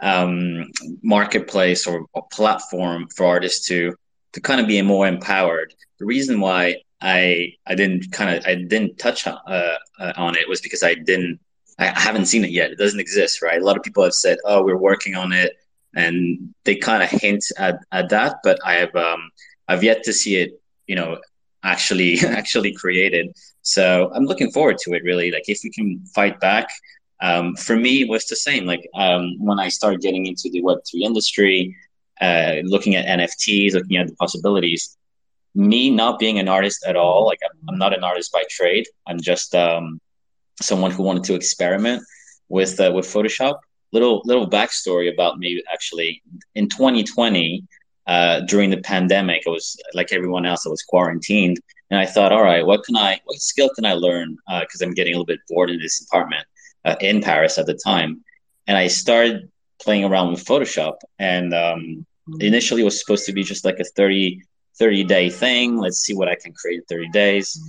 um, 0.00 0.70
marketplace 1.02 1.86
or, 1.86 2.06
or, 2.12 2.26
platform 2.32 3.08
for 3.16 3.24
artists 3.26 3.66
to 3.68 3.94
to 4.32 4.40
kind 4.40 4.60
of 4.60 4.66
be 4.66 4.82
more 4.82 5.06
empowered. 5.06 5.72
The 5.98 6.04
reason 6.04 6.40
why 6.40 6.82
I 7.00 7.54
I 7.66 7.74
didn't 7.74 8.12
kind 8.12 8.36
of 8.36 8.44
I 8.46 8.54
didn't 8.56 8.98
touch 8.98 9.26
on, 9.26 9.38
uh, 9.46 9.76
uh, 9.98 10.12
on 10.16 10.36
it 10.36 10.48
was 10.48 10.60
because 10.60 10.82
I 10.82 10.94
didn't 10.94 11.38
I 11.78 11.86
haven't 11.98 12.26
seen 12.26 12.44
it 12.44 12.50
yet. 12.50 12.70
It 12.70 12.78
doesn't 12.78 13.00
exist, 13.00 13.42
right? 13.42 13.60
A 13.60 13.64
lot 13.64 13.76
of 13.76 13.82
people 13.82 14.04
have 14.04 14.14
said, 14.14 14.38
"Oh, 14.44 14.62
we're 14.64 14.76
working 14.76 15.14
on 15.16 15.32
it," 15.32 15.56
and 15.94 16.54
they 16.64 16.76
kind 16.76 17.02
of 17.02 17.08
hint 17.10 17.44
at, 17.58 17.78
at 17.92 18.08
that, 18.10 18.36
but 18.44 18.58
I 18.64 18.74
have 18.74 18.94
um, 18.94 19.30
I've 19.68 19.84
yet 19.84 20.02
to 20.04 20.12
see 20.12 20.36
it, 20.36 20.60
you 20.86 20.96
know, 20.96 21.18
actually 21.62 22.18
actually 22.26 22.72
created. 22.72 23.36
So 23.62 24.10
I'm 24.14 24.24
looking 24.24 24.50
forward 24.50 24.78
to 24.78 24.92
it. 24.94 25.02
Really, 25.04 25.30
like 25.30 25.48
if 25.48 25.60
we 25.64 25.70
can 25.70 26.04
fight 26.14 26.40
back. 26.40 26.68
Um, 27.24 27.56
for 27.56 27.74
me, 27.74 28.02
it 28.02 28.08
was 28.10 28.26
the 28.26 28.36
same. 28.36 28.66
Like 28.66 28.86
um, 28.94 29.36
when 29.38 29.58
I 29.58 29.70
started 29.70 30.02
getting 30.02 30.26
into 30.26 30.50
the 30.50 30.62
Web 30.62 30.78
three 30.88 31.04
industry, 31.04 31.74
uh, 32.20 32.56
looking 32.64 32.96
at 32.96 33.06
NFTs, 33.18 33.72
looking 33.72 33.96
at 33.96 34.08
the 34.08 34.16
possibilities. 34.16 34.96
Me 35.54 35.88
not 35.88 36.18
being 36.18 36.38
an 36.38 36.48
artist 36.48 36.84
at 36.86 36.96
all, 36.96 37.24
like 37.24 37.38
I'm, 37.48 37.56
I'm 37.68 37.78
not 37.78 37.96
an 37.96 38.04
artist 38.04 38.30
by 38.32 38.44
trade. 38.50 38.86
I'm 39.06 39.20
just 39.20 39.54
um, 39.54 40.00
someone 40.60 40.90
who 40.90 41.02
wanted 41.02 41.24
to 41.24 41.34
experiment 41.34 42.02
with 42.50 42.78
uh, 42.78 42.92
with 42.94 43.06
Photoshop. 43.06 43.56
Little 43.92 44.20
little 44.26 44.48
backstory 44.50 45.10
about 45.10 45.38
me 45.38 45.62
actually. 45.72 46.22
In 46.56 46.68
2020, 46.68 47.64
uh, 48.06 48.40
during 48.40 48.68
the 48.68 48.82
pandemic, 48.82 49.44
I 49.46 49.50
was 49.50 49.80
like 49.94 50.12
everyone 50.12 50.44
else. 50.44 50.66
I 50.66 50.70
was 50.70 50.82
quarantined, 50.82 51.58
and 51.90 51.98
I 51.98 52.04
thought, 52.04 52.32
all 52.32 52.42
right, 52.42 52.66
what 52.66 52.84
can 52.84 52.96
I, 52.96 53.18
what 53.24 53.38
skill 53.38 53.70
can 53.76 53.86
I 53.86 53.94
learn? 53.94 54.36
Because 54.60 54.82
uh, 54.82 54.84
I'm 54.84 54.92
getting 54.92 55.14
a 55.14 55.16
little 55.16 55.24
bit 55.24 55.40
bored 55.48 55.70
in 55.70 55.78
this 55.78 56.04
apartment 56.06 56.44
uh, 56.84 56.96
in 57.00 57.20
Paris 57.20 57.58
at 57.58 57.66
the 57.66 57.74
time, 57.74 58.24
and 58.66 58.76
I 58.76 58.88
started 58.88 59.50
playing 59.80 60.04
around 60.04 60.30
with 60.30 60.44
Photoshop. 60.44 60.96
And 61.18 61.52
um, 61.54 62.06
initially, 62.40 62.82
it 62.82 62.84
was 62.84 62.98
supposed 62.98 63.26
to 63.26 63.32
be 63.32 63.42
just 63.42 63.64
like 63.64 63.78
a 63.80 63.84
30 63.84 64.42
30 64.76 65.04
day 65.04 65.30
thing. 65.30 65.78
Let's 65.78 65.98
see 65.98 66.14
what 66.14 66.28
I 66.28 66.34
can 66.34 66.52
create 66.52 66.78
in 66.78 66.84
30 66.84 67.08
days. 67.10 67.60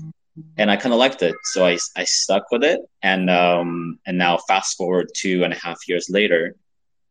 And 0.57 0.69
I 0.69 0.75
kind 0.75 0.91
of 0.91 0.99
liked 0.99 1.21
it, 1.21 1.35
so 1.43 1.65
I, 1.65 1.77
I 1.95 2.03
stuck 2.03 2.51
with 2.51 2.61
it, 2.61 2.81
and 3.01 3.29
um, 3.29 3.99
and 4.05 4.17
now 4.17 4.37
fast 4.49 4.75
forward 4.75 5.07
two 5.15 5.45
and 5.45 5.53
a 5.53 5.55
half 5.55 5.87
years 5.87 6.09
later, 6.09 6.57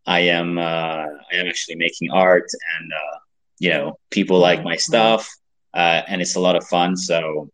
I 0.05 0.21
am 0.21 0.59
uh, 0.59 1.07
I 1.07 1.33
am 1.33 1.47
actually 1.47 1.77
making 1.77 2.11
art, 2.11 2.45
and 2.77 2.93
uh, 2.93 3.19
you 3.59 3.71
know 3.71 3.99
people 4.11 4.39
like 4.39 4.63
my 4.63 4.77
stuff, 4.77 5.27
uh, 5.73 6.03
and 6.07 6.21
it's 6.21 6.35
a 6.35 6.41
lot 6.41 6.55
of 6.55 6.67
fun. 6.67 6.99
So 6.99 7.49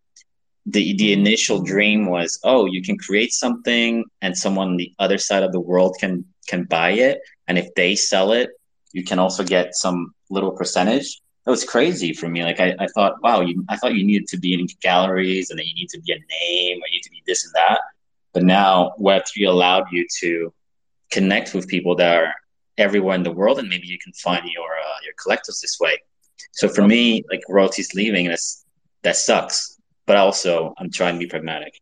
the 0.67 0.97
the 0.97 1.13
initial 1.13 1.63
dream 1.63 2.07
was, 2.07 2.39
oh, 2.45 2.67
you 2.67 2.83
can 2.83 2.99
create 2.99 3.33
something, 3.33 4.05
and 4.23 4.37
someone 4.37 4.69
on 4.69 4.77
the 4.77 4.93
other 4.99 5.19
side 5.19 5.43
of 5.43 5.53
the 5.53 5.61
world 5.61 5.97
can 6.01 6.25
can 6.47 6.65
buy 6.65 6.91
it, 6.91 7.21
and 7.49 7.59
if 7.59 7.75
they 7.75 7.95
sell 7.97 8.33
it, 8.33 8.51
you 8.93 9.05
can 9.05 9.19
also 9.19 9.45
get 9.45 9.75
some 9.75 10.15
little 10.31 10.53
percentage 10.53 11.21
that 11.45 11.51
was 11.51 11.65
crazy 11.65 12.13
for 12.13 12.29
me. 12.29 12.43
Like 12.45 12.61
I, 12.61 12.75
I 12.79 12.87
thought, 12.89 13.23
wow, 13.23 13.41
you, 13.41 13.65
I 13.69 13.77
thought 13.77 13.95
you 13.95 14.05
needed 14.05 14.29
to 14.29 14.39
be 14.39 14.55
in 14.55 14.67
galleries 14.83 15.51
and 15.51 15.59
then 15.59 15.67
you 15.67 15.75
need 15.75 15.89
to 15.91 16.01
be 16.01 16.13
a 16.13 16.17
name 16.17 16.79
or 16.79 16.87
you 16.89 16.93
need 16.93 17.03
to 17.03 17.11
be 17.11 17.23
this 17.27 17.45
and 17.45 17.55
that. 17.55 17.81
But 18.33 18.45
now 18.45 18.93
Web 18.99 19.23
three 19.27 19.45
allowed 19.45 19.87
you 19.91 20.07
to 20.21 20.53
connect 21.11 21.55
with 21.55 21.67
people 21.67 21.97
that 21.97 22.17
are 22.17 22.35
everywhere 22.79 23.17
in 23.17 23.23
the 23.23 23.33
world, 23.33 23.59
and 23.59 23.69
maybe 23.69 23.87
you 23.87 23.99
can 23.99 24.13
find 24.13 24.45
your 24.45 24.71
uh, 24.71 24.99
your 25.05 25.15
collectors 25.21 25.61
this 25.61 25.79
way. 25.81 25.99
So 26.53 26.69
for 26.69 26.87
me, 26.87 27.25
like 27.31 27.43
royalties 27.49 27.95
leaving, 27.95 28.29
that's 28.29 28.65
that 29.03 29.17
sucks. 29.17 29.80
But 30.07 30.17
also, 30.17 30.75
I'm 30.79 30.91
trying 30.91 31.15
to 31.15 31.19
be 31.19 31.27
pragmatic. 31.27 31.81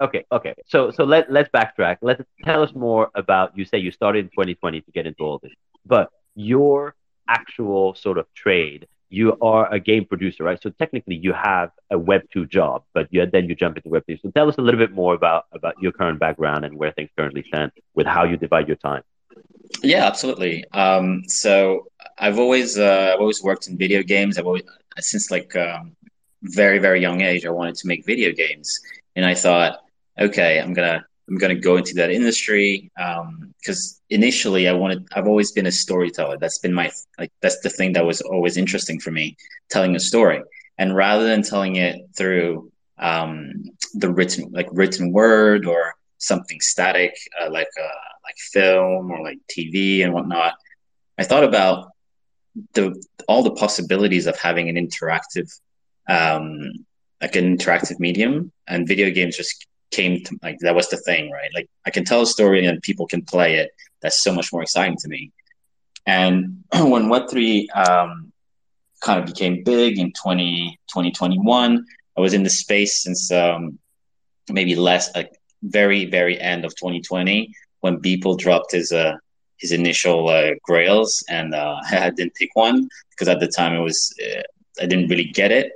Okay, 0.00 0.24
okay. 0.32 0.54
So 0.66 0.90
so 0.90 1.04
let 1.04 1.30
let's 1.30 1.48
backtrack. 1.50 1.98
Let's 2.02 2.22
tell 2.44 2.62
us 2.62 2.74
more 2.74 3.10
about. 3.14 3.56
You 3.56 3.64
say 3.64 3.78
you 3.78 3.90
started 3.90 4.24
in 4.24 4.30
2020 4.30 4.80
to 4.80 4.90
get 4.90 5.06
into 5.06 5.22
all 5.22 5.38
this, 5.42 5.52
but 5.86 6.10
your 6.34 6.94
actual 7.28 7.94
sort 7.94 8.18
of 8.18 8.26
trade 8.34 8.88
you 9.12 9.36
are 9.42 9.70
a 9.72 9.78
game 9.78 10.06
producer, 10.06 10.42
right? 10.42 10.60
So 10.60 10.70
technically, 10.70 11.16
you 11.16 11.34
have 11.34 11.70
a 11.90 11.98
Web 11.98 12.22
two 12.32 12.46
job, 12.46 12.82
but 12.94 13.08
you, 13.10 13.26
then 13.26 13.46
you 13.46 13.54
jump 13.54 13.76
into 13.76 13.90
Web 13.90 14.04
two. 14.08 14.16
So 14.16 14.30
tell 14.30 14.48
us 14.48 14.56
a 14.56 14.62
little 14.62 14.80
bit 14.80 14.92
more 14.92 15.14
about 15.14 15.44
about 15.52 15.74
your 15.82 15.92
current 15.92 16.18
background 16.18 16.64
and 16.64 16.74
where 16.78 16.92
things 16.92 17.10
currently 17.16 17.44
stand 17.46 17.72
with 17.94 18.06
how 18.06 18.24
you 18.24 18.38
divide 18.38 18.66
your 18.66 18.78
time. 18.78 19.02
Yeah, 19.82 20.06
absolutely. 20.06 20.64
Um, 20.72 21.24
so 21.28 21.88
I've 22.18 22.38
always 22.38 22.78
uh, 22.78 23.10
I've 23.12 23.20
always 23.20 23.42
worked 23.42 23.68
in 23.68 23.76
video 23.76 24.02
games. 24.02 24.38
I've 24.38 24.46
always 24.46 24.62
since 24.98 25.30
like 25.30 25.54
um, 25.56 25.94
very 26.42 26.78
very 26.78 27.00
young 27.00 27.22
age, 27.22 27.46
I 27.46 27.50
wanted 27.50 27.76
to 27.76 27.86
make 27.86 28.04
video 28.04 28.32
games, 28.32 28.80
and 29.16 29.24
I 29.24 29.34
thought, 29.34 29.80
okay, 30.18 30.60
I'm 30.60 30.72
gonna 30.72 31.04
I'm 31.28 31.38
to 31.38 31.54
go 31.54 31.76
into 31.76 31.94
that 31.94 32.10
industry 32.10 32.90
because 32.94 34.00
um, 34.00 34.00
initially 34.10 34.68
I 34.68 34.72
wanted 34.72 35.06
I've 35.14 35.28
always 35.28 35.52
been 35.52 35.66
a 35.66 35.72
storyteller. 35.72 36.36
That's 36.36 36.58
been 36.58 36.74
my 36.74 36.90
like 37.18 37.32
that's 37.40 37.60
the 37.60 37.70
thing 37.70 37.92
that 37.94 38.04
was 38.04 38.20
always 38.20 38.56
interesting 38.56 38.98
for 38.98 39.12
me, 39.12 39.36
telling 39.70 39.94
a 39.96 40.00
story. 40.00 40.42
And 40.78 40.94
rather 40.94 41.24
than 41.24 41.42
telling 41.42 41.76
it 41.76 42.02
through 42.16 42.70
um, 42.98 43.64
the 43.94 44.10
written 44.10 44.50
like 44.52 44.68
written 44.72 45.12
word 45.12 45.66
or 45.66 45.94
something 46.18 46.60
static 46.60 47.14
uh, 47.40 47.50
like 47.50 47.70
uh, 47.80 48.08
like 48.24 48.36
film 48.36 49.10
or 49.10 49.22
like 49.22 49.38
TV 49.50 50.04
and 50.04 50.12
whatnot, 50.12 50.54
I 51.18 51.24
thought 51.24 51.44
about 51.44 51.88
the 52.74 53.00
all 53.28 53.42
the 53.42 53.52
possibilities 53.52 54.26
of 54.26 54.38
having 54.38 54.68
an 54.68 54.76
interactive 54.76 55.48
um, 56.08 56.70
like 57.20 57.36
an 57.36 57.56
interactive 57.56 57.98
medium 57.98 58.52
and 58.66 58.88
video 58.88 59.10
games 59.10 59.36
just 59.36 59.66
came 59.90 60.22
to 60.24 60.38
like 60.42 60.58
that 60.60 60.74
was 60.74 60.88
the 60.88 60.96
thing, 60.96 61.30
right? 61.30 61.50
Like 61.54 61.68
I 61.86 61.90
can 61.90 62.04
tell 62.04 62.22
a 62.22 62.26
story 62.26 62.64
and 62.64 62.82
people 62.82 63.06
can 63.06 63.22
play 63.22 63.56
it. 63.56 63.70
That's 64.00 64.22
so 64.22 64.32
much 64.32 64.52
more 64.52 64.62
exciting 64.62 64.96
to 64.98 65.08
me. 65.08 65.30
And 66.06 66.64
when 66.72 67.04
Web3 67.04 67.66
um, 67.76 68.32
kind 69.00 69.20
of 69.20 69.26
became 69.26 69.62
big 69.62 69.98
in 69.98 70.12
20, 70.12 70.78
2021, 70.88 71.84
I 72.16 72.20
was 72.20 72.34
in 72.34 72.42
the 72.42 72.50
space 72.50 73.02
since 73.02 73.30
um, 73.30 73.78
maybe 74.50 74.74
less, 74.74 75.14
like 75.14 75.32
very, 75.62 76.06
very 76.06 76.40
end 76.40 76.64
of 76.64 76.74
2020 76.74 77.54
when 77.80 77.98
Beeple 77.98 78.38
dropped 78.38 78.72
his 78.72 78.92
uh, 78.92 79.16
his 79.58 79.70
initial 79.70 80.28
uh, 80.28 80.50
grails, 80.64 81.24
and 81.28 81.54
uh, 81.54 81.76
I 81.90 82.10
didn't 82.10 82.34
pick 82.34 82.50
one 82.54 82.88
because 83.10 83.28
at 83.28 83.40
the 83.40 83.48
time 83.48 83.74
it 83.74 83.80
was 83.80 84.12
uh, 84.20 84.42
I 84.80 84.86
didn't 84.86 85.08
really 85.08 85.24
get 85.24 85.52
it. 85.52 85.72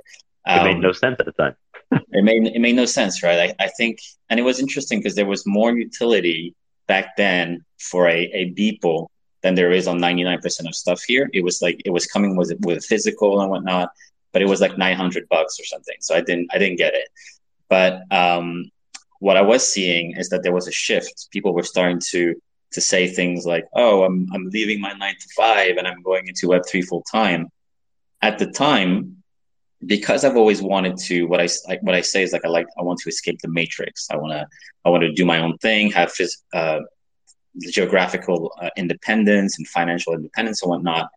Um, 0.47 0.59
it 0.59 0.63
made 0.63 0.75
um, 0.75 0.81
no 0.81 0.91
sense 0.93 1.17
at 1.19 1.25
the 1.25 1.31
time 1.33 1.55
it 1.91 2.23
made 2.23 2.45
it 2.47 2.59
made 2.59 2.75
no 2.75 2.85
sense, 2.85 3.23
right? 3.23 3.55
I, 3.59 3.65
I 3.65 3.69
think, 3.69 3.99
and 4.29 4.39
it 4.39 4.43
was 4.43 4.59
interesting 4.59 4.99
because 4.99 5.15
there 5.15 5.25
was 5.25 5.45
more 5.45 5.71
utility 5.71 6.53
back 6.87 7.15
then 7.17 7.63
for 7.79 8.07
a 8.07 8.19
a 8.33 8.51
Beeple 8.53 9.07
than 9.43 9.55
there 9.55 9.71
is 9.71 9.87
on 9.87 9.99
99% 9.99 10.67
of 10.67 10.75
stuff 10.75 11.01
here. 11.03 11.29
It 11.33 11.43
was 11.43 11.61
like 11.61 11.81
it 11.85 11.91
was 11.91 12.05
coming 12.05 12.35
with 12.35 12.53
with 12.61 12.83
physical 12.83 13.41
and 13.41 13.49
whatnot, 13.49 13.89
but 14.33 14.41
it 14.41 14.47
was 14.47 14.59
like 14.61 14.77
900 14.77 15.29
bucks 15.29 15.59
or 15.59 15.65
something. 15.65 15.95
So 16.01 16.15
I 16.15 16.21
didn't 16.21 16.49
I 16.53 16.57
didn't 16.57 16.77
get 16.77 16.93
it. 16.93 17.07
But 17.69 18.01
um, 18.11 18.69
what 19.19 19.37
I 19.37 19.41
was 19.41 19.67
seeing 19.67 20.15
is 20.17 20.29
that 20.29 20.43
there 20.43 20.53
was 20.53 20.67
a 20.67 20.71
shift. 20.71 21.29
People 21.31 21.53
were 21.53 21.63
starting 21.63 22.01
to 22.11 22.35
to 22.73 22.81
say 22.81 23.07
things 23.07 23.45
like, 23.45 23.65
"Oh, 23.73 24.03
I'm 24.03 24.27
I'm 24.33 24.49
leaving 24.49 24.81
my 24.81 24.91
nine 24.93 25.15
to 25.15 25.27
five 25.35 25.77
and 25.77 25.87
I'm 25.87 26.01
going 26.01 26.27
into 26.27 26.49
Web 26.49 26.63
three 26.67 26.81
full 26.81 27.03
time." 27.09 27.49
At 28.21 28.39
the 28.39 28.47
time, 28.47 29.23
because 29.85 30.25
I've 30.25 30.37
always 30.37 30.61
wanted 30.61 30.97
to 31.05 31.23
what 31.25 31.39
I 31.39 31.47
like 31.67 31.81
what 31.83 31.95
I 31.95 32.01
say 32.01 32.23
is 32.23 32.33
like 32.33 32.45
I 32.45 32.49
like 32.49 32.67
I 32.79 32.81
want 32.81 32.99
to 32.99 33.09
escape 33.09 33.39
the 33.41 33.47
matrix. 33.47 34.07
I 34.09 34.17
want 34.17 34.33
to 34.33 34.47
I 34.85 34.89
want 34.89 35.03
to 35.03 35.11
do 35.11 35.25
my 35.25 35.39
own 35.39 35.57
thing, 35.59 35.91
have 35.91 36.13
phys- 36.13 36.41
uh, 36.53 36.79
geographical 37.71 38.51
uh, 38.61 38.69
independence 38.75 39.57
and 39.57 39.67
financial 39.67 40.13
independence 40.13 40.61
and 40.63 40.69
whatnot. 40.69 41.09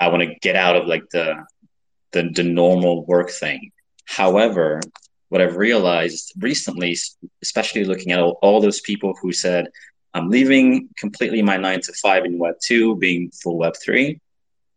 I 0.00 0.08
want 0.08 0.22
to 0.22 0.34
get 0.40 0.56
out 0.56 0.76
of 0.76 0.86
like 0.86 1.04
the, 1.10 1.44
the 2.12 2.30
the 2.34 2.42
normal 2.42 3.04
work 3.06 3.30
thing. 3.30 3.70
However, 4.04 4.80
what 5.28 5.40
I've 5.40 5.56
realized 5.56 6.32
recently, 6.38 6.96
especially 7.40 7.84
looking 7.84 8.12
at 8.12 8.18
all, 8.18 8.38
all 8.42 8.60
those 8.60 8.80
people 8.80 9.14
who 9.20 9.32
said 9.32 9.68
I'm 10.12 10.28
leaving 10.28 10.88
completely 10.98 11.40
my 11.40 11.56
nine 11.56 11.80
to 11.82 11.92
five 11.94 12.24
in 12.24 12.38
Web 12.38 12.56
two, 12.60 12.96
being 12.96 13.30
full 13.30 13.58
Web 13.58 13.74
three, 13.82 14.20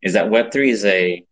is 0.02 0.14
that 0.14 0.30
Web 0.30 0.52
three 0.52 0.70
is 0.70 0.86
a 0.86 1.24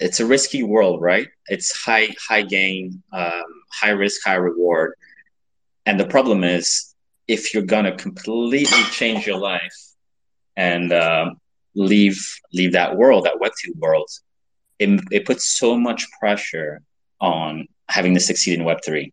it's 0.00 0.20
a 0.20 0.26
risky 0.26 0.62
world, 0.62 1.00
right? 1.00 1.28
It's 1.48 1.72
high 1.76 2.08
high 2.28 2.42
gain, 2.42 3.02
um, 3.12 3.42
high 3.72 3.90
risk, 3.90 4.24
high 4.24 4.34
reward. 4.34 4.94
And 5.86 5.98
the 5.98 6.06
problem 6.06 6.44
is, 6.44 6.94
if 7.28 7.54
you're 7.54 7.62
gonna 7.62 7.96
completely 7.96 8.82
change 8.92 9.26
your 9.26 9.38
life 9.38 9.76
and 10.56 10.92
uh, 10.92 11.30
leave 11.74 12.20
leave 12.52 12.72
that 12.72 12.96
world, 12.96 13.24
that 13.24 13.40
Web 13.40 13.52
two 13.60 13.72
world, 13.78 14.08
it, 14.78 15.00
it 15.10 15.26
puts 15.26 15.58
so 15.58 15.76
much 15.76 16.06
pressure 16.18 16.82
on 17.20 17.66
having 17.88 18.14
to 18.14 18.20
succeed 18.20 18.58
in 18.58 18.64
Web3. 18.64 19.12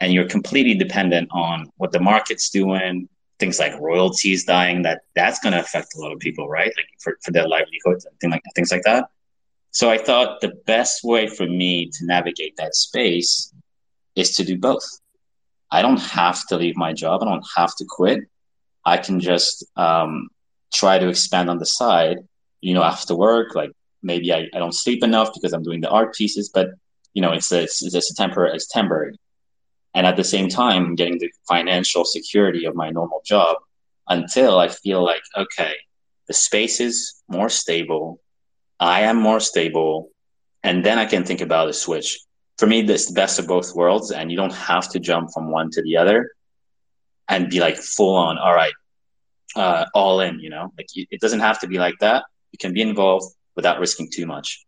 And 0.00 0.12
you're 0.12 0.28
completely 0.28 0.74
dependent 0.74 1.28
on 1.30 1.70
what 1.76 1.92
the 1.92 2.00
market's 2.00 2.50
doing, 2.50 3.08
things 3.38 3.58
like 3.58 3.78
royalties 3.80 4.44
dying, 4.44 4.82
that 4.82 5.02
that's 5.14 5.38
going 5.38 5.52
to 5.52 5.60
affect 5.60 5.94
a 5.94 6.00
lot 6.00 6.12
of 6.12 6.18
people, 6.18 6.48
right? 6.48 6.72
Like 6.76 6.86
for, 7.00 7.16
for 7.22 7.30
their 7.30 7.46
livelihoods 7.46 8.04
and 8.04 8.18
things 8.20 8.32
like, 8.32 8.42
things 8.54 8.72
like 8.72 8.82
that. 8.82 9.06
So 9.72 9.90
I 9.90 9.98
thought 9.98 10.40
the 10.40 10.52
best 10.66 11.02
way 11.02 11.26
for 11.26 11.46
me 11.46 11.90
to 11.90 12.06
navigate 12.06 12.56
that 12.58 12.74
space 12.74 13.52
is 14.14 14.36
to 14.36 14.44
do 14.44 14.58
both. 14.58 14.84
I 15.70 15.80
don't 15.80 16.00
have 16.00 16.46
to 16.48 16.56
leave 16.56 16.76
my 16.76 16.92
job. 16.92 17.22
I 17.22 17.24
don't 17.24 17.46
have 17.56 17.74
to 17.76 17.86
quit. 17.88 18.20
I 18.84 18.98
can 18.98 19.18
just 19.18 19.64
um, 19.76 20.28
try 20.72 20.98
to 20.98 21.08
expand 21.08 21.48
on 21.48 21.58
the 21.58 21.66
side, 21.66 22.18
you 22.60 22.74
know, 22.74 22.82
after 22.82 23.14
work. 23.14 23.54
Like 23.54 23.72
maybe 24.02 24.32
I, 24.32 24.48
I 24.54 24.58
don't 24.58 24.74
sleep 24.74 25.02
enough 25.02 25.30
because 25.32 25.54
I'm 25.54 25.62
doing 25.62 25.80
the 25.80 25.88
art 25.88 26.14
pieces, 26.14 26.50
but 26.52 26.68
you 27.14 27.22
know, 27.22 27.32
it's 27.32 27.50
a, 27.52 27.62
it's, 27.62 27.82
it's 27.82 28.10
a 28.10 28.14
temporary, 28.14 28.54
it's 28.54 28.66
temporary. 28.66 29.16
And 29.94 30.06
at 30.06 30.16
the 30.16 30.24
same 30.24 30.48
time, 30.48 30.94
getting 30.94 31.18
the 31.18 31.30
financial 31.48 32.04
security 32.04 32.66
of 32.66 32.74
my 32.74 32.90
normal 32.90 33.22
job 33.24 33.56
until 34.08 34.58
I 34.58 34.68
feel 34.68 35.02
like, 35.02 35.22
okay, 35.36 35.74
the 36.26 36.34
space 36.34 36.80
is 36.80 37.22
more 37.28 37.48
stable. 37.48 38.20
I 38.82 39.02
am 39.02 39.16
more 39.16 39.38
stable. 39.38 40.10
And 40.64 40.84
then 40.84 40.98
I 40.98 41.06
can 41.06 41.24
think 41.24 41.40
about 41.40 41.68
a 41.68 41.72
switch. 41.72 42.18
For 42.58 42.66
me, 42.66 42.82
this 42.82 43.06
the 43.06 43.14
best 43.14 43.38
of 43.38 43.46
both 43.46 43.74
worlds. 43.76 44.10
And 44.10 44.30
you 44.30 44.36
don't 44.36 44.52
have 44.52 44.90
to 44.90 44.98
jump 44.98 45.30
from 45.32 45.50
one 45.50 45.70
to 45.70 45.82
the 45.82 45.96
other 45.96 46.32
and 47.28 47.48
be 47.48 47.60
like 47.60 47.76
full 47.76 48.16
on, 48.16 48.38
all 48.38 48.52
right, 48.52 48.72
uh, 49.54 49.86
all 49.94 50.20
in, 50.20 50.40
you 50.40 50.50
know, 50.50 50.72
like 50.76 50.86
it 50.94 51.20
doesn't 51.20 51.40
have 51.40 51.60
to 51.60 51.68
be 51.68 51.78
like 51.78 51.94
that. 52.00 52.24
You 52.50 52.58
can 52.58 52.72
be 52.74 52.82
involved 52.82 53.32
without 53.54 53.78
risking 53.78 54.08
too 54.12 54.26
much. 54.26 54.64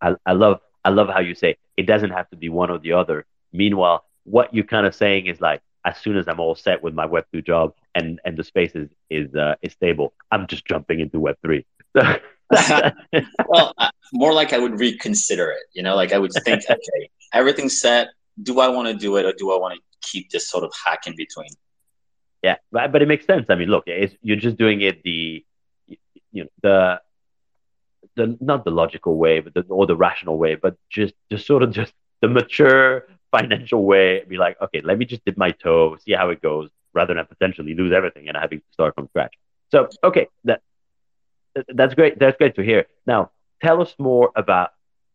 I, 0.00 0.14
I 0.24 0.32
love 0.32 0.60
I 0.84 0.90
love 0.90 1.08
how 1.08 1.20
you 1.20 1.34
say 1.34 1.56
it 1.76 1.86
doesn't 1.86 2.10
have 2.10 2.30
to 2.30 2.36
be 2.36 2.48
one 2.48 2.70
or 2.70 2.78
the 2.78 2.92
other. 2.92 3.26
Meanwhile, 3.52 4.04
what 4.22 4.54
you're 4.54 4.64
kind 4.64 4.86
of 4.86 4.94
saying 4.94 5.26
is 5.26 5.40
like, 5.40 5.60
as 5.84 5.98
soon 5.98 6.16
as 6.16 6.28
I'm 6.28 6.38
all 6.38 6.54
set 6.54 6.82
with 6.82 6.94
my 6.94 7.06
Web 7.06 7.24
two 7.32 7.42
job 7.42 7.74
and 7.96 8.20
and 8.24 8.36
the 8.36 8.44
space 8.44 8.76
is 8.76 8.88
is 9.10 9.34
uh, 9.34 9.56
is 9.62 9.72
stable, 9.72 10.12
I'm 10.30 10.46
just 10.46 10.64
jumping 10.64 11.00
into 11.00 11.18
Web 11.18 11.36
three. 11.42 11.66
well, 13.48 13.74
more 14.12 14.32
like 14.32 14.52
I 14.52 14.58
would 14.58 14.78
reconsider 14.78 15.50
it. 15.50 15.62
You 15.72 15.82
know, 15.82 15.96
like 15.96 16.12
I 16.12 16.18
would 16.18 16.32
think, 16.44 16.62
okay, 16.70 17.10
everything's 17.32 17.80
set. 17.80 18.08
Do 18.42 18.60
I 18.60 18.68
want 18.68 18.88
to 18.88 18.94
do 18.94 19.16
it, 19.16 19.24
or 19.24 19.32
do 19.32 19.52
I 19.52 19.58
want 19.58 19.74
to 19.74 20.08
keep 20.08 20.30
this 20.30 20.48
sort 20.48 20.64
of 20.64 20.72
hack 20.84 21.06
in 21.06 21.16
between? 21.16 21.48
Yeah, 22.42 22.56
but, 22.70 22.92
but 22.92 23.02
it 23.02 23.08
makes 23.08 23.26
sense. 23.26 23.46
I 23.48 23.54
mean, 23.54 23.68
look, 23.68 23.84
you're 24.22 24.36
just 24.36 24.56
doing 24.56 24.80
it 24.82 25.02
the 25.02 25.44
you 26.32 26.44
know 26.44 26.48
the 26.62 27.00
the 28.14 28.36
not 28.40 28.64
the 28.64 28.70
logical 28.70 29.16
way, 29.16 29.40
but 29.40 29.54
the 29.54 29.62
or 29.68 29.86
the 29.86 29.96
rational 29.96 30.38
way, 30.38 30.54
but 30.54 30.76
just 30.90 31.14
just 31.30 31.46
sort 31.46 31.62
of 31.62 31.70
just 31.72 31.92
the 32.20 32.28
mature 32.28 33.06
financial 33.30 33.84
way. 33.84 34.22
Be 34.24 34.36
like, 34.36 34.60
okay, 34.60 34.80
let 34.82 34.98
me 34.98 35.06
just 35.06 35.24
dip 35.24 35.36
my 35.36 35.50
toe, 35.50 35.96
see 36.04 36.12
how 36.12 36.30
it 36.30 36.42
goes, 36.42 36.70
rather 36.92 37.14
than 37.14 37.26
potentially 37.26 37.74
lose 37.74 37.92
everything 37.92 38.28
and 38.28 38.36
having 38.36 38.60
to 38.60 38.64
start 38.72 38.94
from 38.94 39.08
scratch. 39.08 39.34
So, 39.70 39.88
okay, 40.04 40.28
that 40.44 40.62
that's 41.68 41.94
great. 41.94 42.18
That's 42.18 42.36
great 42.36 42.54
to 42.56 42.62
hear. 42.62 42.86
Now, 43.06 43.30
tell 43.62 43.80
us 43.80 43.94
more 43.98 44.30
about 44.36 44.70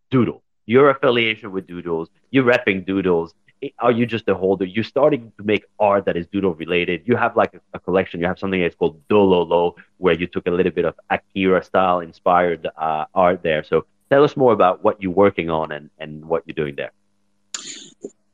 Doodle. 0.09 0.43
Your 0.65 0.89
affiliation 0.89 1.51
with 1.51 1.67
Doodles. 1.67 2.09
You're 2.29 2.45
repping 2.45 2.85
Doodles 2.85 3.33
are 3.79 3.91
you 3.91 4.05
just 4.05 4.27
a 4.27 4.35
holder? 4.35 4.65
You're 4.65 4.83
starting 4.83 5.31
to 5.37 5.43
make 5.43 5.65
art 5.79 6.05
that 6.05 6.17
is 6.17 6.25
doodle 6.27 6.55
related. 6.55 7.03
You 7.05 7.15
have 7.15 7.35
like 7.35 7.53
a, 7.53 7.61
a 7.73 7.79
collection. 7.79 8.19
You 8.19 8.27
have 8.27 8.39
something 8.39 8.61
that's 8.61 8.75
called 8.75 9.07
Dololo, 9.07 9.75
where 9.97 10.13
you 10.13 10.27
took 10.27 10.47
a 10.47 10.51
little 10.51 10.71
bit 10.71 10.85
of 10.85 10.95
Akira 11.09 11.63
style 11.63 11.99
inspired 11.99 12.67
uh, 12.77 13.05
art 13.13 13.43
there. 13.43 13.63
So 13.63 13.85
tell 14.09 14.23
us 14.23 14.35
more 14.35 14.53
about 14.53 14.83
what 14.83 15.01
you're 15.01 15.11
working 15.11 15.49
on 15.49 15.71
and, 15.71 15.89
and 15.99 16.25
what 16.25 16.43
you're 16.45 16.55
doing 16.55 16.75
there. 16.75 16.91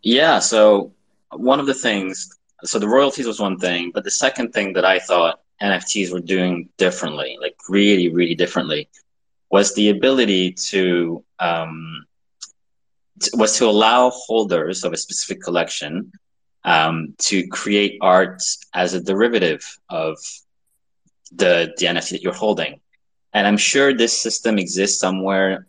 Yeah. 0.01 0.39
So 0.39 0.93
one 1.31 1.59
of 1.59 1.65
the 1.65 1.73
things, 1.73 2.29
so 2.63 2.79
the 2.79 2.87
royalties 2.87 3.27
was 3.27 3.39
one 3.39 3.57
thing, 3.57 3.91
but 3.93 4.03
the 4.03 4.11
second 4.11 4.53
thing 4.53 4.73
that 4.73 4.85
I 4.85 4.99
thought 4.99 5.41
NFTs 5.61 6.11
were 6.11 6.19
doing 6.19 6.69
differently, 6.77 7.37
like 7.41 7.55
really, 7.69 8.09
really 8.09 8.35
differently, 8.35 8.89
was 9.49 9.73
the 9.75 9.89
ability 9.89 10.51
to 10.53 11.23
um, 11.39 12.05
was 13.33 13.57
to 13.57 13.65
allow 13.65 14.09
holders 14.11 14.83
of 14.83 14.93
a 14.93 14.97
specific 14.97 15.41
collection 15.41 16.11
um, 16.63 17.15
to 17.17 17.47
create 17.47 17.97
art 18.01 18.43
as 18.73 18.93
a 18.93 19.01
derivative 19.01 19.63
of 19.89 20.17
the, 21.31 21.73
the 21.77 21.85
NFT 21.85 22.09
that 22.11 22.21
you're 22.21 22.33
holding. 22.33 22.79
And 23.33 23.47
I'm 23.47 23.57
sure 23.57 23.93
this 23.93 24.19
system 24.19 24.59
exists 24.59 24.99
somewhere 24.99 25.67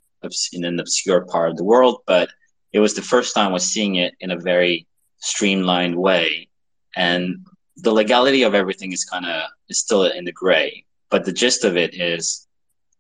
in 0.53 0.65
an 0.65 0.81
obscure 0.81 1.23
part 1.23 1.51
of 1.51 1.57
the 1.57 1.65
world, 1.65 2.03
but 2.07 2.29
it 2.73 2.81
was 2.81 2.95
the 2.95 3.03
first 3.03 3.35
time 3.35 3.49
I 3.49 3.53
was 3.53 3.65
seeing 3.65 3.97
it 3.97 4.15
in 4.21 4.31
a 4.31 4.39
very 4.39 4.87
streamlined 5.19 5.97
way. 5.97 6.49
And 6.97 7.47
the 7.77 7.93
legality 7.93 8.43
of 8.43 8.55
everything 8.55 8.93
is 8.93 9.05
kind 9.05 9.27
of 9.27 9.49
is 9.69 9.79
still 9.79 10.05
in 10.05 10.25
the 10.25 10.33
gray. 10.33 10.85
But 11.11 11.25
the 11.25 11.33
gist 11.33 11.65
of 11.65 11.77
it 11.77 11.95
is 11.95 12.47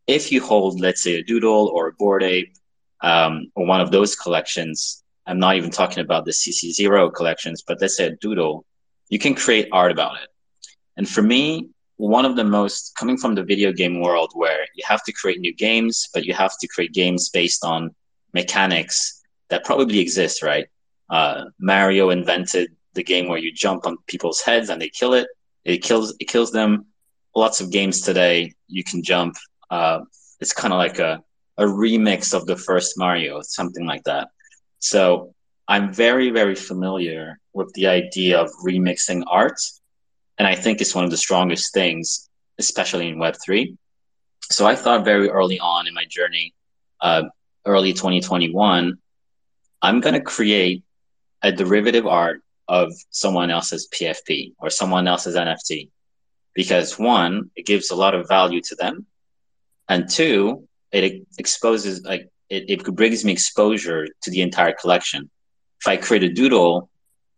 if 0.07 0.33
you 0.33 0.43
hold, 0.43 0.81
let's 0.81 1.03
say, 1.03 1.17
a 1.17 1.23
doodle 1.23 1.69
or 1.75 1.89
a 1.89 1.93
Bored 1.93 2.23
Ape 2.23 2.55
um, 3.01 3.51
or 3.55 3.67
one 3.67 3.81
of 3.81 3.91
those 3.91 4.17
collections. 4.17 5.03
I'm 5.27 5.39
not 5.39 5.57
even 5.57 5.71
talking 5.71 6.01
about 6.01 6.25
the 6.25 6.31
CC0 6.31 7.13
collections, 7.15 7.63
but 7.67 7.79
let's 7.81 7.97
say 7.97 8.07
a 8.07 8.17
doodle, 8.17 8.65
you 9.09 9.19
can 9.19 9.35
create 9.35 9.69
art 9.73 9.93
about 9.93 10.17
it. 10.23 10.29
And 10.97 11.09
for 11.09 11.23
me, 11.23 11.69
one 11.97 12.25
of 12.25 12.37
the 12.37 12.45
most 12.45 12.97
coming 12.97 13.17
from 13.17 13.35
the 13.35 13.43
video 13.43 13.73
game 13.73 14.01
world 14.01 14.31
where 14.35 14.67
you 14.75 14.85
have 14.87 15.03
to 15.05 15.13
create 15.13 15.41
new 15.41 15.55
games, 15.55 16.09
but 16.15 16.25
you 16.25 16.33
have 16.33 16.57
to 16.61 16.69
create 16.69 16.93
games 16.93 17.29
based 17.29 17.65
on 17.65 17.95
mechanics 18.33 19.21
that 19.51 19.65
probably 19.65 19.99
exist, 19.99 20.43
right? 20.43 20.67
Uh, 21.11 21.47
Mario 21.59 22.11
invented 22.11 22.71
the 22.95 23.03
game 23.03 23.29
where 23.29 23.39
you 23.39 23.53
jump 23.53 23.87
on 23.87 23.97
people's 24.07 24.41
heads 24.41 24.71
and 24.71 24.81
they 24.81 24.89
kill 24.89 25.15
it. 25.15 25.27
It 25.69 25.83
kills 25.83 26.15
it 26.19 26.25
kills 26.29 26.51
them. 26.51 26.87
Lots 27.37 27.61
of 27.61 27.71
games 27.71 28.01
today 28.01 28.55
you 28.69 28.83
can 28.83 29.03
jump. 29.03 29.37
Uh, 29.71 30.01
it's 30.41 30.55
kind 30.55 30.73
of 30.73 30.79
like 30.79 30.99
a 30.99 31.23
a 31.59 31.65
remix 31.65 32.33
of 32.33 32.47
the 32.47 32.57
first 32.57 32.97
Mario, 32.97 33.43
something 33.43 33.85
like 33.85 34.05
that. 34.05 34.29
So 34.79 35.35
I'm 35.67 35.93
very, 35.93 36.31
very 36.31 36.55
familiar 36.55 37.39
with 37.53 37.71
the 37.75 37.89
idea 37.89 38.41
of 38.41 38.49
remixing 38.65 39.25
art. 39.27 39.61
And 40.39 40.47
I 40.49 40.55
think 40.55 40.81
it's 40.81 40.95
one 40.95 41.05
of 41.05 41.11
the 41.11 41.17
strongest 41.17 41.75
things, 41.75 42.31
especially 42.59 43.09
in 43.09 43.19
Web3. 43.19 43.77
So 44.51 44.67
I 44.67 44.77
thought 44.77 45.05
very 45.05 45.29
early 45.29 45.59
on 45.59 45.87
in 45.89 45.95
my 45.95 46.05
journey, 46.07 46.55
uh, 47.01 47.25
early 47.67 47.93
2021, 47.93 48.97
I'm 49.83 50.01
going 50.01 50.15
to 50.15 50.23
create 50.23 50.85
a 51.43 51.53
derivative 51.53 52.07
art 52.07 52.41
of 52.69 52.93
someone 53.11 53.51
else's 53.51 53.89
PFP 53.89 54.55
or 54.59 54.71
someone 54.71 55.09
else's 55.09 55.37
NFT. 55.37 55.91
Because 56.55 56.99
one, 56.99 57.51
it 57.57 57.67
gives 57.67 57.91
a 57.91 57.97
lot 57.97 58.15
of 58.15 58.29
value 58.29 58.61
to 58.63 58.75
them. 58.75 59.07
And 59.89 60.09
two, 60.09 60.69
it 60.93 61.27
exposes 61.39 62.05
like 62.05 62.29
it, 62.51 62.65
it 62.69 62.95
brings 62.95 63.25
me 63.25 63.33
exposure 63.33 64.07
to 64.23 64.31
the 64.31 64.43
entire 64.43 64.73
collection. 64.73 65.31
If 65.81 65.87
I 65.87 65.97
create 65.97 66.25
a 66.25 66.33
doodle, 66.33 66.91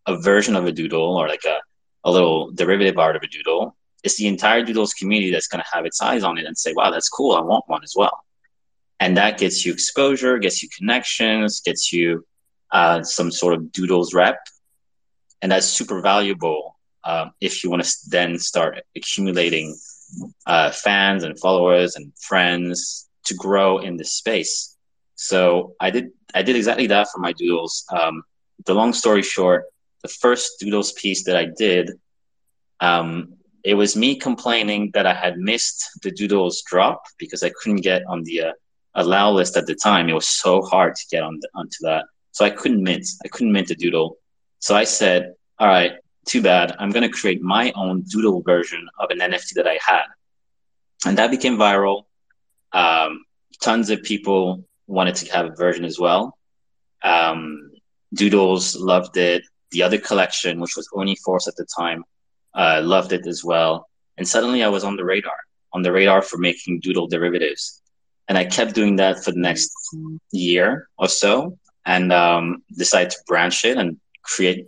a 0.07 0.17
version 0.21 0.57
of 0.57 0.67
a 0.67 0.73
doodle 0.73 1.17
or 1.17 1.29
like 1.29 1.45
a, 1.45 1.59
a 2.05 2.11
little 2.11 2.51
derivative 2.53 2.99
art 2.99 3.17
of 3.17 3.23
a 3.23 3.27
doodle, 3.27 3.77
it's 4.03 4.17
the 4.17 4.27
entire 4.27 4.65
doodles 4.65 4.95
community 4.95 5.31
that's 5.31 5.47
going 5.47 5.63
to 5.63 5.71
have 5.73 5.85
its 5.85 6.01
eyes 6.01 6.25
on 6.25 6.39
it 6.39 6.47
and 6.47 6.57
say, 6.57 6.73
wow, 6.75 6.91
that's 6.91 7.09
cool. 7.09 7.33
I 7.33 7.41
want 7.41 7.65
one 7.67 7.85
as 7.85 7.95
well. 7.97 8.25
And 8.99 9.17
that 9.17 9.39
gets 9.39 9.65
you 9.65 9.73
exposure, 9.73 10.39
gets 10.39 10.63
you 10.63 10.69
connections, 10.77 11.61
gets 11.61 11.93
you 11.93 12.25
uh, 12.71 13.03
some 13.03 13.31
sort 13.31 13.55
of 13.55 13.73
doodles 13.73 14.15
rep. 14.15 14.39
And 15.43 15.53
that's 15.53 15.67
super 15.67 16.01
valuable 16.01 16.79
uh, 17.05 17.31
if 17.41 17.65
you 17.65 17.71
want 17.71 17.83
to 17.83 17.97
then 18.09 18.39
start 18.39 18.83
accumulating 18.97 19.77
uh, 20.47 20.71
fans 20.71 21.25
and 21.25 21.39
followers 21.39 21.97
and 21.97 22.13
friends 22.21 23.09
to 23.25 23.35
grow 23.35 23.79
in 23.79 23.97
this 23.97 24.13
space. 24.13 24.77
So 25.15 25.75
I 25.81 25.91
did 25.91 26.11
I 26.35 26.43
did 26.43 26.57
exactly 26.57 26.87
that 26.89 27.09
for 27.13 27.19
my 27.19 27.33
doodles. 27.33 27.85
Um, 27.91 28.23
the 28.67 28.75
long 28.75 28.93
story 28.93 29.23
short, 29.23 29.65
the 30.03 30.09
first 30.09 30.61
doodles 30.61 30.93
piece 30.93 31.25
that 31.25 31.37
I 31.37 31.47
did, 31.57 31.91
um, 32.81 33.35
it 33.65 33.75
was 33.75 33.97
me 33.97 34.17
complaining 34.17 34.91
that 34.95 35.07
I 35.07 35.15
had 35.15 35.39
missed 35.39 35.91
the 36.03 36.11
doodles 36.11 36.63
drop 36.63 37.03
because 37.19 37.43
I 37.43 37.51
couldn't 37.51 37.83
get 37.83 38.03
on 38.07 38.23
the 38.25 38.43
uh, 38.43 38.53
allow 38.95 39.31
list 39.31 39.57
at 39.57 39.67
the 39.67 39.75
time. 39.75 40.09
It 40.09 40.15
was 40.15 40.29
so 40.29 40.63
hard 40.63 40.95
to 40.95 41.07
get 41.11 41.23
on 41.23 41.39
the, 41.41 41.49
onto 41.55 41.77
that, 41.83 42.05
so 42.33 42.45
I 42.45 42.51
couldn't 42.51 42.83
mint. 42.83 43.07
I 43.25 43.29
couldn't 43.29 43.53
mint 43.53 43.71
a 43.71 43.75
doodle. 43.75 44.17
So 44.61 44.75
I 44.77 44.85
said, 44.85 45.35
"All 45.59 45.69
right, 45.69 45.93
too 46.27 46.43
bad. 46.43 46.77
I'm 46.79 46.91
going 46.91 47.03
to 47.03 47.19
create 47.21 47.43
my 47.43 47.73
own 47.75 48.03
doodle 48.03 48.43
version 48.43 48.89
of 48.99 49.11
an 49.11 49.19
NFT 49.19 49.55
that 49.55 49.67
I 49.67 49.79
had," 49.85 50.07
and 51.05 51.19
that 51.19 51.31
became 51.31 51.57
viral. 51.57 52.05
Um, 52.73 53.25
tons 53.61 53.91
of 53.91 54.03
people 54.03 54.65
wanted 54.87 55.17
to 55.17 55.33
have 55.33 55.47
a 55.47 55.55
version 55.55 55.85
as 55.85 55.99
well. 55.99 56.37
Um, 57.03 57.71
Doodles 58.15 58.77
loved 58.77 59.17
it. 59.17 59.43
The 59.71 59.83
other 59.83 59.99
collection, 59.99 60.61
which 60.61 60.77
was 60.77 60.89
only 60.95 61.17
Force 61.17 61.47
at 61.47 61.57
the 61.57 61.67
time, 61.79 62.05
uh, 62.55 62.81
loved 62.83 63.13
it 63.13 63.27
as 63.27 63.45
well. 63.45 63.89
And 64.17 64.27
suddenly 64.27 64.63
I 64.63 64.69
was 64.69 64.85
on 64.85 64.97
the 64.97 65.05
radar, 65.05 65.37
on 65.73 65.83
the 65.83 65.93
radar 65.93 66.23
for 66.23 66.39
making 66.39 66.81
Doodle 66.81 67.07
derivatives. 67.07 67.81
And 68.29 68.37
I 68.37 68.45
kept 68.45 68.75
doing 68.75 68.97
that 68.97 69.23
for 69.25 69.33
the 69.33 69.41
next 69.41 69.73
year 70.33 70.89
or 70.99 71.09
so 71.09 71.59
and 71.87 72.13
um, 72.13 72.63
decided 72.77 73.11
to 73.11 73.19
branch 73.27 73.65
it 73.65 73.77
and 73.77 73.99
create 74.23 74.67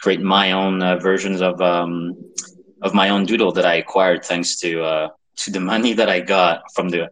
create 0.00 0.20
my 0.20 0.52
own 0.52 0.82
uh, 0.82 0.96
versions 0.96 1.40
of 1.40 1.60
um, 1.60 2.14
of 2.82 2.94
my 2.94 3.08
own 3.08 3.24
doodle 3.24 3.52
that 3.52 3.64
I 3.64 3.74
acquired 3.74 4.24
thanks 4.24 4.56
to 4.60 4.82
uh, 4.82 5.08
to 5.36 5.50
the 5.50 5.60
money 5.60 5.92
that 5.94 6.08
I 6.08 6.20
got 6.20 6.62
from 6.74 6.88
the 6.88 7.08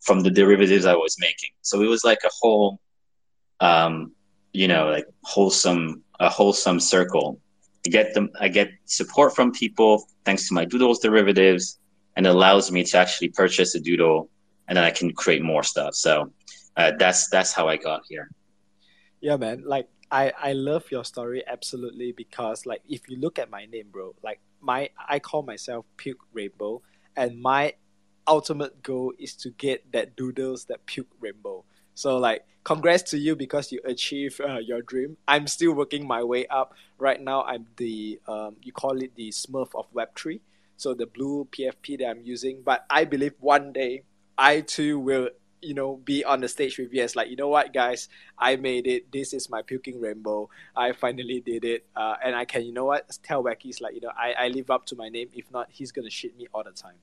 from 0.00 0.20
the 0.20 0.30
derivatives 0.30 0.86
I 0.86 0.94
was 0.94 1.16
making. 1.20 1.50
So 1.62 1.82
it 1.82 1.86
was 1.86 2.04
like 2.04 2.20
a 2.24 2.30
whole, 2.40 2.80
um, 3.60 4.12
you 4.52 4.66
know, 4.66 4.88
like 4.88 5.06
wholesome 5.22 6.02
a 6.18 6.28
wholesome 6.28 6.80
circle. 6.80 7.38
I 7.86 7.90
get 7.90 8.12
them, 8.14 8.30
I 8.38 8.48
get 8.48 8.70
support 8.84 9.34
from 9.34 9.52
people 9.52 10.06
thanks 10.24 10.48
to 10.48 10.54
my 10.54 10.64
doodles 10.64 11.00
derivatives, 11.00 11.78
and 12.16 12.26
allows 12.26 12.70
me 12.70 12.84
to 12.84 12.98
actually 12.98 13.28
purchase 13.28 13.74
a 13.74 13.80
doodle, 13.80 14.28
and 14.68 14.76
then 14.76 14.84
I 14.84 14.90
can 14.90 15.12
create 15.12 15.42
more 15.42 15.62
stuff. 15.62 15.94
So 15.94 16.32
uh, 16.76 16.92
that's 16.98 17.28
that's 17.28 17.52
how 17.52 17.68
I 17.68 17.76
got 17.76 18.02
here. 18.08 18.30
Yeah, 19.20 19.36
man. 19.36 19.62
Like 19.66 19.88
I 20.10 20.32
I 20.40 20.52
love 20.52 20.90
your 20.90 21.04
story 21.04 21.42
absolutely 21.46 22.12
because 22.12 22.66
like 22.66 22.82
if 22.88 23.08
you 23.08 23.16
look 23.16 23.38
at 23.38 23.50
my 23.50 23.66
name, 23.66 23.88
bro, 23.92 24.14
like 24.22 24.40
my 24.60 24.90
I 25.08 25.18
call 25.18 25.42
myself 25.42 25.84
Puke 25.96 26.20
Rainbow, 26.32 26.82
and 27.16 27.40
my 27.40 27.74
ultimate 28.26 28.82
goal 28.82 29.12
is 29.18 29.34
to 29.34 29.50
get 29.50 29.92
that 29.92 30.16
doodles 30.16 30.64
that 30.66 30.86
puke 30.86 31.08
rainbow. 31.20 31.64
So 31.94 32.16
like, 32.18 32.44
congrats 32.64 33.10
to 33.10 33.18
you 33.18 33.36
because 33.36 33.72
you 33.72 33.80
achieved 33.84 34.40
uh, 34.40 34.58
your 34.58 34.82
dream. 34.82 35.16
I'm 35.26 35.46
still 35.46 35.72
working 35.72 36.06
my 36.06 36.22
way 36.22 36.46
up. 36.46 36.74
Right 36.98 37.20
now, 37.20 37.42
I'm 37.42 37.66
the 37.76 38.20
um, 38.28 38.56
you 38.62 38.72
call 38.72 39.02
it 39.02 39.14
the 39.16 39.30
Smurf 39.30 39.68
of 39.74 39.86
Web 39.92 40.10
three. 40.16 40.40
So 40.76 40.94
the 40.94 41.06
blue 41.06 41.46
PFP 41.50 41.98
that 41.98 42.08
I'm 42.08 42.22
using, 42.22 42.62
but 42.64 42.86
I 42.88 43.04
believe 43.04 43.34
one 43.38 43.72
day 43.72 44.04
I 44.38 44.62
too 44.62 44.98
will 44.98 45.28
you 45.62 45.74
know 45.74 45.96
be 45.96 46.24
on 46.24 46.40
the 46.40 46.48
stage 46.48 46.78
with 46.78 46.92
you 46.92 47.02
as 47.02 47.14
like 47.14 47.28
you 47.28 47.36
know 47.36 47.48
what 47.48 47.72
guys 47.72 48.08
i 48.38 48.56
made 48.56 48.86
it 48.86 49.10
this 49.12 49.34
is 49.34 49.50
my 49.50 49.60
puking 49.60 50.00
rainbow 50.00 50.48
i 50.74 50.90
finally 50.92 51.40
did 51.40 51.64
it 51.64 51.84
uh, 51.96 52.14
and 52.24 52.34
i 52.34 52.44
can 52.44 52.64
you 52.64 52.72
know 52.72 52.86
what 52.86 53.06
tell 53.22 53.42
wacky's 53.42 53.80
like 53.80 53.94
you 53.94 54.00
know 54.00 54.10
I, 54.16 54.32
I 54.32 54.48
live 54.48 54.70
up 54.70 54.86
to 54.86 54.96
my 54.96 55.10
name 55.10 55.28
if 55.34 55.50
not 55.50 55.68
he's 55.70 55.92
gonna 55.92 56.08
shit 56.08 56.36
me 56.36 56.46
all 56.54 56.64
the 56.64 56.72
time 56.72 56.96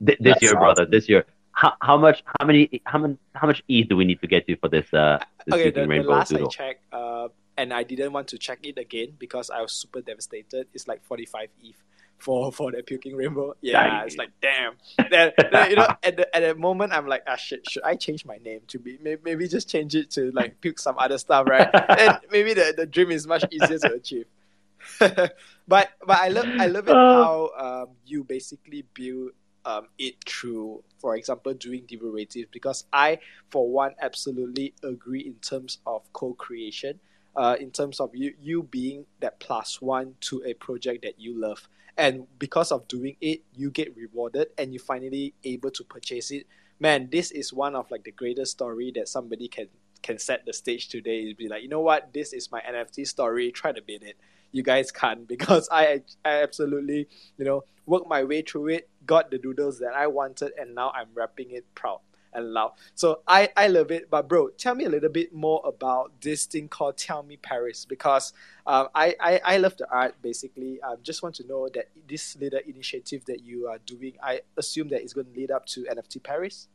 this 0.00 0.16
That's 0.20 0.42
year, 0.42 0.50
awesome. 0.52 0.60
brother. 0.60 0.86
This 0.86 1.08
year. 1.08 1.24
How, 1.52 1.72
how 1.80 1.96
much? 1.96 2.22
How 2.38 2.46
many? 2.46 2.82
How 2.84 2.98
many? 2.98 3.16
How 3.34 3.46
much 3.46 3.62
ETH 3.68 3.88
do 3.88 3.96
we 3.96 4.04
need 4.04 4.20
to 4.20 4.26
get 4.26 4.46
to 4.46 4.56
for 4.56 4.68
this? 4.68 4.92
Uh, 4.92 5.18
this 5.46 5.54
okay, 5.54 5.70
the, 5.70 5.86
the 5.86 6.02
last 6.02 6.30
doodle? 6.30 6.48
I 6.48 6.50
checked, 6.50 6.84
uh, 6.92 7.28
and 7.56 7.72
I 7.72 7.82
didn't 7.82 8.12
want 8.12 8.28
to 8.28 8.38
check 8.38 8.58
it 8.64 8.76
again 8.78 9.14
because 9.18 9.48
I 9.48 9.62
was 9.62 9.72
super 9.72 10.02
devastated. 10.02 10.66
It's 10.74 10.86
like 10.86 11.02
forty 11.04 11.24
five 11.24 11.48
ETH 11.62 11.76
for 12.18 12.52
for 12.52 12.72
the 12.72 12.82
puking 12.82 13.16
rainbow. 13.16 13.54
Yeah, 13.60 13.84
Dang. 13.84 14.06
it's 14.06 14.16
like 14.16 14.30
damn. 14.40 14.74
then, 15.10 15.32
then, 15.50 15.70
you 15.70 15.76
know, 15.76 15.88
at 16.02 16.16
the 16.16 16.36
at 16.36 16.40
the 16.40 16.54
moment, 16.54 16.92
I'm 16.92 17.06
like, 17.06 17.22
ah 17.26 17.36
shit. 17.36 17.68
Should 17.68 17.82
I 17.82 17.96
change 17.96 18.24
my 18.24 18.38
name 18.38 18.60
to 18.68 18.78
be 18.78 18.98
maybe, 19.02 19.20
maybe 19.24 19.48
just 19.48 19.68
change 19.68 19.94
it 19.94 20.10
to 20.12 20.30
like 20.32 20.60
puke 20.60 20.78
some 20.78 20.96
other 20.98 21.18
stuff, 21.18 21.46
right? 21.46 21.68
and 21.98 22.18
maybe 22.30 22.54
the, 22.54 22.74
the 22.76 22.86
dream 22.86 23.10
is 23.10 23.26
much 23.26 23.44
easier 23.50 23.78
to 23.78 23.92
achieve. 23.94 24.26
but 24.98 25.30
but 25.68 25.90
I 26.08 26.28
love 26.28 26.46
I 26.58 26.66
love 26.66 26.88
it 26.88 26.94
how 26.94 27.50
um, 27.56 27.94
you 28.04 28.24
basically 28.24 28.84
build 28.94 29.32
um, 29.66 29.88
it 29.98 30.14
through, 30.24 30.82
for 30.98 31.16
example, 31.16 31.52
doing 31.52 31.84
derivatives 31.86 32.48
because 32.52 32.84
I, 32.92 33.18
for 33.50 33.68
one, 33.68 33.94
absolutely 34.00 34.74
agree 34.82 35.20
in 35.20 35.34
terms 35.34 35.78
of 35.86 36.10
co-creation. 36.12 37.00
Uh, 37.34 37.54
in 37.60 37.70
terms 37.70 38.00
of 38.00 38.08
you 38.14 38.32
you 38.40 38.62
being 38.62 39.04
that 39.20 39.38
plus 39.40 39.82
one 39.82 40.14
to 40.20 40.42
a 40.46 40.54
project 40.54 41.02
that 41.02 41.20
you 41.20 41.38
love, 41.38 41.68
and 41.96 42.26
because 42.38 42.72
of 42.72 42.86
doing 42.88 43.16
it, 43.20 43.42
you 43.54 43.70
get 43.70 43.96
rewarded, 43.96 44.48
and 44.58 44.72
you 44.72 44.78
finally 44.78 45.34
able 45.44 45.70
to 45.70 45.84
purchase 45.84 46.30
it. 46.30 46.46
Man, 46.78 47.08
this 47.10 47.30
is 47.30 47.52
one 47.52 47.74
of 47.74 47.90
like 47.90 48.04
the 48.04 48.12
greatest 48.12 48.52
story 48.52 48.92
that 48.96 49.08
somebody 49.08 49.48
can 49.48 49.68
can 50.02 50.18
set 50.18 50.44
the 50.44 50.52
stage 50.52 50.88
today. 50.88 51.20
Is 51.20 51.34
be 51.34 51.48
like, 51.48 51.62
you 51.62 51.68
know 51.68 51.80
what, 51.80 52.12
this 52.12 52.32
is 52.32 52.52
my 52.52 52.60
NFT 52.60 53.06
story. 53.06 53.50
Try 53.50 53.72
to 53.72 53.82
beat 53.82 54.02
it. 54.02 54.16
You 54.52 54.62
guys 54.62 54.90
can't 54.92 55.26
because 55.34 55.68
I 55.70 56.02
I 56.24 56.42
absolutely 56.42 57.08
you 57.38 57.44
know 57.44 57.64
worked 57.86 58.08
my 58.08 58.24
way 58.24 58.42
through 58.42 58.68
it 58.68 58.88
got 59.06 59.30
the 59.30 59.38
doodles 59.38 59.78
that 59.78 59.94
I 59.94 60.06
wanted, 60.08 60.52
and 60.58 60.74
now 60.74 60.92
I'm 60.94 61.08
wrapping 61.14 61.50
it 61.50 61.64
proud 61.74 62.00
and 62.36 62.52
loud. 62.52 62.72
So 62.94 63.20
I, 63.26 63.48
I 63.56 63.68
love 63.68 63.90
it. 63.90 64.10
But 64.10 64.28
bro, 64.28 64.48
tell 64.50 64.74
me 64.74 64.84
a 64.84 64.88
little 64.88 65.08
bit 65.08 65.34
more 65.34 65.60
about 65.64 66.12
this 66.20 66.46
thing 66.46 66.68
called 66.68 66.96
Tell 66.96 67.22
Me 67.22 67.36
Paris 67.36 67.84
because 67.84 68.32
um, 68.66 68.88
I, 68.94 69.16
I, 69.20 69.40
I 69.44 69.56
love 69.56 69.76
the 69.76 69.90
art 69.90 70.14
basically. 70.22 70.78
I 70.82 70.94
just 71.02 71.22
want 71.22 71.34
to 71.36 71.46
know 71.46 71.68
that 71.74 71.88
this 72.06 72.36
little 72.36 72.60
initiative 72.66 73.24
that 73.24 73.42
you 73.42 73.68
are 73.68 73.78
doing, 73.86 74.12
I 74.22 74.42
assume 74.56 74.88
that 74.88 75.02
it's 75.02 75.12
going 75.12 75.26
to 75.26 75.32
lead 75.38 75.50
up 75.50 75.66
to 75.66 75.84
NFT 75.84 76.22
Paris. 76.22 76.68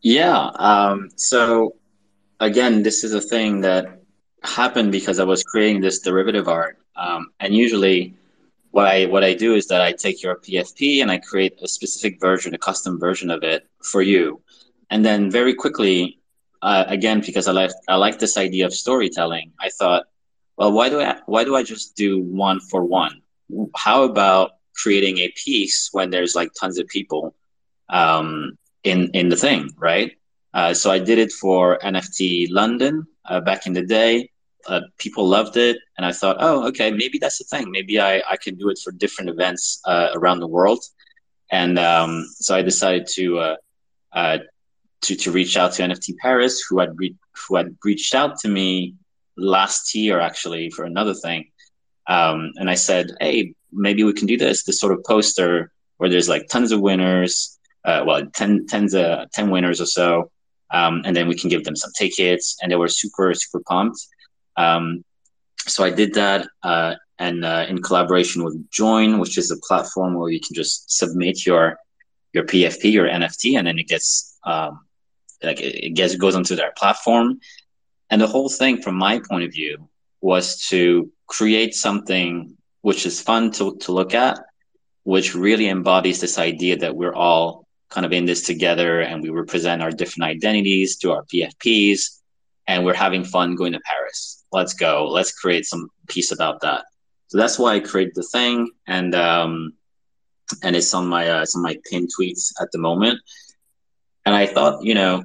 Yeah. 0.00 0.50
Um, 0.54 1.10
so 1.16 1.74
again, 2.40 2.82
this 2.82 3.02
is 3.02 3.14
a 3.14 3.20
thing 3.20 3.62
that 3.62 4.02
happened 4.44 4.92
because 4.92 5.18
I 5.18 5.24
was 5.24 5.42
creating 5.42 5.80
this 5.80 6.00
derivative 6.00 6.48
art. 6.48 6.78
Um, 6.94 7.30
and 7.40 7.54
usually 7.54 8.14
what 8.70 8.86
I 8.86 9.06
what 9.06 9.24
I 9.24 9.34
do 9.34 9.54
is 9.54 9.66
that 9.68 9.80
I 9.80 9.92
take 9.92 10.22
your 10.22 10.36
PFP 10.36 11.02
and 11.02 11.10
I 11.10 11.18
create 11.18 11.58
a 11.62 11.68
specific 11.68 12.20
version, 12.20 12.54
a 12.54 12.58
custom 12.58 12.98
version 12.98 13.30
of 13.30 13.42
it 13.42 13.66
for 13.82 14.02
you, 14.02 14.42
and 14.90 15.04
then 15.04 15.30
very 15.30 15.54
quickly, 15.54 16.18
uh, 16.62 16.84
again 16.88 17.20
because 17.20 17.48
I 17.48 17.52
like 17.52 17.70
I 17.88 17.96
like 17.96 18.18
this 18.18 18.36
idea 18.36 18.66
of 18.66 18.74
storytelling, 18.74 19.52
I 19.60 19.70
thought, 19.70 20.04
well, 20.56 20.72
why 20.72 20.88
do 20.88 21.00
I 21.00 21.16
why 21.26 21.44
do 21.44 21.56
I 21.56 21.62
just 21.62 21.96
do 21.96 22.20
one 22.20 22.60
for 22.60 22.84
one? 22.84 23.22
How 23.76 24.04
about 24.04 24.52
creating 24.74 25.18
a 25.18 25.32
piece 25.44 25.88
when 25.92 26.10
there's 26.10 26.34
like 26.34 26.50
tons 26.58 26.78
of 26.78 26.86
people 26.88 27.34
um, 27.88 28.58
in 28.84 29.10
in 29.14 29.28
the 29.28 29.36
thing, 29.36 29.70
right? 29.76 30.12
Uh, 30.54 30.74
so 30.74 30.90
I 30.90 30.98
did 30.98 31.18
it 31.18 31.32
for 31.32 31.78
NFT 31.78 32.48
London 32.50 33.06
uh, 33.24 33.40
back 33.40 33.66
in 33.66 33.72
the 33.72 33.84
day 33.84 34.30
uh, 34.68 34.80
people 34.98 35.26
loved 35.26 35.56
it, 35.56 35.78
and 35.96 36.06
I 36.06 36.12
thought, 36.12 36.36
oh, 36.40 36.66
okay, 36.68 36.90
maybe 36.90 37.18
that's 37.18 37.38
the 37.38 37.44
thing. 37.44 37.70
Maybe 37.70 38.00
I, 38.00 38.22
I 38.30 38.36
can 38.36 38.54
do 38.56 38.68
it 38.68 38.78
for 38.82 38.92
different 38.92 39.30
events 39.30 39.80
uh, 39.84 40.10
around 40.14 40.40
the 40.40 40.46
world. 40.46 40.84
And 41.50 41.78
um, 41.78 42.26
so 42.34 42.54
I 42.54 42.62
decided 42.62 43.06
to 43.14 43.38
uh, 43.38 43.56
uh 44.12 44.38
to 45.02 45.16
to 45.16 45.30
reach 45.30 45.56
out 45.56 45.72
to 45.72 45.82
NFT 45.82 46.16
Paris, 46.18 46.62
who 46.68 46.78
had 46.78 46.90
re- 46.98 47.16
who 47.48 47.56
had 47.56 47.76
reached 47.84 48.14
out 48.14 48.38
to 48.40 48.48
me 48.48 48.94
last 49.36 49.94
year 49.94 50.20
actually 50.20 50.70
for 50.70 50.84
another 50.84 51.14
thing. 51.14 51.50
Um, 52.06 52.52
and 52.56 52.68
I 52.68 52.74
said, 52.74 53.12
hey, 53.20 53.54
maybe 53.72 54.02
we 54.04 54.12
can 54.12 54.26
do 54.26 54.36
this 54.36 54.64
this 54.64 54.80
sort 54.80 54.92
of 54.92 55.04
poster 55.04 55.72
where 55.98 56.10
there's 56.10 56.28
like 56.28 56.48
tons 56.48 56.72
of 56.72 56.80
winners, 56.80 57.58
uh, 57.84 58.02
well, 58.06 58.24
10, 58.26 58.66
tens 58.66 58.94
of, 58.94 59.30
10 59.32 59.50
winners 59.50 59.80
or 59.80 59.86
so. 59.86 60.30
Um, 60.70 61.02
and 61.04 61.14
then 61.14 61.28
we 61.28 61.36
can 61.36 61.50
give 61.50 61.64
them 61.64 61.76
some 61.76 61.90
tickets. 61.98 62.56
And 62.62 62.70
they 62.72 62.76
were 62.76 62.88
super, 62.88 63.34
super 63.34 63.62
pumped. 63.66 63.98
Um, 64.58 65.04
so 65.66 65.84
I 65.84 65.90
did 65.90 66.14
that, 66.14 66.48
uh, 66.62 66.94
and 67.18 67.44
uh, 67.44 67.66
in 67.68 67.80
collaboration 67.80 68.44
with 68.44 68.70
Join, 68.70 69.18
which 69.18 69.38
is 69.38 69.50
a 69.50 69.56
platform 69.56 70.14
where 70.14 70.30
you 70.30 70.40
can 70.40 70.54
just 70.54 70.90
submit 70.90 71.46
your 71.46 71.78
your 72.32 72.44
PFP, 72.44 72.92
your 72.92 73.08
NFT, 73.08 73.56
and 73.56 73.66
then 73.66 73.78
it 73.78 73.88
gets 73.88 74.38
um, 74.44 74.80
like 75.42 75.60
it 75.60 75.94
gets 75.94 76.16
goes 76.16 76.34
onto 76.34 76.56
their 76.56 76.72
platform. 76.76 77.38
And 78.10 78.20
the 78.20 78.26
whole 78.26 78.48
thing, 78.48 78.82
from 78.82 78.96
my 78.96 79.20
point 79.28 79.44
of 79.44 79.52
view, 79.52 79.88
was 80.20 80.66
to 80.68 81.10
create 81.26 81.74
something 81.74 82.56
which 82.80 83.06
is 83.06 83.20
fun 83.20 83.50
to, 83.52 83.76
to 83.76 83.92
look 83.92 84.14
at, 84.14 84.38
which 85.04 85.34
really 85.34 85.68
embodies 85.68 86.20
this 86.20 86.38
idea 86.38 86.76
that 86.78 86.96
we're 86.96 87.14
all 87.14 87.66
kind 87.90 88.06
of 88.06 88.12
in 88.12 88.24
this 88.24 88.42
together 88.42 89.00
and 89.00 89.22
we 89.22 89.28
represent 89.28 89.82
our 89.82 89.90
different 89.90 90.30
identities 90.30 90.96
to 90.96 91.12
our 91.12 91.24
PFPs 91.24 92.20
and 92.66 92.84
we're 92.84 92.94
having 92.94 93.24
fun 93.24 93.54
going 93.54 93.72
to 93.72 93.80
Paris 93.80 94.37
let's 94.52 94.74
go. 94.74 95.08
Let's 95.08 95.32
create 95.32 95.66
some 95.66 95.90
piece 96.08 96.32
about 96.32 96.60
that. 96.62 96.84
So 97.28 97.38
that's 97.38 97.58
why 97.58 97.74
i 97.74 97.80
created 97.80 98.14
the 98.14 98.22
thing 98.22 98.70
and 98.86 99.14
um 99.14 99.74
and 100.62 100.74
it's 100.74 100.94
on 100.94 101.06
my 101.06 101.28
uh, 101.28 101.42
it's 101.42 101.54
on 101.54 101.62
my 101.62 101.76
pinned 101.90 102.10
tweets 102.18 102.52
at 102.60 102.72
the 102.72 102.78
moment. 102.78 103.20
And 104.24 104.34
i 104.34 104.46
thought 104.46 104.82
you 104.82 104.94
know 104.94 105.24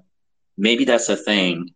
maybe 0.58 0.86
that's 0.86 1.10
a 1.10 1.16
thing 1.16 1.74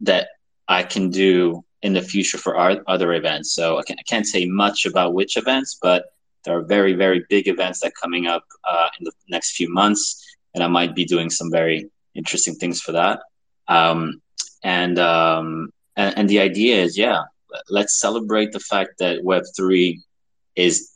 that 0.00 0.28
i 0.68 0.82
can 0.82 1.10
do 1.10 1.64
in 1.82 1.92
the 1.92 2.02
future 2.02 2.38
for 2.38 2.56
our 2.56 2.80
other 2.86 3.12
events. 3.12 3.52
So 3.52 3.78
I, 3.78 3.82
can, 3.82 3.96
can't 4.06 4.26
say 4.26 4.46
much 4.46 4.86
about 4.86 5.14
which 5.14 5.36
events 5.36 5.78
but 5.82 6.06
there 6.44 6.56
are 6.56 6.62
very 6.62 6.94
very 6.94 7.24
big 7.28 7.48
events 7.48 7.80
that 7.80 7.92
coming 8.00 8.26
up 8.26 8.44
uh, 8.68 8.88
in 8.98 9.04
the 9.04 9.12
next 9.28 9.56
few 9.56 9.68
months 9.72 10.04
and 10.54 10.62
i 10.62 10.68
might 10.68 10.94
be 10.94 11.04
doing 11.04 11.30
some 11.30 11.50
very 11.50 11.90
interesting 12.14 12.54
things 12.54 12.80
for 12.80 12.92
that. 12.92 13.20
Um, 13.68 14.22
and 14.62 14.98
um, 14.98 15.70
and, 15.96 16.18
and 16.18 16.28
the 16.28 16.40
idea 16.40 16.82
is 16.82 16.96
yeah 16.96 17.22
let's 17.70 18.00
celebrate 18.00 18.52
the 18.52 18.60
fact 18.60 18.98
that 18.98 19.20
web3 19.22 20.00
is 20.56 20.90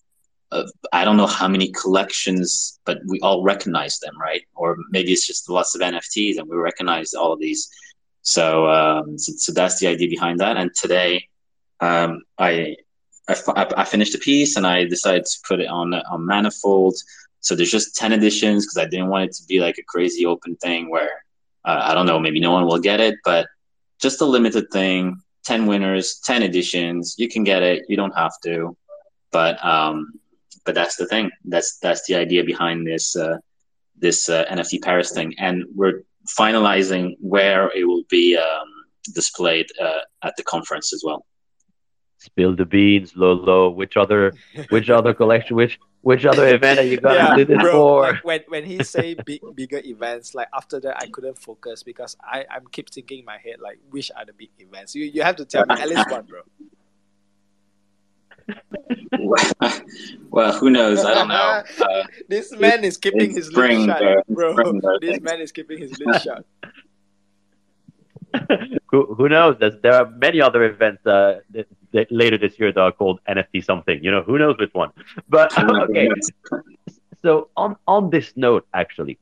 uh, 0.51 0.65
i 0.93 1.05
don't 1.05 1.17
know 1.17 1.27
how 1.27 1.49
many 1.49 1.71
collections 1.73 2.79
but 2.89 2.99
we 3.07 3.21
all 3.21 3.43
recognize 3.43 3.99
them 3.99 4.19
right? 4.19 4.43
Or 4.55 4.79
maybe 4.91 5.13
it's 5.13 5.27
just 5.27 5.51
lots 5.51 5.75
of 5.75 5.83
nfts 5.83 6.39
and 6.39 6.49
we 6.49 6.57
recognize 6.57 7.13
all 7.13 7.35
of 7.35 7.39
these. 7.39 7.69
So 8.23 8.67
um, 8.67 9.19
so, 9.19 9.33
so, 9.37 9.53
that's 9.53 9.79
the 9.79 9.87
idea 9.87 10.09
behind 10.09 10.41
that. 10.41 10.57
And 10.57 10.71
today 10.75 11.29
um, 11.81 12.23
I, 12.39 12.77
I, 13.29 13.67
I 13.77 13.85
finished 13.85 14.13
the 14.13 14.19
piece 14.19 14.57
and 14.57 14.67
I 14.67 14.85
decided 14.85 15.27
to 15.27 15.39
put 15.47 15.61
it 15.61 15.69
on 15.69 15.95
on 15.95 16.27
Manifold. 16.27 16.97
So 17.41 17.55
there's 17.55 17.71
just 17.71 17.95
ten 17.95 18.13
editions 18.13 18.65
because 18.65 18.79
I 18.79 18.89
didn't 18.89 19.09
want 19.09 19.25
it 19.27 19.33
to 19.37 19.45
be 19.47 19.61
like 19.61 19.79
a 19.79 19.85
crazy 19.93 20.25
open 20.27 20.57
thing 20.57 20.91
where 20.91 21.25
uh, 21.65 21.81
I 21.85 21.95
don't 21.95 22.07
know, 22.07 22.19
maybe 22.19 22.41
no 22.41 22.53
one 22.53 22.67
will 22.67 22.79
get 22.79 23.01
it, 23.01 23.17
but 23.25 23.47
just 24.01 24.21
a 24.21 24.25
limited 24.25 24.67
thing. 24.73 25.21
Ten 25.45 25.67
winners, 25.67 26.21
ten 26.25 26.43
editions. 26.43 27.15
You 27.19 27.29
can 27.29 27.45
get 27.45 27.63
it. 27.63 27.85
You 27.89 27.97
don't 27.97 28.17
have 28.17 28.33
to, 28.45 28.77
but 29.33 29.65
um, 29.65 30.13
but 30.65 30.75
that's 30.75 30.97
the 30.97 31.07
thing. 31.07 31.31
That's 31.45 31.79
that's 31.79 32.07
the 32.07 32.15
idea 32.17 32.45
behind 32.45 32.87
this 32.87 33.17
uh, 33.17 33.39
this 33.97 34.29
uh, 34.29 34.45
NFT 34.51 34.83
Paris 34.83 35.13
thing, 35.13 35.35
and 35.39 35.65
we're 35.75 36.03
finalizing 36.39 37.17
where 37.21 37.71
it 37.75 37.85
will 37.85 38.05
be 38.11 38.37
um, 38.37 38.69
displayed 39.15 39.67
uh, 39.81 40.01
at 40.23 40.37
the 40.37 40.43
conference 40.43 40.93
as 40.93 41.03
well. 41.05 41.25
Spill 42.19 42.57
the 42.57 42.65
beans, 42.65 43.15
Lolo. 43.17 43.71
Which 43.71 43.97
other 43.97 44.33
which 44.71 44.91
other 44.91 45.15
collection? 45.15 45.55
Which 45.57 45.79
which 46.03 46.25
other 46.27 46.49
event 46.55 46.79
are 46.81 46.85
you 46.85 46.97
gonna 47.01 47.15
Yeah, 47.15 47.37
do 47.37 47.45
this 47.45 47.59
bro, 47.63 47.73
for? 47.73 48.03
like 48.03 48.25
when 48.25 48.41
when 48.49 48.65
he 48.65 48.83
say 48.83 49.15
big 49.15 49.41
bigger 49.55 49.81
events, 49.85 50.35
like 50.35 50.49
after 50.53 50.81
that 50.81 50.97
I 51.01 51.07
couldn't 51.09 51.39
focus 51.39 51.83
because 51.85 52.17
I 52.23 52.45
I'm 52.51 52.67
keep 52.73 52.91
thinking 52.91 53.21
in 53.21 53.25
my 53.25 53.39
head 53.39 53.57
like 53.61 53.79
which 53.91 54.11
are 54.17 54.25
the 54.25 54.33
big 54.33 54.51
events. 54.59 54.95
You 54.97 55.05
you 55.05 55.23
have 55.23 55.37
to 55.37 55.45
tell 55.45 55.65
me 55.67 55.77
at 55.81 55.89
least 55.89 56.11
one, 56.11 56.25
bro. 56.27 56.41
well, 60.31 60.53
who 60.59 60.71
knows? 60.71 61.05
I 61.05 61.15
don't 61.15 61.29
know. 61.29 61.63
Uh, 61.85 62.05
This 62.29 62.53
man 62.53 62.85
is 62.85 62.97
keeping 62.97 63.31
his 63.31 63.47
spring, 63.49 63.87
lips 63.87 64.01
shut, 64.01 64.27
bro. 64.29 64.53
spring, 64.53 64.81
This 65.01 65.21
man 65.21 65.41
is 65.41 65.53
keeping 65.53 65.79
his 65.79 65.99
lips 65.99 66.23
shut. 66.23 66.45
who, 68.87 69.15
who 69.15 69.29
knows? 69.29 69.57
There's, 69.59 69.75
there 69.83 69.95
are 69.95 70.09
many 70.11 70.41
other 70.41 70.65
events 70.65 71.07
uh, 71.07 71.41
that, 71.51 71.67
that 71.93 72.11
later 72.11 72.39
this 72.39 72.59
year 72.59 72.73
that 72.73 72.81
are 72.81 72.93
called 72.93 73.21
NFT 73.29 73.65
something. 73.65 74.03
You 74.03 74.11
know, 74.11 74.23
who 74.23 74.39
knows 74.39 74.57
which 74.59 74.73
one? 74.73 74.91
But 75.29 75.57
okay, 75.89 76.09
so 77.23 77.49
on 77.57 77.77
on 77.87 78.11
this 78.11 78.33
note, 78.37 78.67
actually, 78.75 79.19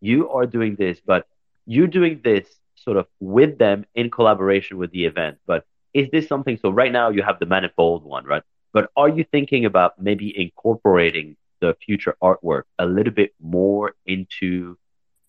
you 0.00 0.28
are 0.30 0.46
doing 0.46 0.76
this, 0.76 1.00
but 1.04 1.26
you're 1.66 1.86
doing 1.86 2.20
this 2.22 2.46
sort 2.74 2.96
of 2.96 3.06
with 3.20 3.58
them 3.58 3.86
in 3.94 4.10
collaboration 4.10 4.76
with 4.78 4.90
the 4.90 5.04
event. 5.04 5.38
But 5.46 5.64
is 5.94 6.08
this 6.10 6.28
something? 6.28 6.58
So 6.58 6.70
right 6.70 6.92
now 6.92 7.10
you 7.10 7.22
have 7.22 7.38
the 7.38 7.46
manifold 7.46 8.04
one, 8.04 8.24
right? 8.24 8.42
But 8.72 8.90
are 8.96 9.08
you 9.08 9.24
thinking 9.24 9.64
about 9.64 10.00
maybe 10.00 10.38
incorporating 10.38 11.36
the 11.60 11.76
future 11.84 12.16
artwork 12.22 12.64
a 12.78 12.86
little 12.86 13.12
bit 13.12 13.32
more 13.40 13.94
into 14.04 14.76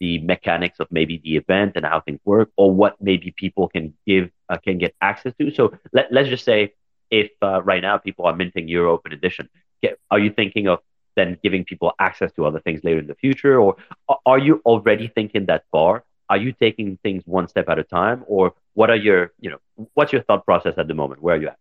the 0.05 0.13
mechanics 0.33 0.77
of 0.83 0.87
maybe 0.99 1.15
the 1.25 1.33
event 1.41 1.71
and 1.75 1.83
how 1.91 1.99
things 2.05 2.21
work, 2.33 2.47
or 2.61 2.67
what 2.81 2.93
maybe 3.09 3.27
people 3.43 3.65
can 3.75 3.85
give 4.09 4.25
uh, 4.49 4.59
can 4.65 4.75
get 4.83 4.93
access 5.11 5.33
to? 5.39 5.43
So 5.57 5.63
let, 5.97 6.05
let's 6.15 6.29
just 6.35 6.45
say 6.51 6.59
if 7.21 7.29
uh, 7.49 7.59
right 7.71 7.83
now 7.87 7.95
people 8.07 8.23
are 8.27 8.35
minting 8.41 8.65
Euro 8.75 8.89
Open 8.95 9.11
Edition, 9.19 9.45
get, 9.81 9.93
are 10.11 10.21
you 10.25 10.31
thinking 10.39 10.65
of 10.73 10.79
then 11.19 11.29
giving 11.45 11.63
people 11.71 11.89
access 12.07 12.31
to 12.33 12.45
other 12.47 12.61
things 12.65 12.79
later 12.87 12.99
in 13.03 13.07
the 13.13 13.19
future, 13.25 13.55
or 13.63 13.71
are 14.31 14.41
you 14.47 14.53
already 14.71 15.07
thinking 15.17 15.43
that 15.51 15.63
far? 15.71 16.03
Are 16.31 16.41
you 16.45 16.51
taking 16.65 16.97
things 17.05 17.21
one 17.37 17.47
step 17.53 17.67
at 17.73 17.77
a 17.79 17.87
time, 17.99 18.19
or 18.27 18.53
what 18.79 18.89
are 18.93 19.01
your 19.07 19.19
you 19.43 19.49
know 19.51 19.59
what's 19.97 20.11
your 20.15 20.23
thought 20.27 20.43
process 20.49 20.75
at 20.81 20.87
the 20.91 20.97
moment? 21.01 21.21
Where 21.25 21.35
are 21.35 21.41
you 21.43 21.49
at? 21.53 21.59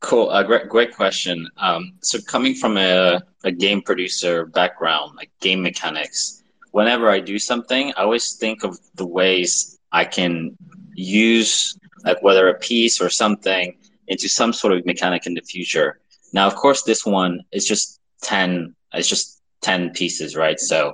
Cool. 0.00 0.30
Uh, 0.30 0.42
great, 0.50 0.68
great 0.68 0.92
question. 1.00 1.36
Um, 1.58 1.82
so 2.00 2.18
coming 2.34 2.54
from 2.54 2.76
a, 2.76 3.20
a 3.44 3.52
game 3.52 3.82
producer 3.82 4.46
background, 4.46 5.16
like 5.16 5.30
game 5.40 5.60
mechanics, 5.62 6.41
whenever 6.72 7.08
I 7.08 7.20
do 7.20 7.38
something, 7.38 7.92
I 7.96 8.02
always 8.02 8.34
think 8.34 8.64
of 8.64 8.78
the 8.96 9.06
ways 9.06 9.78
I 9.92 10.04
can 10.04 10.56
use, 10.94 11.78
like 12.04 12.22
whether 12.22 12.48
a 12.48 12.58
piece 12.58 13.00
or 13.00 13.08
something, 13.08 13.76
into 14.08 14.28
some 14.28 14.52
sort 14.52 14.72
of 14.72 14.84
mechanic 14.84 15.26
in 15.26 15.34
the 15.34 15.42
future. 15.42 16.00
Now, 16.32 16.46
of 16.46 16.56
course, 16.56 16.82
this 16.82 17.06
one 17.06 17.40
is 17.52 17.66
just 17.66 18.00
ten. 18.22 18.74
It's 18.92 19.08
just 19.08 19.40
ten 19.60 19.90
pieces, 19.90 20.34
right? 20.34 20.58
So 20.58 20.92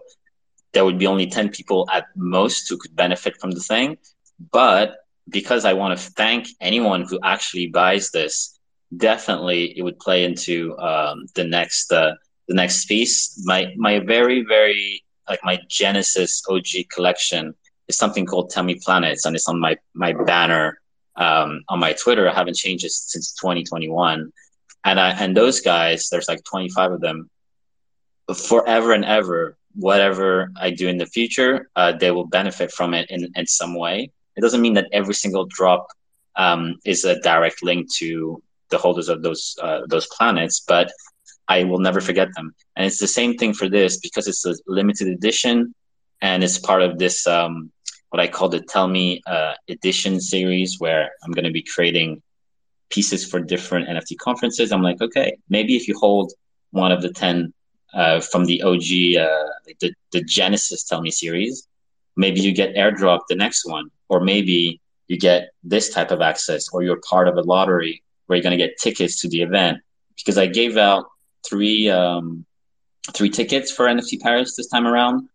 there 0.72 0.84
would 0.84 0.98
be 0.98 1.06
only 1.06 1.26
ten 1.26 1.48
people 1.48 1.88
at 1.92 2.04
most 2.14 2.68
who 2.68 2.76
could 2.76 2.94
benefit 2.94 3.36
from 3.40 3.52
the 3.52 3.60
thing. 3.60 3.96
But 4.52 4.96
because 5.28 5.64
I 5.64 5.72
want 5.72 5.98
to 5.98 6.10
thank 6.12 6.48
anyone 6.60 7.02
who 7.08 7.18
actually 7.22 7.68
buys 7.68 8.10
this, 8.10 8.58
definitely 8.96 9.78
it 9.78 9.82
would 9.82 9.98
play 9.98 10.24
into 10.24 10.76
um, 10.78 11.26
the 11.34 11.44
next 11.44 11.92
uh, 11.92 12.12
the 12.48 12.54
next 12.54 12.86
piece. 12.86 13.42
My 13.44 13.72
my 13.76 14.00
very 14.00 14.42
very 14.42 15.04
like 15.28 15.40
my 15.44 15.58
Genesis 15.68 16.42
OG 16.48 16.88
collection 16.90 17.54
is 17.88 17.96
something 17.96 18.26
called 18.26 18.50
Tell 18.50 18.62
Me 18.62 18.76
Planets, 18.82 19.24
and 19.24 19.34
it's 19.34 19.48
on 19.48 19.60
my 19.60 19.76
my 19.94 20.12
banner 20.12 20.80
um, 21.16 21.62
on 21.68 21.78
my 21.78 21.92
Twitter. 21.92 22.28
I 22.28 22.34
haven't 22.34 22.56
changed 22.56 22.84
it 22.84 22.92
since 22.92 23.32
2021, 23.32 24.32
and 24.84 25.00
I 25.00 25.10
and 25.10 25.36
those 25.36 25.60
guys, 25.60 26.08
there's 26.08 26.28
like 26.28 26.44
25 26.44 26.92
of 26.92 27.00
them. 27.00 27.30
Forever 28.34 28.92
and 28.92 29.06
ever, 29.06 29.56
whatever 29.74 30.50
I 30.60 30.70
do 30.70 30.88
in 30.88 30.98
the 30.98 31.06
future, 31.06 31.70
uh, 31.76 31.92
they 31.92 32.10
will 32.10 32.26
benefit 32.26 32.70
from 32.72 32.92
it 32.92 33.08
in, 33.10 33.32
in 33.34 33.46
some 33.46 33.74
way. 33.74 34.10
It 34.36 34.42
doesn't 34.42 34.60
mean 34.60 34.74
that 34.74 34.88
every 34.92 35.14
single 35.14 35.46
drop 35.46 35.86
um, 36.36 36.78
is 36.84 37.04
a 37.04 37.20
direct 37.20 37.62
link 37.62 37.90
to 37.94 38.42
the 38.70 38.78
holders 38.78 39.08
of 39.08 39.22
those 39.22 39.56
uh, 39.62 39.80
those 39.86 40.06
planets, 40.08 40.60
but 40.60 40.92
I 41.49 41.64
will 41.64 41.78
never 41.78 42.01
forget 42.01 42.28
them. 42.34 42.55
And 42.76 42.86
it's 42.86 42.99
the 42.99 43.07
same 43.07 43.34
thing 43.34 43.55
for 43.55 43.68
this 43.68 43.99
because 43.99 44.28
it's 44.28 44.44
a 44.44 44.55
limited 44.66 45.09
edition 45.09 45.74
and 46.20 46.44
it's 46.44 46.59
part 46.59 46.82
of 46.82 46.99
this 46.99 47.26
um, 47.26 47.70
what 48.11 48.20
I 48.20 48.26
call 48.26 48.49
the 48.49 48.61
Tell 48.61 48.88
Me 48.88 49.22
uh, 49.26 49.55
edition 49.68 50.20
series, 50.20 50.78
where 50.78 51.11
I'm 51.22 51.32
going 51.32 51.44
to 51.44 51.51
be 51.51 51.62
creating 51.62 52.22
pieces 52.90 53.28
for 53.28 53.40
different 53.40 53.88
NFT 53.88 54.16
conferences. 54.18 54.72
I'm 54.72 54.82
like, 54.82 55.01
okay, 55.01 55.36
maybe 55.49 55.76
if 55.76 55.88
you 55.88 55.99
hold 55.99 56.32
one 56.70 56.90
of 56.90 57.03
the 57.03 57.12
ten 57.12 57.53
uh, 57.94 58.20
from 58.20 58.44
the 58.46 58.62
OG, 58.62 59.20
uh, 59.20 59.49
the 59.80 59.92
the 60.12 60.22
Genesis 60.22 60.84
Tell 60.84 61.01
Me 61.01 61.11
series, 61.11 61.68
maybe 62.16 62.40
you 62.40 62.53
get 62.53 62.74
airdrop 62.74 63.20
the 63.28 63.36
next 63.36 63.66
one, 63.66 63.90
or 64.09 64.20
maybe 64.20 64.80
you 65.07 65.18
get 65.18 65.51
this 65.62 65.90
type 65.90 66.11
of 66.11 66.20
access, 66.20 66.68
or 66.70 66.82
you're 66.82 67.01
part 67.09 67.28
of 67.28 67.36
a 67.36 67.42
lottery 67.42 68.03
where 68.26 68.36
you're 68.36 68.42
going 68.42 68.59
to 68.59 68.64
get 68.64 68.78
tickets 68.78 69.20
to 69.20 69.28
the 69.28 69.42
event. 69.42 69.78
Because 70.16 70.36
I 70.36 70.46
gave 70.46 70.76
out 70.76 71.07
three 71.47 71.91
um, 71.91 72.45
three 73.14 73.30
tickets 73.30 73.70
for 73.70 73.86
NFT 73.86 74.20
Paris 74.20 74.57
this 74.57 74.68
time 74.68 74.86
around. 74.86 75.28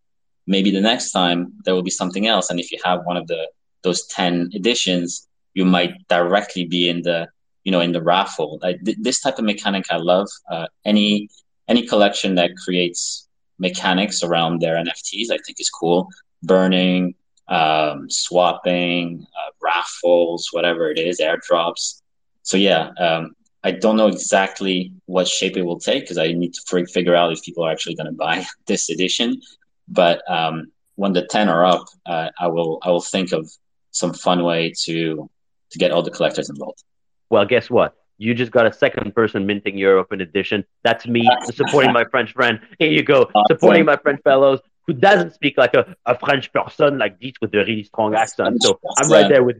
Maybe 0.45 0.71
the 0.71 0.81
next 0.81 1.11
time 1.11 1.53
there 1.63 1.73
will 1.73 1.83
be 1.83 1.89
something 1.89 2.27
else, 2.27 2.49
and 2.49 2.59
if 2.59 2.71
you 2.71 2.79
have 2.83 3.05
one 3.05 3.17
of 3.17 3.27
the 3.27 3.47
those 3.83 4.05
ten 4.07 4.49
editions, 4.53 5.27
you 5.53 5.65
might 5.65 6.07
directly 6.07 6.65
be 6.65 6.89
in 6.89 7.01
the 7.01 7.27
you 7.63 7.71
know 7.71 7.79
in 7.79 7.91
the 7.91 8.01
raffle. 8.01 8.59
Th- 8.61 8.97
this 8.99 9.21
type 9.21 9.39
of 9.39 9.45
mechanic, 9.45 9.85
I 9.89 9.97
love. 9.97 10.27
Uh, 10.51 10.67
any 10.85 11.29
any 11.67 11.87
collection 11.87 12.35
that 12.35 12.51
creates 12.57 13.27
mechanics 13.59 14.23
around 14.23 14.59
their 14.59 14.75
NFTs, 14.75 15.31
I 15.31 15.37
think 15.45 15.59
is 15.59 15.69
cool. 15.69 16.09
Burning, 16.41 17.15
um, 17.47 18.09
swapping, 18.09 19.25
uh, 19.37 19.51
raffles, 19.61 20.49
whatever 20.51 20.89
it 20.91 20.99
is, 20.99 21.19
airdrops. 21.19 22.01
So 22.43 22.57
yeah, 22.57 22.89
um, 22.99 23.35
I 23.63 23.71
don't 23.71 23.95
know 23.95 24.07
exactly 24.07 24.91
what 25.05 25.27
shape 25.27 25.55
it 25.55 25.61
will 25.61 25.79
take 25.79 26.03
because 26.03 26.17
I 26.17 26.33
need 26.33 26.53
to 26.53 26.85
figure 26.87 27.15
out 27.15 27.31
if 27.31 27.41
people 27.43 27.65
are 27.65 27.71
actually 27.71 27.95
going 27.95 28.07
to 28.07 28.13
buy 28.13 28.45
this 28.67 28.89
edition. 28.89 29.41
But 29.87 30.21
um, 30.29 30.71
when 30.95 31.13
the 31.13 31.25
ten 31.25 31.49
are 31.49 31.65
up, 31.65 31.85
uh, 32.05 32.29
I 32.39 32.47
will 32.47 32.79
I 32.83 32.89
will 32.89 33.01
think 33.01 33.31
of 33.31 33.49
some 33.91 34.13
fun 34.13 34.43
way 34.43 34.73
to 34.83 35.29
to 35.71 35.79
get 35.79 35.91
all 35.91 36.03
the 36.03 36.11
collectors 36.11 36.49
involved. 36.49 36.83
Well, 37.29 37.45
guess 37.45 37.69
what? 37.69 37.95
You 38.17 38.33
just 38.33 38.51
got 38.51 38.65
a 38.65 38.73
second 38.73 39.15
person 39.15 39.45
minting 39.45 39.77
your 39.77 40.05
in 40.11 40.21
edition. 40.21 40.65
That's 40.83 41.07
me 41.07 41.27
supporting 41.53 41.91
my 41.93 42.05
French 42.05 42.33
friend. 42.33 42.59
Here 42.79 42.91
you 42.91 43.03
go, 43.03 43.29
supporting 43.47 43.85
my 43.85 43.97
French 43.97 44.21
fellows 44.23 44.59
who 44.85 44.93
doesn't 44.93 45.33
speak 45.33 45.57
like 45.57 45.73
a, 45.73 45.95
a 46.05 46.17
French 46.17 46.51
person 46.51 46.97
like 46.97 47.19
this 47.19 47.33
with 47.41 47.53
a 47.55 47.59
really 47.59 47.83
strong 47.83 48.13
accent. 48.15 48.61
So 48.61 48.79
I'm 48.97 49.09
right 49.09 49.29
there 49.29 49.43
with 49.43 49.57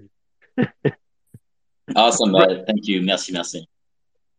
you. 0.58 0.68
Awesome, 1.98 2.34
thank 2.66 2.88
you, 2.88 3.02
merci, 3.02 3.34
merci. 3.34 3.68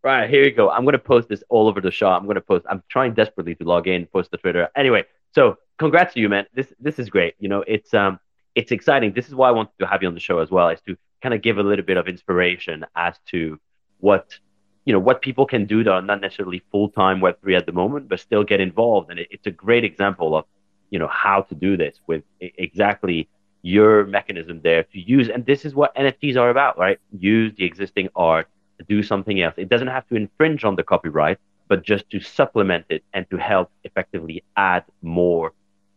Right, 0.05 0.29
here 0.29 0.45
you 0.45 0.53
go. 0.53 0.69
I'm 0.69 0.85
gonna 0.85 0.99
post 0.99 1.31
this 1.31 1.43
all 1.49 1.67
over 1.67 1.81
the 1.81 1.91
shop. 1.91 2.21
I'm 2.21 2.27
gonna 2.27 2.43
post. 2.43 2.67
I'm 2.69 2.83
trying 2.91 3.15
desperately 3.15 3.55
to 3.55 3.65
log 3.65 3.89
in, 3.89 4.05
post 4.05 4.31
the 4.31 4.37
Twitter. 4.37 4.69
Anyway, 4.77 5.05
so 5.35 5.57
congrats 5.79 6.13
to 6.13 6.21
you, 6.21 6.29
man. 6.29 6.45
This 6.55 6.75
this 6.79 6.99
is 6.99 7.09
great. 7.09 7.35
You 7.39 7.49
know, 7.49 7.65
it's 7.67 7.95
um 7.95 8.21
it's 8.55 8.71
exciting. 8.71 9.15
This 9.15 9.29
is 9.29 9.35
why 9.35 9.49
I 9.49 9.53
wanted 9.53 9.73
to 9.81 9.87
have 9.87 10.03
you 10.03 10.09
on 10.09 10.13
the 10.15 10.21
show 10.21 10.41
as 10.41 10.51
well, 10.51 10.69
is 10.69 10.83
to 10.83 10.99
kind 11.23 11.35
of 11.35 11.41
give 11.41 11.57
a 11.57 11.63
little 11.63 11.87
bit 11.87 11.97
of 11.97 12.07
inspiration 12.07 12.85
as 12.95 13.19
to 13.31 13.59
what 14.01 14.39
you 14.85 14.93
know 14.93 14.99
what 14.99 15.23
people 15.23 15.47
can 15.47 15.65
do 15.65 15.83
that 15.83 15.91
are 15.91 16.03
not 16.03 16.21
necessarily 16.21 16.63
full 16.71 16.91
time 16.91 17.23
Web 17.23 17.41
three 17.41 17.57
at 17.57 17.65
the 17.65 17.73
moment, 17.73 18.11
but 18.11 18.21
still 18.21 18.45
get 18.45 18.61
involved. 18.61 19.11
And 19.11 19.19
it, 19.21 19.29
it's 19.31 19.47
a 19.47 19.51
great 19.51 19.85
example 19.85 20.37
of 20.37 20.45
you 20.91 20.99
know 20.99 21.09
how 21.09 21.41
to 21.49 21.55
do 21.55 21.79
this 21.79 21.99
with 22.07 22.25
exactly 22.41 23.31
your 23.63 24.05
mechanism 24.05 24.61
there 24.63 24.83
to 24.83 25.01
use. 25.01 25.31
And 25.31 25.47
this 25.47 25.65
is 25.65 25.75
what 25.75 25.97
NFTs 25.97 26.37
are 26.37 26.51
about, 26.51 26.79
right? 26.79 26.99
Use 27.19 27.55
the 27.57 27.65
existing 27.65 28.11
art 28.15 28.47
to 28.47 28.54
do 28.89 29.03
something 29.03 29.41
else. 29.41 29.55
It 29.57 29.69
doesn't 29.69 29.89
have 29.89 30.07
to 30.09 30.15
infringe 30.17 30.65
on 30.65 30.77
the 30.77 30.83
copyright, 30.83 31.39
but 31.69 31.83
just 31.83 32.09
to 32.11 32.21
supplement 32.21 32.87
it 32.91 33.03
and 33.13 33.29
to 33.31 33.37
help 33.37 33.71
effectively 33.85 34.43
add 34.57 34.85
more 35.03 35.53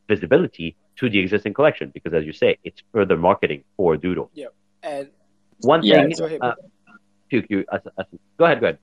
visibility 0.08 0.76
to 0.98 1.10
the 1.10 1.20
existing 1.20 1.54
collection. 1.54 1.92
Because 1.94 2.14
as 2.14 2.26
you 2.26 2.34
say, 2.34 2.58
it's 2.64 2.82
further 2.94 3.18
marketing 3.18 3.64
for 3.76 3.98
Doodle. 3.98 4.32
And 4.84 5.10
One 5.62 5.84
Yeah, 5.84 6.02
thing, 6.04 6.16
go 6.18 6.26
ahead, 6.26 6.42
uh, 6.42 6.54
you, 7.30 7.66
as, 7.72 7.82
as, 7.98 8.06
go 8.38 8.46
ahead, 8.46 8.60
go 8.60 8.68
ahead. 8.68 8.80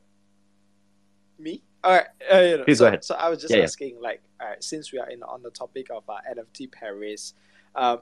Me? 1.38 1.62
All 1.82 1.92
right. 1.92 2.06
Uh, 2.32 2.38
you 2.40 2.56
know, 2.58 2.64
Please 2.64 2.78
so, 2.78 2.84
go 2.84 2.88
ahead. 2.88 3.04
So 3.04 3.14
I 3.14 3.28
was 3.28 3.40
just 3.40 3.52
Yeah, 3.52 3.58
yeah. 3.58 3.64
asking, 3.64 4.00
like, 4.00 4.22
all 4.40 4.48
right, 4.48 4.62
since 4.62 4.92
we 4.92 4.98
are 4.98 5.08
in 5.08 5.22
on 5.22 5.42
the 5.42 5.50
topic 5.50 5.88
of 5.90 6.02
uh, 6.08 6.16
NFT 6.30 6.70
Paris, 6.70 7.34
um, 7.74 8.00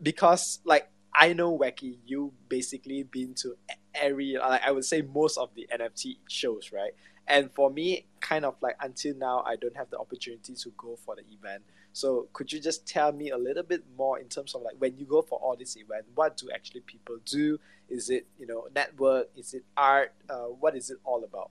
because 0.00 0.60
like 0.64 0.88
I 1.14 1.32
know 1.32 1.56
Wacky, 1.56 1.98
you 2.06 2.32
basically 2.48 3.02
been 3.02 3.34
to 3.34 3.56
every 3.94 4.36
like 4.38 4.62
I 4.64 4.70
would 4.70 4.84
say 4.84 5.02
most 5.02 5.36
of 5.36 5.50
the 5.54 5.68
NFT 5.72 6.18
shows, 6.28 6.70
right? 6.72 6.92
And 7.28 7.52
for 7.52 7.70
me, 7.70 8.06
kind 8.20 8.44
of 8.44 8.56
like 8.60 8.76
until 8.80 9.14
now, 9.16 9.42
I 9.46 9.56
don't 9.56 9.76
have 9.76 9.90
the 9.90 9.98
opportunity 9.98 10.54
to 10.54 10.70
go 10.76 10.96
for 10.96 11.14
the 11.14 11.22
event. 11.32 11.62
So 11.92 12.28
could 12.32 12.52
you 12.52 12.60
just 12.60 12.86
tell 12.86 13.12
me 13.12 13.30
a 13.30 13.36
little 13.36 13.62
bit 13.62 13.84
more 13.96 14.18
in 14.18 14.28
terms 14.28 14.54
of 14.54 14.62
like 14.62 14.76
when 14.78 14.96
you 14.96 15.04
go 15.04 15.22
for 15.22 15.38
all 15.38 15.54
these 15.54 15.76
events, 15.76 16.08
what 16.14 16.36
do 16.36 16.48
actually 16.52 16.80
people 16.80 17.18
do? 17.24 17.58
Is 17.88 18.10
it 18.10 18.26
you 18.38 18.46
know 18.46 18.68
network? 18.74 19.28
Is 19.36 19.54
it 19.54 19.64
art? 19.76 20.14
Uh, 20.28 20.46
what 20.46 20.74
is 20.74 20.90
it 20.90 20.98
all 21.04 21.22
about? 21.24 21.50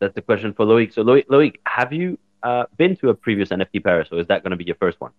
That's 0.00 0.14
the 0.14 0.22
question 0.22 0.52
for 0.54 0.66
Loic. 0.66 0.92
So 0.92 1.04
Loic, 1.04 1.26
Loic 1.26 1.56
have 1.66 1.92
you 1.92 2.18
uh, 2.42 2.64
been 2.76 2.96
to 2.96 3.10
a 3.10 3.14
previous 3.14 3.50
NFT 3.50 3.84
Paris, 3.84 4.08
or 4.10 4.18
is 4.18 4.26
that 4.26 4.42
going 4.42 4.50
to 4.50 4.56
be 4.56 4.64
your 4.64 4.76
first 4.76 5.00
one? 5.00 5.12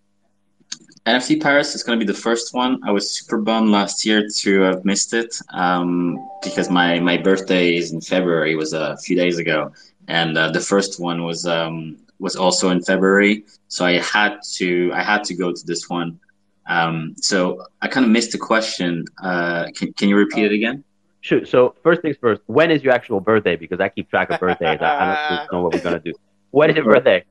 NFT 1.06 1.42
Paris 1.42 1.74
is 1.74 1.82
going 1.82 1.98
to 1.98 2.04
be 2.04 2.10
the 2.10 2.18
first 2.18 2.54
one. 2.54 2.80
I 2.84 2.92
was 2.92 3.10
super 3.10 3.38
bummed 3.38 3.70
last 3.70 4.06
year 4.06 4.28
to 4.28 4.60
have 4.60 4.84
missed 4.84 5.14
it 5.14 5.36
um, 5.50 6.16
because 6.44 6.70
my, 6.70 7.00
my 7.00 7.16
birthday 7.16 7.74
is 7.76 7.92
in 7.92 8.00
February, 8.00 8.52
It 8.52 8.56
was 8.56 8.72
a 8.72 8.96
few 8.98 9.16
days 9.16 9.38
ago, 9.38 9.72
and 10.06 10.38
uh, 10.38 10.52
the 10.52 10.60
first 10.60 11.00
one 11.00 11.24
was 11.24 11.44
um, 11.44 11.96
was 12.20 12.36
also 12.36 12.70
in 12.70 12.80
February. 12.82 13.44
So 13.66 13.84
I 13.84 13.98
had 13.98 14.38
to 14.54 14.92
I 14.94 15.02
had 15.02 15.24
to 15.24 15.34
go 15.34 15.52
to 15.52 15.66
this 15.66 15.90
one. 15.90 16.20
Um, 16.66 17.16
so 17.18 17.66
I 17.80 17.88
kind 17.88 18.06
of 18.06 18.12
missed 18.12 18.30
the 18.30 18.38
question. 18.38 19.04
Uh, 19.20 19.70
can 19.74 19.92
can 19.94 20.08
you 20.08 20.16
repeat 20.16 20.44
it 20.44 20.52
again? 20.52 20.84
Sure. 21.20 21.44
So 21.44 21.74
first 21.82 22.02
things 22.02 22.16
first. 22.20 22.42
When 22.46 22.70
is 22.70 22.84
your 22.84 22.92
actual 22.92 23.18
birthday? 23.18 23.56
Because 23.56 23.80
I 23.80 23.88
keep 23.88 24.08
track 24.08 24.30
of 24.30 24.38
birthdays. 24.38 24.78
I, 24.80 24.86
I 24.86 25.36
don't 25.36 25.52
know 25.52 25.62
what 25.62 25.74
we're 25.74 25.80
gonna 25.80 25.98
do. 25.98 26.12
When 26.52 26.70
is 26.70 26.76
your 26.76 26.84
birthday? 26.84 27.24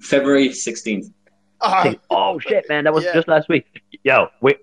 February 0.00 0.54
sixteenth. 0.54 1.10
Oh, 1.64 1.94
oh 2.10 2.38
shit, 2.38 2.68
man, 2.68 2.84
that 2.84 2.92
was 2.92 3.04
yeah. 3.04 3.14
just 3.14 3.28
last 3.28 3.48
week. 3.48 3.66
Yo, 4.02 4.28
we, 4.40 4.56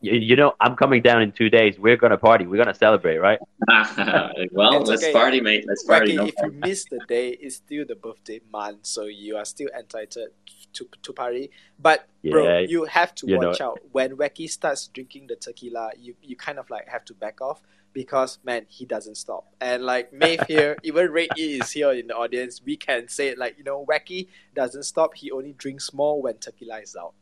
you, 0.00 0.12
you, 0.14 0.36
know, 0.36 0.54
I'm 0.60 0.76
coming 0.76 1.02
down 1.02 1.22
in 1.22 1.32
two 1.32 1.48
days. 1.48 1.78
We're 1.78 1.96
gonna 1.96 2.18
party. 2.18 2.46
We're 2.46 2.62
gonna 2.62 2.74
celebrate, 2.74 3.18
right? 3.18 3.38
well, 3.68 4.80
it's 4.80 4.88
let's 4.88 5.02
okay. 5.02 5.12
party, 5.12 5.40
mate. 5.40 5.64
Let's 5.66 5.84
party. 5.84 6.16
no 6.16 6.26
if 6.26 6.34
you 6.42 6.52
miss 6.52 6.84
the 6.84 7.00
day, 7.08 7.30
it's 7.30 7.56
still 7.56 7.84
the 7.86 7.96
birthday 7.96 8.40
month, 8.52 8.86
so 8.86 9.04
you 9.04 9.36
are 9.36 9.44
still 9.44 9.68
entitled 9.76 10.30
to 10.74 10.86
to 11.02 11.12
party. 11.12 11.50
But 11.78 12.08
yeah, 12.22 12.32
bro, 12.32 12.58
you 12.58 12.84
have 12.84 13.14
to 13.16 13.26
you 13.26 13.38
watch 13.38 13.60
out 13.60 13.80
when 13.92 14.16
Wacky 14.16 14.48
starts 14.48 14.88
drinking 14.88 15.28
the 15.28 15.36
tequila. 15.36 15.90
You 15.98 16.14
you 16.22 16.36
kind 16.36 16.58
of 16.58 16.70
like 16.70 16.88
have 16.88 17.04
to 17.06 17.14
back 17.14 17.40
off 17.40 17.62
because 17.92 18.38
man, 18.44 18.66
he 18.68 18.84
doesn't 18.84 19.16
stop. 19.16 19.46
And 19.60 19.84
like 19.84 20.12
Maeve 20.12 20.42
here, 20.48 20.76
even 20.82 21.10
Ray 21.10 21.28
E 21.36 21.58
is 21.60 21.70
here 21.70 21.92
in 21.92 22.06
the 22.06 22.14
audience, 22.14 22.60
we 22.64 22.76
can 22.76 23.08
say 23.08 23.28
it 23.28 23.38
like, 23.38 23.56
you 23.58 23.64
know, 23.64 23.84
Wacky 23.86 24.28
doesn't 24.54 24.84
stop, 24.84 25.14
he 25.14 25.30
only 25.30 25.52
drinks 25.52 25.92
more 25.92 26.20
when 26.20 26.38
tequila 26.38 26.80
is 26.80 26.96
out. 26.96 27.14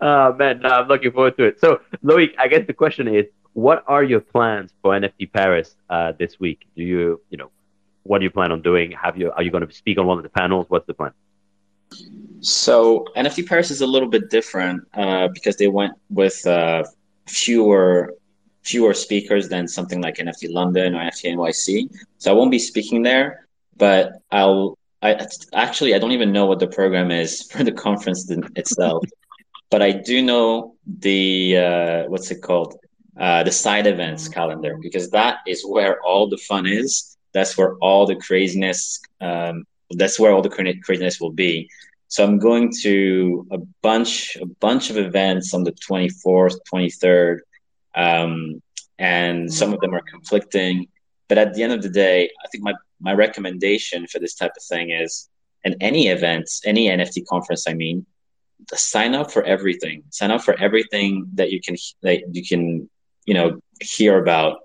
oh 0.00 0.32
man, 0.38 0.60
no, 0.60 0.68
I'm 0.68 0.88
looking 0.88 1.12
forward 1.12 1.36
to 1.38 1.44
it. 1.44 1.60
So, 1.60 1.80
Loic, 2.02 2.32
I 2.38 2.48
guess 2.48 2.66
the 2.66 2.72
question 2.72 3.08
is, 3.08 3.26
what 3.52 3.84
are 3.86 4.02
your 4.02 4.20
plans 4.20 4.72
for 4.82 4.92
NFT 4.98 5.32
Paris 5.32 5.76
uh, 5.88 6.12
this 6.18 6.40
week? 6.40 6.66
Do 6.76 6.82
you, 6.82 7.20
you 7.30 7.38
know, 7.38 7.50
what 8.02 8.18
do 8.18 8.24
you 8.24 8.30
plan 8.30 8.50
on 8.50 8.62
doing? 8.62 8.92
Have 8.92 9.16
you, 9.16 9.30
are 9.30 9.42
you 9.42 9.50
going 9.50 9.66
to 9.66 9.72
speak 9.72 9.98
on 9.98 10.06
one 10.06 10.18
of 10.18 10.24
the 10.24 10.30
panels? 10.30 10.66
What's 10.68 10.86
the 10.86 10.94
plan? 10.94 11.12
So 12.44 13.06
NFT 13.16 13.48
Paris 13.48 13.70
is 13.70 13.80
a 13.80 13.86
little 13.86 14.08
bit 14.08 14.28
different 14.28 14.86
uh, 14.92 15.28
because 15.28 15.56
they 15.56 15.68
went 15.68 15.94
with 16.10 16.46
uh, 16.46 16.84
fewer 17.26 18.14
fewer 18.62 18.92
speakers 18.94 19.48
than 19.48 19.66
something 19.66 20.00
like 20.02 20.16
NFT 20.16 20.50
London 20.50 20.94
or 20.94 20.98
NFT 20.98 21.34
NYC. 21.34 21.88
So 22.18 22.30
I 22.30 22.34
won't 22.34 22.50
be 22.50 22.58
speaking 22.58 23.02
there, 23.02 23.46
but 23.76 24.12
I'll. 24.30 24.78
I 25.00 25.26
actually 25.54 25.94
I 25.94 25.98
don't 25.98 26.12
even 26.12 26.32
know 26.32 26.44
what 26.44 26.58
the 26.60 26.66
program 26.66 27.10
is 27.10 27.42
for 27.50 27.64
the 27.64 27.72
conference 27.72 28.30
itself, 28.56 29.04
but 29.70 29.80
I 29.80 29.92
do 29.92 30.22
know 30.22 30.74
the 30.86 31.56
uh, 31.56 32.02
what's 32.08 32.30
it 32.30 32.42
called 32.42 32.78
uh, 33.18 33.42
the 33.42 33.52
side 33.52 33.86
events 33.86 34.28
calendar 34.28 34.76
because 34.82 35.10
that 35.10 35.38
is 35.46 35.64
where 35.64 35.98
all 36.02 36.28
the 36.28 36.38
fun 36.38 36.66
is. 36.66 37.16
That's 37.32 37.56
where 37.56 37.76
all 37.76 38.04
the 38.06 38.16
craziness. 38.16 39.00
Um, 39.22 39.64
that's 39.90 40.20
where 40.20 40.32
all 40.32 40.42
the 40.42 40.50
craziness 40.50 41.20
will 41.20 41.32
be. 41.32 41.68
So 42.14 42.22
I'm 42.22 42.38
going 42.38 42.70
to 42.82 43.44
a 43.50 43.58
bunch 43.82 44.36
a 44.40 44.46
bunch 44.46 44.88
of 44.88 44.96
events 44.96 45.52
on 45.52 45.64
the 45.64 45.72
24th, 45.72 46.54
23rd, 46.72 47.38
um, 47.96 48.62
and 49.00 49.52
some 49.52 49.74
of 49.74 49.80
them 49.80 49.92
are 49.96 50.02
conflicting. 50.08 50.86
But 51.28 51.38
at 51.38 51.54
the 51.54 51.64
end 51.64 51.72
of 51.72 51.82
the 51.82 51.88
day, 51.88 52.30
I 52.44 52.48
think 52.50 52.62
my 52.62 52.74
my 53.00 53.14
recommendation 53.14 54.06
for 54.06 54.20
this 54.20 54.36
type 54.36 54.52
of 54.56 54.62
thing 54.62 54.90
is, 54.90 55.28
in 55.64 55.74
any 55.80 56.06
event, 56.06 56.48
any 56.64 56.86
NFT 56.86 57.26
conference, 57.26 57.66
I 57.66 57.74
mean, 57.74 58.06
sign 58.72 59.16
up 59.16 59.32
for 59.32 59.42
everything. 59.42 60.04
Sign 60.10 60.30
up 60.30 60.42
for 60.42 60.54
everything 60.60 61.26
that 61.34 61.50
you 61.50 61.60
can 61.60 61.74
that 62.02 62.32
you 62.32 62.46
can 62.46 62.88
you 63.24 63.34
know 63.34 63.58
hear 63.80 64.22
about, 64.22 64.58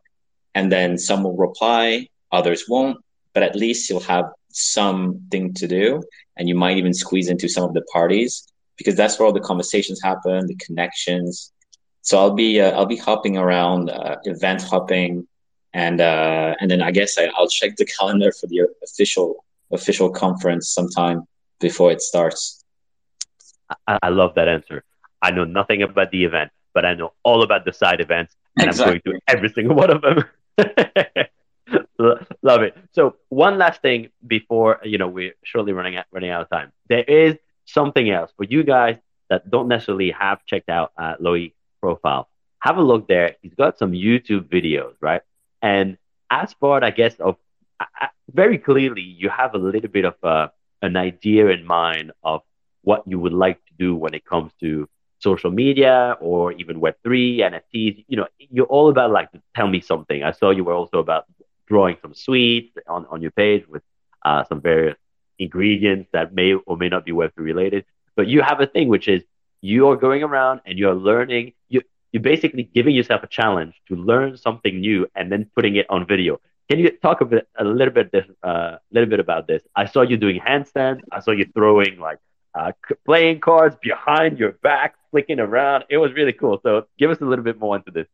and 0.54 0.72
then 0.72 1.00
some 1.00 1.24
will 1.24 1.36
reply, 1.36 2.10
others 2.32 2.66
won't. 2.70 3.04
But 3.34 3.42
at 3.42 3.56
least 3.56 3.90
you'll 3.90 4.02
have 4.02 4.26
something 4.52 5.54
to 5.54 5.68
do 5.68 6.02
and 6.38 6.48
you 6.48 6.56
might 6.56 6.78
even 6.78 6.94
squeeze 6.94 7.30
into 7.30 7.48
some 7.48 7.64
of 7.64 7.74
the 7.74 7.82
parties 7.94 8.48
because 8.78 8.96
that's 8.96 9.20
where 9.20 9.26
all 9.26 9.34
the 9.34 9.40
conversations 9.40 10.02
happen 10.02 10.48
the 10.48 10.56
connections. 10.56 11.52
So 12.02 12.18
i'll 12.18 12.34
be 12.34 12.60
uh, 12.62 12.72
i'll 12.72 12.86
be 12.86 12.98
hopping 12.98 13.38
around 13.38 13.90
uh, 13.90 14.18
event 14.24 14.62
hopping 14.62 15.28
and 15.74 16.02
uh, 16.02 16.56
and 16.60 16.72
then 16.72 16.82
i 16.82 16.92
guess 16.92 17.18
I, 17.18 17.30
i'll 17.38 17.48
check 17.48 17.76
the 17.76 17.86
calendar 17.86 18.32
for 18.32 18.48
the 18.48 18.68
official 18.84 19.46
official 19.72 20.10
conference 20.10 20.70
sometime 20.70 21.28
before 21.60 21.92
it 21.92 22.02
starts. 22.02 22.66
I, 23.86 24.00
I 24.02 24.10
love 24.10 24.34
that 24.36 24.48
answer. 24.48 24.84
I 25.22 25.30
know 25.30 25.44
nothing 25.44 25.84
about 25.84 26.10
the 26.12 26.24
event 26.24 26.52
but 26.74 26.86
i 26.86 26.94
know 26.94 27.14
all 27.24 27.44
about 27.44 27.66
the 27.66 27.74
side 27.74 28.02
events 28.02 28.36
and 28.58 28.68
exactly. 28.68 28.96
i'm 28.96 29.02
going 29.04 29.20
to 29.20 29.34
every 29.34 29.50
single 29.50 29.76
one 29.76 29.90
of 29.90 30.02
them 30.02 30.24
Love 32.00 32.62
it. 32.62 32.78
So 32.94 33.18
one 33.28 33.58
last 33.58 33.82
thing 33.82 34.10
before 34.26 34.80
you 34.84 34.98
know 34.98 35.08
we're 35.08 35.34
shortly 35.44 35.74
running 35.74 35.98
out 35.98 36.06
running 36.12 36.30
out 36.30 36.42
of 36.42 36.50
time. 36.50 36.72
There 36.88 37.04
is 37.04 37.36
something 37.66 38.10
else 38.10 38.32
for 38.38 38.46
you 38.46 38.64
guys 38.64 38.98
that 39.30 39.50
don't 39.50 39.68
necessarily 39.68 40.12
have 40.12 40.46
checked 40.46 40.70
out 40.70 40.92
uh, 40.98 41.16
profile. 41.82 42.30
Have 42.60 42.78
a 42.78 42.82
look 42.82 43.08
there. 43.08 43.36
He's 43.42 43.54
got 43.54 43.78
some 43.78 43.92
YouTube 43.92 44.50
videos, 44.50 44.96
right? 45.02 45.22
And 45.62 45.98
as 46.30 46.54
part, 46.54 46.84
I 46.84 46.92
guess, 46.92 47.16
of 47.20 47.38
very 48.34 48.58
clearly, 48.58 49.02
you 49.02 49.30
have 49.30 49.54
a 49.54 49.58
little 49.58 49.90
bit 49.90 50.06
of 50.06 50.16
uh, 50.24 50.48
an 50.82 50.96
idea 50.98 51.48
in 51.48 51.66
mind 51.66 52.12
of 52.24 52.42
what 52.84 53.04
you 53.08 53.20
would 53.20 53.34
like 53.34 53.64
to 53.66 53.74
do 53.78 53.96
when 53.96 54.14
it 54.14 54.26
comes 54.26 54.52
to 54.60 54.88
social 55.20 55.52
media 55.52 56.18
or 56.22 56.54
even 56.54 56.80
Web3, 56.80 57.40
NFTs. 57.40 58.06
You 58.08 58.18
know, 58.18 58.28
you're 58.38 58.66
all 58.66 58.90
about 58.90 59.12
like, 59.12 59.30
tell 59.56 59.68
me 59.68 59.82
something. 59.82 60.24
I 60.24 60.32
saw 60.32 60.52
you 60.52 60.64
were 60.64 60.74
also 60.74 61.00
about 61.00 61.26
drawing 61.70 61.98
some 62.02 62.14
sweets 62.14 62.76
on, 62.88 63.06
on 63.10 63.22
your 63.22 63.32
page 63.32 63.68
with 63.68 63.84
uh, 64.26 64.44
some 64.46 64.60
various 64.62 64.98
ingredients 65.38 66.10
that 66.12 66.34
may 66.34 66.54
or 66.54 66.76
may 66.76 66.90
not 66.90 67.06
be 67.06 67.12
Web3 67.12 67.32
related. 67.38 67.86
But 68.16 68.28
you 68.28 68.42
have 68.42 68.60
a 68.60 68.68
thing 68.68 68.90
which 68.90 69.08
is 69.08 69.24
you 69.62 69.88
are 69.90 69.96
going 69.96 70.24
around 70.24 70.62
and 70.66 70.78
you're 70.78 70.96
learning. 70.96 71.54
You, 71.70 71.82
you're 72.12 72.24
basically 72.24 72.64
giving 72.64 72.96
yourself 72.96 73.24
a 73.24 73.28
challenge 73.28 73.74
to 73.88 73.96
learn 73.96 74.36
something 74.38 74.80
new 74.80 75.08
and 75.16 75.32
then 75.32 75.50
putting 75.56 75.76
it 75.76 75.86
on 75.90 76.06
video. 76.06 76.42
Can 76.70 76.80
you 76.80 76.92
talk 76.92 77.22
a 77.22 77.26
bit, 77.26 77.48
a 77.58 77.64
little 77.64 77.94
bit, 77.94 78.12
this, 78.12 78.26
uh, 78.44 78.78
little 78.92 79.10
bit 79.10 79.20
about 79.20 79.48
this? 79.48 79.64
I 79.76 79.86
saw 79.86 80.02
you 80.02 80.18
doing 80.18 80.40
handstands. 80.40 81.02
I 81.12 81.20
saw 81.20 81.32
you 81.32 81.46
throwing 81.54 82.00
like 82.00 82.20
uh, 82.54 82.74
playing 83.06 83.40
cards 83.40 83.76
behind 83.82 84.38
your 84.38 84.52
back, 84.52 84.96
flicking 85.12 85.40
around. 85.40 85.86
It 85.90 85.98
was 85.98 86.14
really 86.14 86.34
cool. 86.34 86.60
So 86.62 86.86
give 86.98 87.10
us 87.10 87.20
a 87.22 87.26
little 87.26 87.44
bit 87.44 87.60
more 87.60 87.76
into 87.76 87.92
this. 87.92 88.08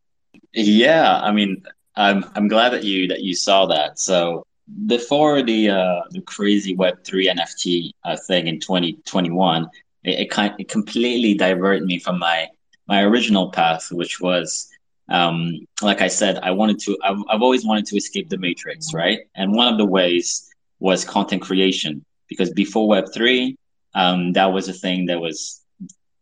Yeah, 0.54 1.20
I 1.22 1.32
mean, 1.32 1.64
I'm 1.98 2.26
I'm 2.36 2.48
glad 2.48 2.74
that 2.74 2.84
you 2.84 3.08
that 3.08 3.22
you 3.22 3.34
saw 3.34 3.66
that. 3.68 4.00
So 4.00 4.46
before 4.88 5.42
the 5.42 5.70
uh, 5.70 6.02
the 6.12 6.22
crazy 6.22 6.76
Web 6.76 7.04
three 7.04 7.28
NFT 7.28 7.92
uh, 8.04 8.18
thing 8.28 8.48
in 8.48 8.60
2021, 8.60 9.70
it, 10.04 10.20
it 10.20 10.30
kind 10.30 10.54
it 10.60 10.70
completely 10.70 11.34
diverted 11.36 11.86
me 11.86 12.00
from 12.00 12.20
my 12.20 12.48
my 12.88 13.04
original 13.04 13.52
path, 13.52 13.92
which 13.92 14.20
was 14.20 14.70
um, 15.10 15.60
like 15.82 16.02
I 16.02 16.08
said, 16.08 16.40
I 16.42 16.52
wanted 16.52 16.80
to. 16.80 16.98
I've, 17.04 17.20
I've 17.30 17.42
always 17.42 17.66
wanted 17.66 17.86
to 17.88 17.98
escape 17.98 18.30
the 18.30 18.38
matrix, 18.38 18.94
right? 18.94 19.20
And 19.36 19.54
one 19.54 19.72
of 19.72 19.78
the 19.78 19.86
ways 19.86 20.50
was 20.80 21.06
content 21.06 21.44
creation 21.44 22.04
because 22.28 22.52
before 22.52 22.88
Web 22.88 23.06
three, 23.14 23.58
um, 23.94 24.34
that 24.34 24.52
was 24.52 24.68
a 24.68 24.74
thing 24.74 25.06
that 25.06 25.22
was 25.22 25.62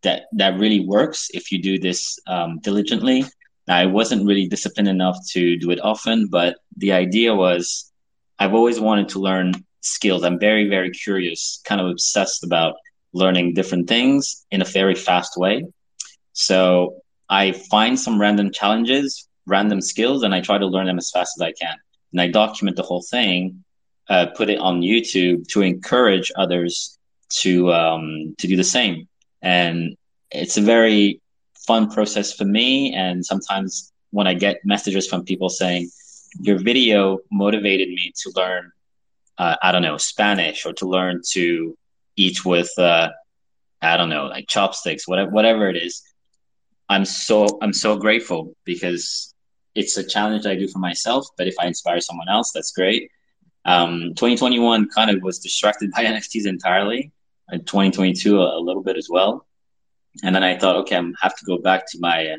that 0.01 0.25
that 0.33 0.59
really 0.59 0.81
works 0.81 1.29
if 1.33 1.51
you 1.51 1.61
do 1.61 1.79
this 1.79 2.19
um, 2.27 2.59
diligently 2.59 3.25
I 3.67 3.85
wasn't 3.85 4.25
really 4.25 4.47
disciplined 4.47 4.89
enough 4.89 5.17
to 5.31 5.57
do 5.57 5.71
it 5.71 5.79
often, 5.81 6.27
but 6.27 6.57
the 6.77 6.91
idea 6.91 7.33
was 7.35 7.91
I've 8.39 8.53
always 8.53 8.79
wanted 8.79 9.09
to 9.09 9.19
learn 9.19 9.53
skills. 9.81 10.23
I'm 10.23 10.39
very, 10.39 10.67
very 10.69 10.91
curious, 10.91 11.61
kind 11.65 11.79
of 11.81 11.87
obsessed 11.87 12.43
about 12.43 12.75
learning 13.13 13.53
different 13.53 13.87
things 13.87 14.45
in 14.51 14.61
a 14.61 14.65
very 14.65 14.95
fast 14.95 15.37
way. 15.37 15.65
So 16.33 16.97
I 17.29 17.51
find 17.51 17.99
some 17.99 18.19
random 18.19 18.51
challenges, 18.51 19.27
random 19.45 19.81
skills, 19.81 20.23
and 20.23 20.33
I 20.35 20.41
try 20.41 20.57
to 20.57 20.65
learn 20.65 20.87
them 20.87 20.97
as 20.97 21.11
fast 21.11 21.37
as 21.37 21.41
I 21.41 21.51
can. 21.53 21.75
And 22.11 22.21
I 22.21 22.27
document 22.27 22.75
the 22.75 22.83
whole 22.83 23.03
thing. 23.09 23.63
uh, 24.09 24.27
put 24.35 24.49
it 24.49 24.59
on 24.59 24.81
YouTube 24.81 25.47
to 25.49 25.61
encourage 25.61 26.31
others 26.37 26.97
to 27.29 27.71
um, 27.73 28.35
to 28.37 28.47
do 28.47 28.55
the 28.55 28.63
same. 28.63 29.07
And 29.41 29.95
it's 30.31 30.57
a 30.57 30.61
very 30.61 31.21
fun 31.67 31.89
process 31.89 32.33
for 32.33 32.45
me. 32.45 32.93
And 32.93 33.25
sometimes 33.25 33.91
when 34.11 34.27
I 34.27 34.33
get 34.33 34.57
messages 34.63 35.07
from 35.07 35.23
people 35.23 35.49
saying, 35.49 35.89
"Your 36.41 36.57
video 36.57 37.19
motivated 37.31 37.89
me 37.89 38.13
to 38.21 38.31
learn," 38.35 38.71
uh, 39.37 39.55
I 39.61 39.71
don't 39.71 39.81
know 39.81 39.97
Spanish 39.97 40.65
or 40.65 40.73
to 40.73 40.85
learn 40.87 41.21
to 41.31 41.77
eat 42.15 42.45
with, 42.45 42.71
uh, 42.77 43.09
I 43.81 43.97
don't 43.97 44.09
know, 44.09 44.25
like 44.25 44.47
chopsticks, 44.47 45.07
whatever, 45.07 45.31
whatever 45.31 45.69
it 45.69 45.77
is. 45.77 46.01
I'm 46.89 47.05
so 47.05 47.47
I'm 47.61 47.73
so 47.73 47.97
grateful 47.97 48.55
because 48.65 49.33
it's 49.75 49.97
a 49.97 50.03
challenge 50.03 50.45
I 50.45 50.55
do 50.55 50.67
for 50.67 50.79
myself. 50.79 51.25
But 51.37 51.47
if 51.47 51.55
I 51.59 51.67
inspire 51.67 51.99
someone 51.99 52.29
else, 52.29 52.51
that's 52.51 52.71
great. 52.71 53.09
Um, 53.65 54.13
2021 54.15 54.89
kind 54.89 55.09
of 55.09 55.23
was 55.23 55.39
distracted 55.39 55.91
by 55.95 56.05
NFTs 56.05 56.45
entirely, 56.45 57.11
and 57.49 57.65
2022 57.65 58.39
a, 58.39 58.57
a, 58.57 58.61
little 58.61 58.83
bit 58.83 58.97
as 58.97 59.07
well. 59.09 59.45
And 60.21 60.35
then 60.35 60.43
I 60.43 60.57
thought, 60.57 60.75
okay, 60.77 60.95
I'm 60.95 61.15
have 61.21 61.35
to 61.35 61.45
go 61.45 61.57
back 61.57 61.89
to 61.91 61.99
my 61.99 62.37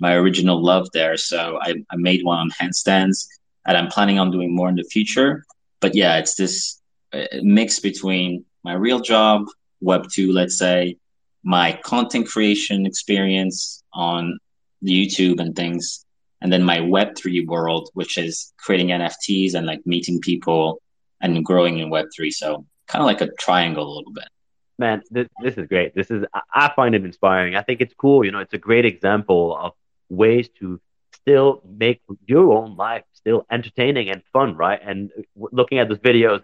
my 0.00 0.14
original 0.14 0.62
love 0.62 0.88
there. 0.94 1.16
So 1.18 1.58
I, 1.60 1.74
I 1.90 1.96
made 1.96 2.24
one 2.24 2.38
on 2.38 2.50
handstands, 2.50 3.26
and 3.66 3.76
I'm 3.76 3.88
planning 3.88 4.18
on 4.18 4.30
doing 4.30 4.54
more 4.54 4.68
in 4.68 4.76
the 4.76 4.84
future. 4.84 5.44
But 5.80 5.94
yeah, 5.94 6.18
it's 6.18 6.34
this 6.36 6.80
uh, 7.12 7.24
mix 7.42 7.80
between 7.80 8.44
my 8.64 8.72
real 8.72 9.00
job, 9.00 9.46
Web 9.80 10.08
two, 10.10 10.32
let's 10.32 10.58
say, 10.58 10.96
my 11.42 11.78
content 11.84 12.28
creation 12.28 12.86
experience 12.86 13.82
on 13.92 14.38
YouTube 14.82 15.40
and 15.40 15.54
things, 15.54 16.04
and 16.40 16.52
then 16.52 16.62
my 16.62 16.78
Web3 16.78 17.46
world, 17.46 17.90
which 17.94 18.16
is 18.16 18.52
creating 18.58 18.88
NFTs 18.88 19.54
and 19.54 19.66
like 19.66 19.86
meeting 19.86 20.20
people 20.20 20.80
and 21.20 21.44
growing 21.44 21.78
in 21.78 21.90
Web3. 21.90 22.32
So 22.32 22.64
kind 22.86 23.02
of 23.02 23.06
like 23.06 23.20
a 23.20 23.30
triangle 23.38 23.86
a 23.86 23.94
little 23.96 24.12
bit. 24.12 24.28
Man, 24.80 25.02
this, 25.10 25.28
this 25.42 25.58
is 25.58 25.66
great. 25.68 25.94
This 25.94 26.10
is, 26.10 26.24
I 26.54 26.72
find 26.74 26.94
it 26.94 27.04
inspiring. 27.04 27.54
I 27.54 27.60
think 27.60 27.82
it's 27.82 27.92
cool. 27.92 28.24
You 28.24 28.32
know, 28.32 28.38
it's 28.38 28.54
a 28.54 28.58
great 28.68 28.86
example 28.86 29.54
of 29.54 29.74
ways 30.08 30.48
to 30.60 30.80
still 31.14 31.60
make 31.68 32.00
your 32.26 32.50
own 32.54 32.76
life 32.76 33.04
still 33.12 33.44
entertaining 33.50 34.08
and 34.08 34.22
fun, 34.32 34.56
right? 34.56 34.80
And 34.82 35.10
looking 35.36 35.78
at 35.80 35.90
those 35.90 35.98
videos, 35.98 36.42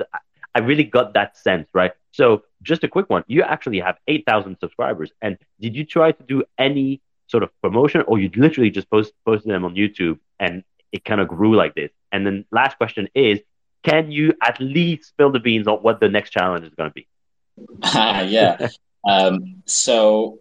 I 0.54 0.58
really 0.58 0.84
got 0.84 1.14
that 1.14 1.38
sense, 1.38 1.66
right? 1.72 1.92
So 2.10 2.42
just 2.60 2.84
a 2.84 2.88
quick 2.88 3.08
one. 3.08 3.24
You 3.26 3.40
actually 3.42 3.80
have 3.80 3.96
8,000 4.06 4.58
subscribers. 4.60 5.10
And 5.22 5.38
did 5.58 5.74
you 5.74 5.86
try 5.86 6.12
to 6.12 6.22
do 6.22 6.44
any 6.58 7.00
sort 7.28 7.42
of 7.42 7.48
promotion, 7.62 8.02
or 8.06 8.18
you 8.18 8.30
literally 8.36 8.70
just 8.70 8.90
post 8.90 9.14
posted 9.24 9.50
them 9.50 9.64
on 9.64 9.74
YouTube 9.74 10.18
and 10.38 10.62
it 10.92 11.06
kind 11.06 11.22
of 11.22 11.28
grew 11.28 11.56
like 11.56 11.74
this? 11.74 11.90
And 12.12 12.26
then 12.26 12.44
last 12.52 12.76
question 12.76 13.08
is, 13.14 13.40
can 13.82 14.10
you 14.10 14.34
at 14.42 14.60
least 14.60 15.08
spill 15.08 15.32
the 15.32 15.40
beans 15.40 15.66
on 15.66 15.78
what 15.78 16.00
the 16.00 16.10
next 16.10 16.30
challenge 16.30 16.66
is 16.66 16.74
going 16.74 16.90
to 16.90 16.94
be? 16.94 17.08
yeah. 17.94 18.68
um, 19.08 19.62
so 19.66 20.40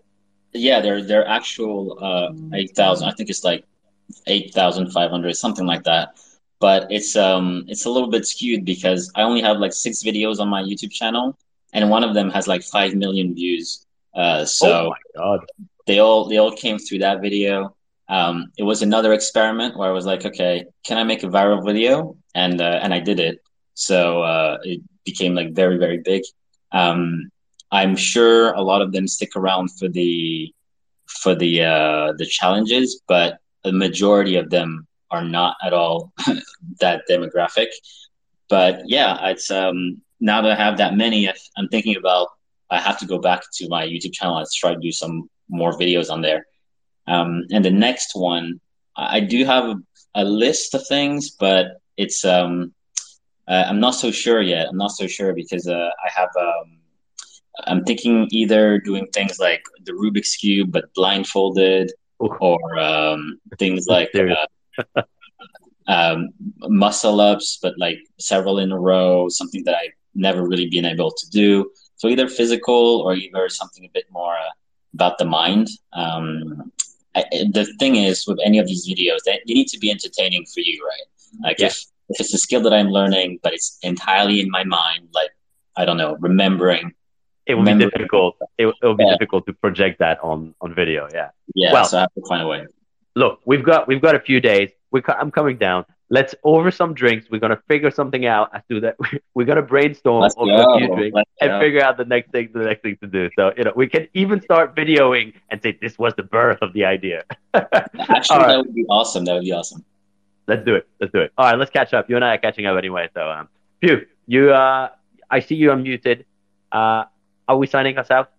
yeah, 0.53 0.79
they're 0.81 1.03
they're 1.03 1.27
actual 1.27 1.97
uh, 2.01 2.33
eight 2.53 2.75
thousand. 2.75 3.09
I 3.09 3.13
think 3.13 3.29
it's 3.29 3.43
like 3.43 3.65
eight 4.27 4.53
thousand 4.53 4.91
five 4.91 5.11
hundred, 5.11 5.35
something 5.35 5.65
like 5.65 5.83
that. 5.83 6.17
But 6.59 6.87
it's 6.89 7.15
um 7.15 7.65
it's 7.67 7.85
a 7.85 7.89
little 7.89 8.09
bit 8.09 8.25
skewed 8.25 8.65
because 8.65 9.11
I 9.15 9.23
only 9.23 9.41
have 9.41 9.57
like 9.57 9.73
six 9.73 10.03
videos 10.03 10.39
on 10.39 10.47
my 10.47 10.61
YouTube 10.63 10.91
channel, 10.91 11.37
and 11.73 11.89
one 11.89 12.03
of 12.03 12.13
them 12.13 12.29
has 12.31 12.47
like 12.47 12.63
five 12.63 12.95
million 12.95 13.35
views. 13.35 13.85
Uh, 14.13 14.45
so 14.45 14.87
oh 14.87 14.89
my 14.89 15.21
god 15.21 15.45
they 15.85 15.99
all 15.99 16.27
they 16.27 16.37
all 16.37 16.51
came 16.51 16.77
through 16.77 16.99
that 16.99 17.21
video. 17.21 17.75
Um, 18.07 18.51
it 18.57 18.63
was 18.63 18.81
another 18.81 19.13
experiment 19.13 19.77
where 19.77 19.89
I 19.89 19.91
was 19.91 20.05
like, 20.05 20.25
okay, 20.25 20.65
can 20.83 20.97
I 20.97 21.03
make 21.03 21.23
a 21.23 21.27
viral 21.27 21.65
video? 21.65 22.17
And 22.33 22.61
uh, 22.61 22.79
and 22.81 22.93
I 22.93 22.99
did 22.99 23.19
it. 23.19 23.41
So 23.73 24.21
uh, 24.21 24.57
it 24.63 24.81
became 25.05 25.35
like 25.35 25.53
very 25.53 25.77
very 25.77 25.99
big. 25.99 26.23
Um, 26.71 27.29
I'm 27.71 27.95
sure 27.95 28.51
a 28.53 28.61
lot 28.61 28.81
of 28.81 28.91
them 28.91 29.07
stick 29.07 29.35
around 29.35 29.69
for 29.77 29.87
the 29.87 30.53
for 31.07 31.35
the 31.35 31.63
uh, 31.63 32.13
the 32.17 32.25
challenges, 32.25 33.01
but 33.07 33.37
a 33.63 33.71
majority 33.71 34.35
of 34.35 34.49
them 34.49 34.87
are 35.11 35.23
not 35.23 35.55
at 35.63 35.73
all 35.73 36.13
that 36.79 37.03
demographic. 37.09 37.67
But 38.49 38.81
yeah, 38.85 39.27
it's 39.29 39.49
um, 39.49 40.01
now 40.19 40.41
that 40.41 40.51
I 40.51 40.63
have 40.63 40.77
that 40.77 40.95
many, 40.95 41.29
I'm 41.57 41.67
thinking 41.69 41.95
about 41.95 42.29
I 42.69 42.79
have 42.79 42.99
to 42.99 43.05
go 43.05 43.19
back 43.19 43.43
to 43.55 43.69
my 43.69 43.85
YouTube 43.85 44.13
channel 44.13 44.37
and 44.37 44.47
try 44.55 44.73
to 44.73 44.79
do 44.79 44.91
some 44.91 45.29
more 45.49 45.73
videos 45.73 46.09
on 46.11 46.21
there. 46.21 46.45
Um, 47.07 47.43
and 47.51 47.63
the 47.63 47.71
next 47.71 48.11
one, 48.15 48.59
I 48.95 49.19
do 49.19 49.45
have 49.45 49.65
a, 49.65 49.75
a 50.15 50.23
list 50.23 50.73
of 50.73 50.87
things, 50.87 51.31
but 51.31 51.79
it's 51.97 52.25
um, 52.25 52.73
uh, 53.47 53.65
I'm 53.67 53.79
not 53.79 53.91
so 53.91 54.11
sure 54.11 54.41
yet. 54.41 54.67
I'm 54.69 54.77
not 54.77 54.91
so 54.91 55.07
sure 55.07 55.33
because 55.33 55.67
uh, 55.67 55.89
I 56.03 56.09
have 56.15 56.29
um, 56.39 56.79
I'm 57.65 57.83
thinking 57.83 58.27
either 58.31 58.79
doing 58.79 59.07
things 59.13 59.39
like 59.39 59.63
the 59.83 59.93
Rubik's 59.93 60.35
cube 60.35 60.71
but 60.71 60.93
blindfolded, 60.93 61.91
or 62.19 62.79
um, 62.79 63.39
things 63.59 63.87
like 63.89 64.11
uh, 64.15 65.01
um, 65.87 66.29
muscle 66.61 67.21
ups 67.21 67.59
but 67.61 67.75
like 67.77 67.99
several 68.19 68.59
in 68.59 68.71
a 68.71 68.79
row, 68.79 69.29
something 69.29 69.63
that 69.65 69.75
I've 69.75 69.93
never 70.15 70.47
really 70.47 70.69
been 70.69 70.85
able 70.85 71.11
to 71.11 71.29
do. 71.29 71.69
So 71.97 72.07
either 72.07 72.27
physical 72.27 73.01
or 73.01 73.13
either 73.13 73.47
something 73.49 73.85
a 73.85 73.89
bit 73.93 74.05
more 74.11 74.35
uh, 74.35 74.51
about 74.93 75.17
the 75.17 75.25
mind. 75.25 75.69
Um, 75.93 76.71
I, 77.15 77.23
the 77.53 77.65
thing 77.79 77.95
is, 77.95 78.27
with 78.27 78.39
any 78.43 78.59
of 78.59 78.67
these 78.67 78.87
videos, 78.87 79.19
they, 79.25 79.39
they 79.47 79.53
need 79.53 79.69
to 79.69 79.79
be 79.79 79.89
entertaining 79.89 80.45
for 80.45 80.59
you, 80.59 80.85
right? 80.85 81.47
Like 81.47 81.59
yeah. 81.59 81.67
if, 81.67 81.85
if 82.09 82.19
it's 82.19 82.33
a 82.33 82.37
skill 82.37 82.61
that 82.61 82.73
I'm 82.73 82.89
learning, 82.89 83.39
but 83.43 83.53
it's 83.53 83.77
entirely 83.81 84.39
in 84.39 84.49
my 84.49 84.63
mind, 84.63 85.09
like 85.13 85.31
I 85.75 85.85
don't 85.85 85.97
know, 85.97 86.15
remembering. 86.19 86.93
It 87.45 87.53
will 87.55 87.63
be 87.63 87.75
difficult. 87.75 88.37
It, 88.57 88.67
it 88.67 88.75
will 88.81 88.95
be 88.95 89.03
yeah. 89.03 89.11
difficult 89.13 89.45
to 89.45 89.53
project 89.53 89.99
that 89.99 90.19
on 90.23 90.55
on 90.61 90.73
video. 90.73 91.07
Yeah. 91.13 91.29
Yeah. 91.53 91.73
Well, 91.73 91.85
so 91.85 91.97
I 91.97 92.01
have 92.01 92.13
to 92.13 92.21
find 92.27 92.41
a 92.41 92.47
way. 92.47 92.65
Look, 93.15 93.41
we've 93.45 93.63
got 93.63 93.87
we've 93.87 94.01
got 94.01 94.15
a 94.15 94.19
few 94.19 94.39
days. 94.39 94.71
We 94.91 95.01
I'm 95.07 95.31
coming 95.31 95.57
down 95.57 95.85
let's 96.09 96.35
over 96.43 96.71
some 96.71 96.93
drinks. 96.93 97.27
We're 97.29 97.39
gonna 97.39 97.61
figure 97.67 97.91
something 97.91 98.25
out 98.25 98.49
as 98.53 98.61
to 98.69 98.79
that. 98.81 98.95
We're 99.33 99.45
gonna 99.45 99.61
brainstorm 99.61 100.21
let's 100.21 100.35
over 100.37 100.51
go. 100.51 100.75
a 100.75 100.77
few 100.77 100.95
drinks 100.95 101.15
let's 101.15 101.29
and 101.41 101.51
go. 101.51 101.59
figure 101.59 101.83
out 101.83 101.97
the 101.97 102.05
next 102.05 102.31
thing, 102.31 102.49
the 102.53 102.59
next 102.59 102.81
thing 102.81 102.97
to 103.01 103.07
do. 103.07 103.29
So 103.37 103.53
you 103.57 103.63
know, 103.63 103.73
we 103.75 103.87
can 103.87 104.07
even 104.13 104.41
start 104.41 104.75
videoing 104.75 105.33
and 105.49 105.61
say 105.61 105.77
this 105.81 105.97
was 105.97 106.13
the 106.15 106.23
birth 106.23 106.59
of 106.61 106.73
the 106.73 106.85
idea. 106.85 107.23
Actually, 107.53 108.37
right. 108.37 108.47
that 108.47 108.57
would 108.57 108.75
be 108.75 108.85
awesome. 108.89 109.25
That 109.25 109.35
would 109.35 109.43
be 109.43 109.51
awesome. 109.51 109.83
Let's 110.47 110.65
do 110.65 110.75
it. 110.75 110.87
Let's 110.99 111.11
do 111.11 111.21
it. 111.21 111.31
All 111.37 111.45
right, 111.45 111.57
let's 111.57 111.71
catch 111.71 111.93
up. 111.93 112.09
You 112.09 112.15
and 112.15 112.25
I 112.25 112.35
are 112.35 112.37
catching 112.37 112.65
up 112.65 112.77
anyway. 112.77 113.09
So, 113.13 113.21
um, 113.29 113.49
phew, 113.81 114.05
you. 114.27 114.51
Uh, 114.51 114.89
I 115.29 115.39
see 115.39 115.55
you 115.55 115.69
unmuted. 115.69 116.25
Uh, 116.71 117.05
are 117.47 117.57
we 117.57 117.67
signing 117.67 117.97
us 117.97 118.11
out? 118.11 118.31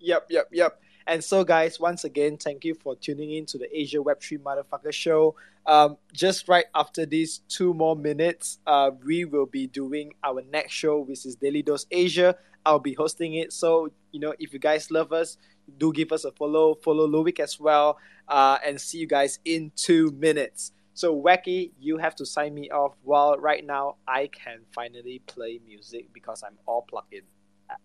Yep, 0.00 0.26
yep, 0.30 0.48
yep. 0.52 0.80
And 1.06 1.24
so, 1.24 1.42
guys, 1.42 1.80
once 1.80 2.04
again, 2.04 2.36
thank 2.36 2.64
you 2.64 2.74
for 2.74 2.94
tuning 2.94 3.32
in 3.32 3.46
to 3.46 3.58
the 3.58 3.68
Asia 3.76 3.96
Web3 3.96 4.38
Motherfucker 4.40 4.92
Show. 4.92 5.34
Um, 5.66 5.96
just 6.12 6.48
right 6.48 6.66
after 6.74 7.06
these 7.06 7.38
two 7.48 7.74
more 7.74 7.96
minutes, 7.96 8.58
uh, 8.66 8.90
we 9.04 9.24
will 9.24 9.46
be 9.46 9.66
doing 9.66 10.12
our 10.22 10.42
next 10.52 10.72
show, 10.72 11.00
which 11.00 11.24
is 11.24 11.36
Daily 11.36 11.62
Dose 11.62 11.86
Asia. 11.90 12.36
I'll 12.64 12.78
be 12.78 12.92
hosting 12.92 13.34
it. 13.34 13.52
So, 13.52 13.90
you 14.12 14.20
know, 14.20 14.34
if 14.38 14.52
you 14.52 14.58
guys 14.58 14.90
love 14.90 15.12
us, 15.12 15.38
do 15.78 15.92
give 15.92 16.12
us 16.12 16.24
a 16.24 16.32
follow. 16.32 16.74
Follow 16.74 17.06
Loic 17.08 17.40
as 17.40 17.58
well. 17.58 17.98
Uh, 18.26 18.58
and 18.64 18.78
see 18.78 18.98
you 18.98 19.06
guys 19.06 19.38
in 19.44 19.72
two 19.76 20.10
minutes. 20.12 20.72
So, 20.98 21.14
Wacky, 21.14 21.70
you 21.78 21.96
have 21.98 22.16
to 22.16 22.26
sign 22.26 22.54
me 22.54 22.70
off 22.70 22.96
while 23.04 23.36
right 23.38 23.64
now 23.64 23.98
I 24.08 24.28
can 24.32 24.62
finally 24.74 25.22
play 25.28 25.60
music 25.64 26.08
because 26.12 26.42
I'm 26.42 26.58
all 26.66 26.82
plugged 26.90 27.14
in. 27.14 27.20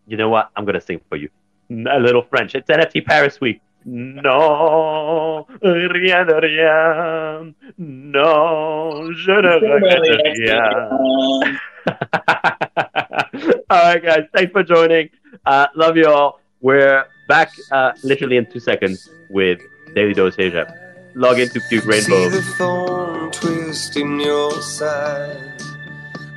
You 0.07 0.17
know 0.17 0.29
what? 0.29 0.49
I'm 0.55 0.65
going 0.65 0.73
to 0.73 0.81
sing 0.81 0.99
for 1.09 1.15
you 1.15 1.29
a 1.69 1.99
little 1.99 2.23
French. 2.23 2.55
It's 2.55 2.67
NFT 2.67 3.05
Paris 3.05 3.39
week. 3.39 3.61
No, 3.85 5.45
rien 5.61 6.25
de 6.25 6.39
rien. 6.41 7.53
Non, 7.77 9.13
je 9.13 9.31
ne 9.31 9.59
regrette 9.59 10.09
rien. 10.33 11.59
all 13.69 13.83
right, 13.93 14.01
guys. 14.01 14.23
Thanks 14.33 14.51
for 14.51 14.63
joining. 14.63 15.11
Uh, 15.45 15.67
love 15.75 15.97
you 15.97 16.07
all. 16.07 16.39
We're 16.61 17.05
back 17.27 17.51
uh, 17.71 17.91
literally 18.03 18.37
in 18.37 18.47
two 18.47 18.59
seconds 18.59 19.07
with 19.29 19.59
Daily 19.93 20.15
Dose 20.15 20.39
Asia. 20.39 20.82
Log 21.15 21.39
into 21.39 21.61
Puke 21.69 21.85
Rainbow. 21.85 22.29
See 22.29 22.37
the 22.37 22.41
thorn 22.57 23.31
twist 23.31 23.97
in 23.97 24.19
your 24.19 24.51
side. 24.61 25.61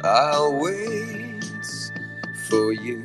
I'll 0.04 0.54
wait 0.54 1.44
for 2.48 2.72
you. 2.74 3.02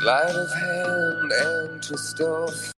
Sleight 0.00 0.34
of 0.34 0.52
hand 0.54 1.32
and 1.32 1.82
twist 1.82 2.20
of 2.22 2.72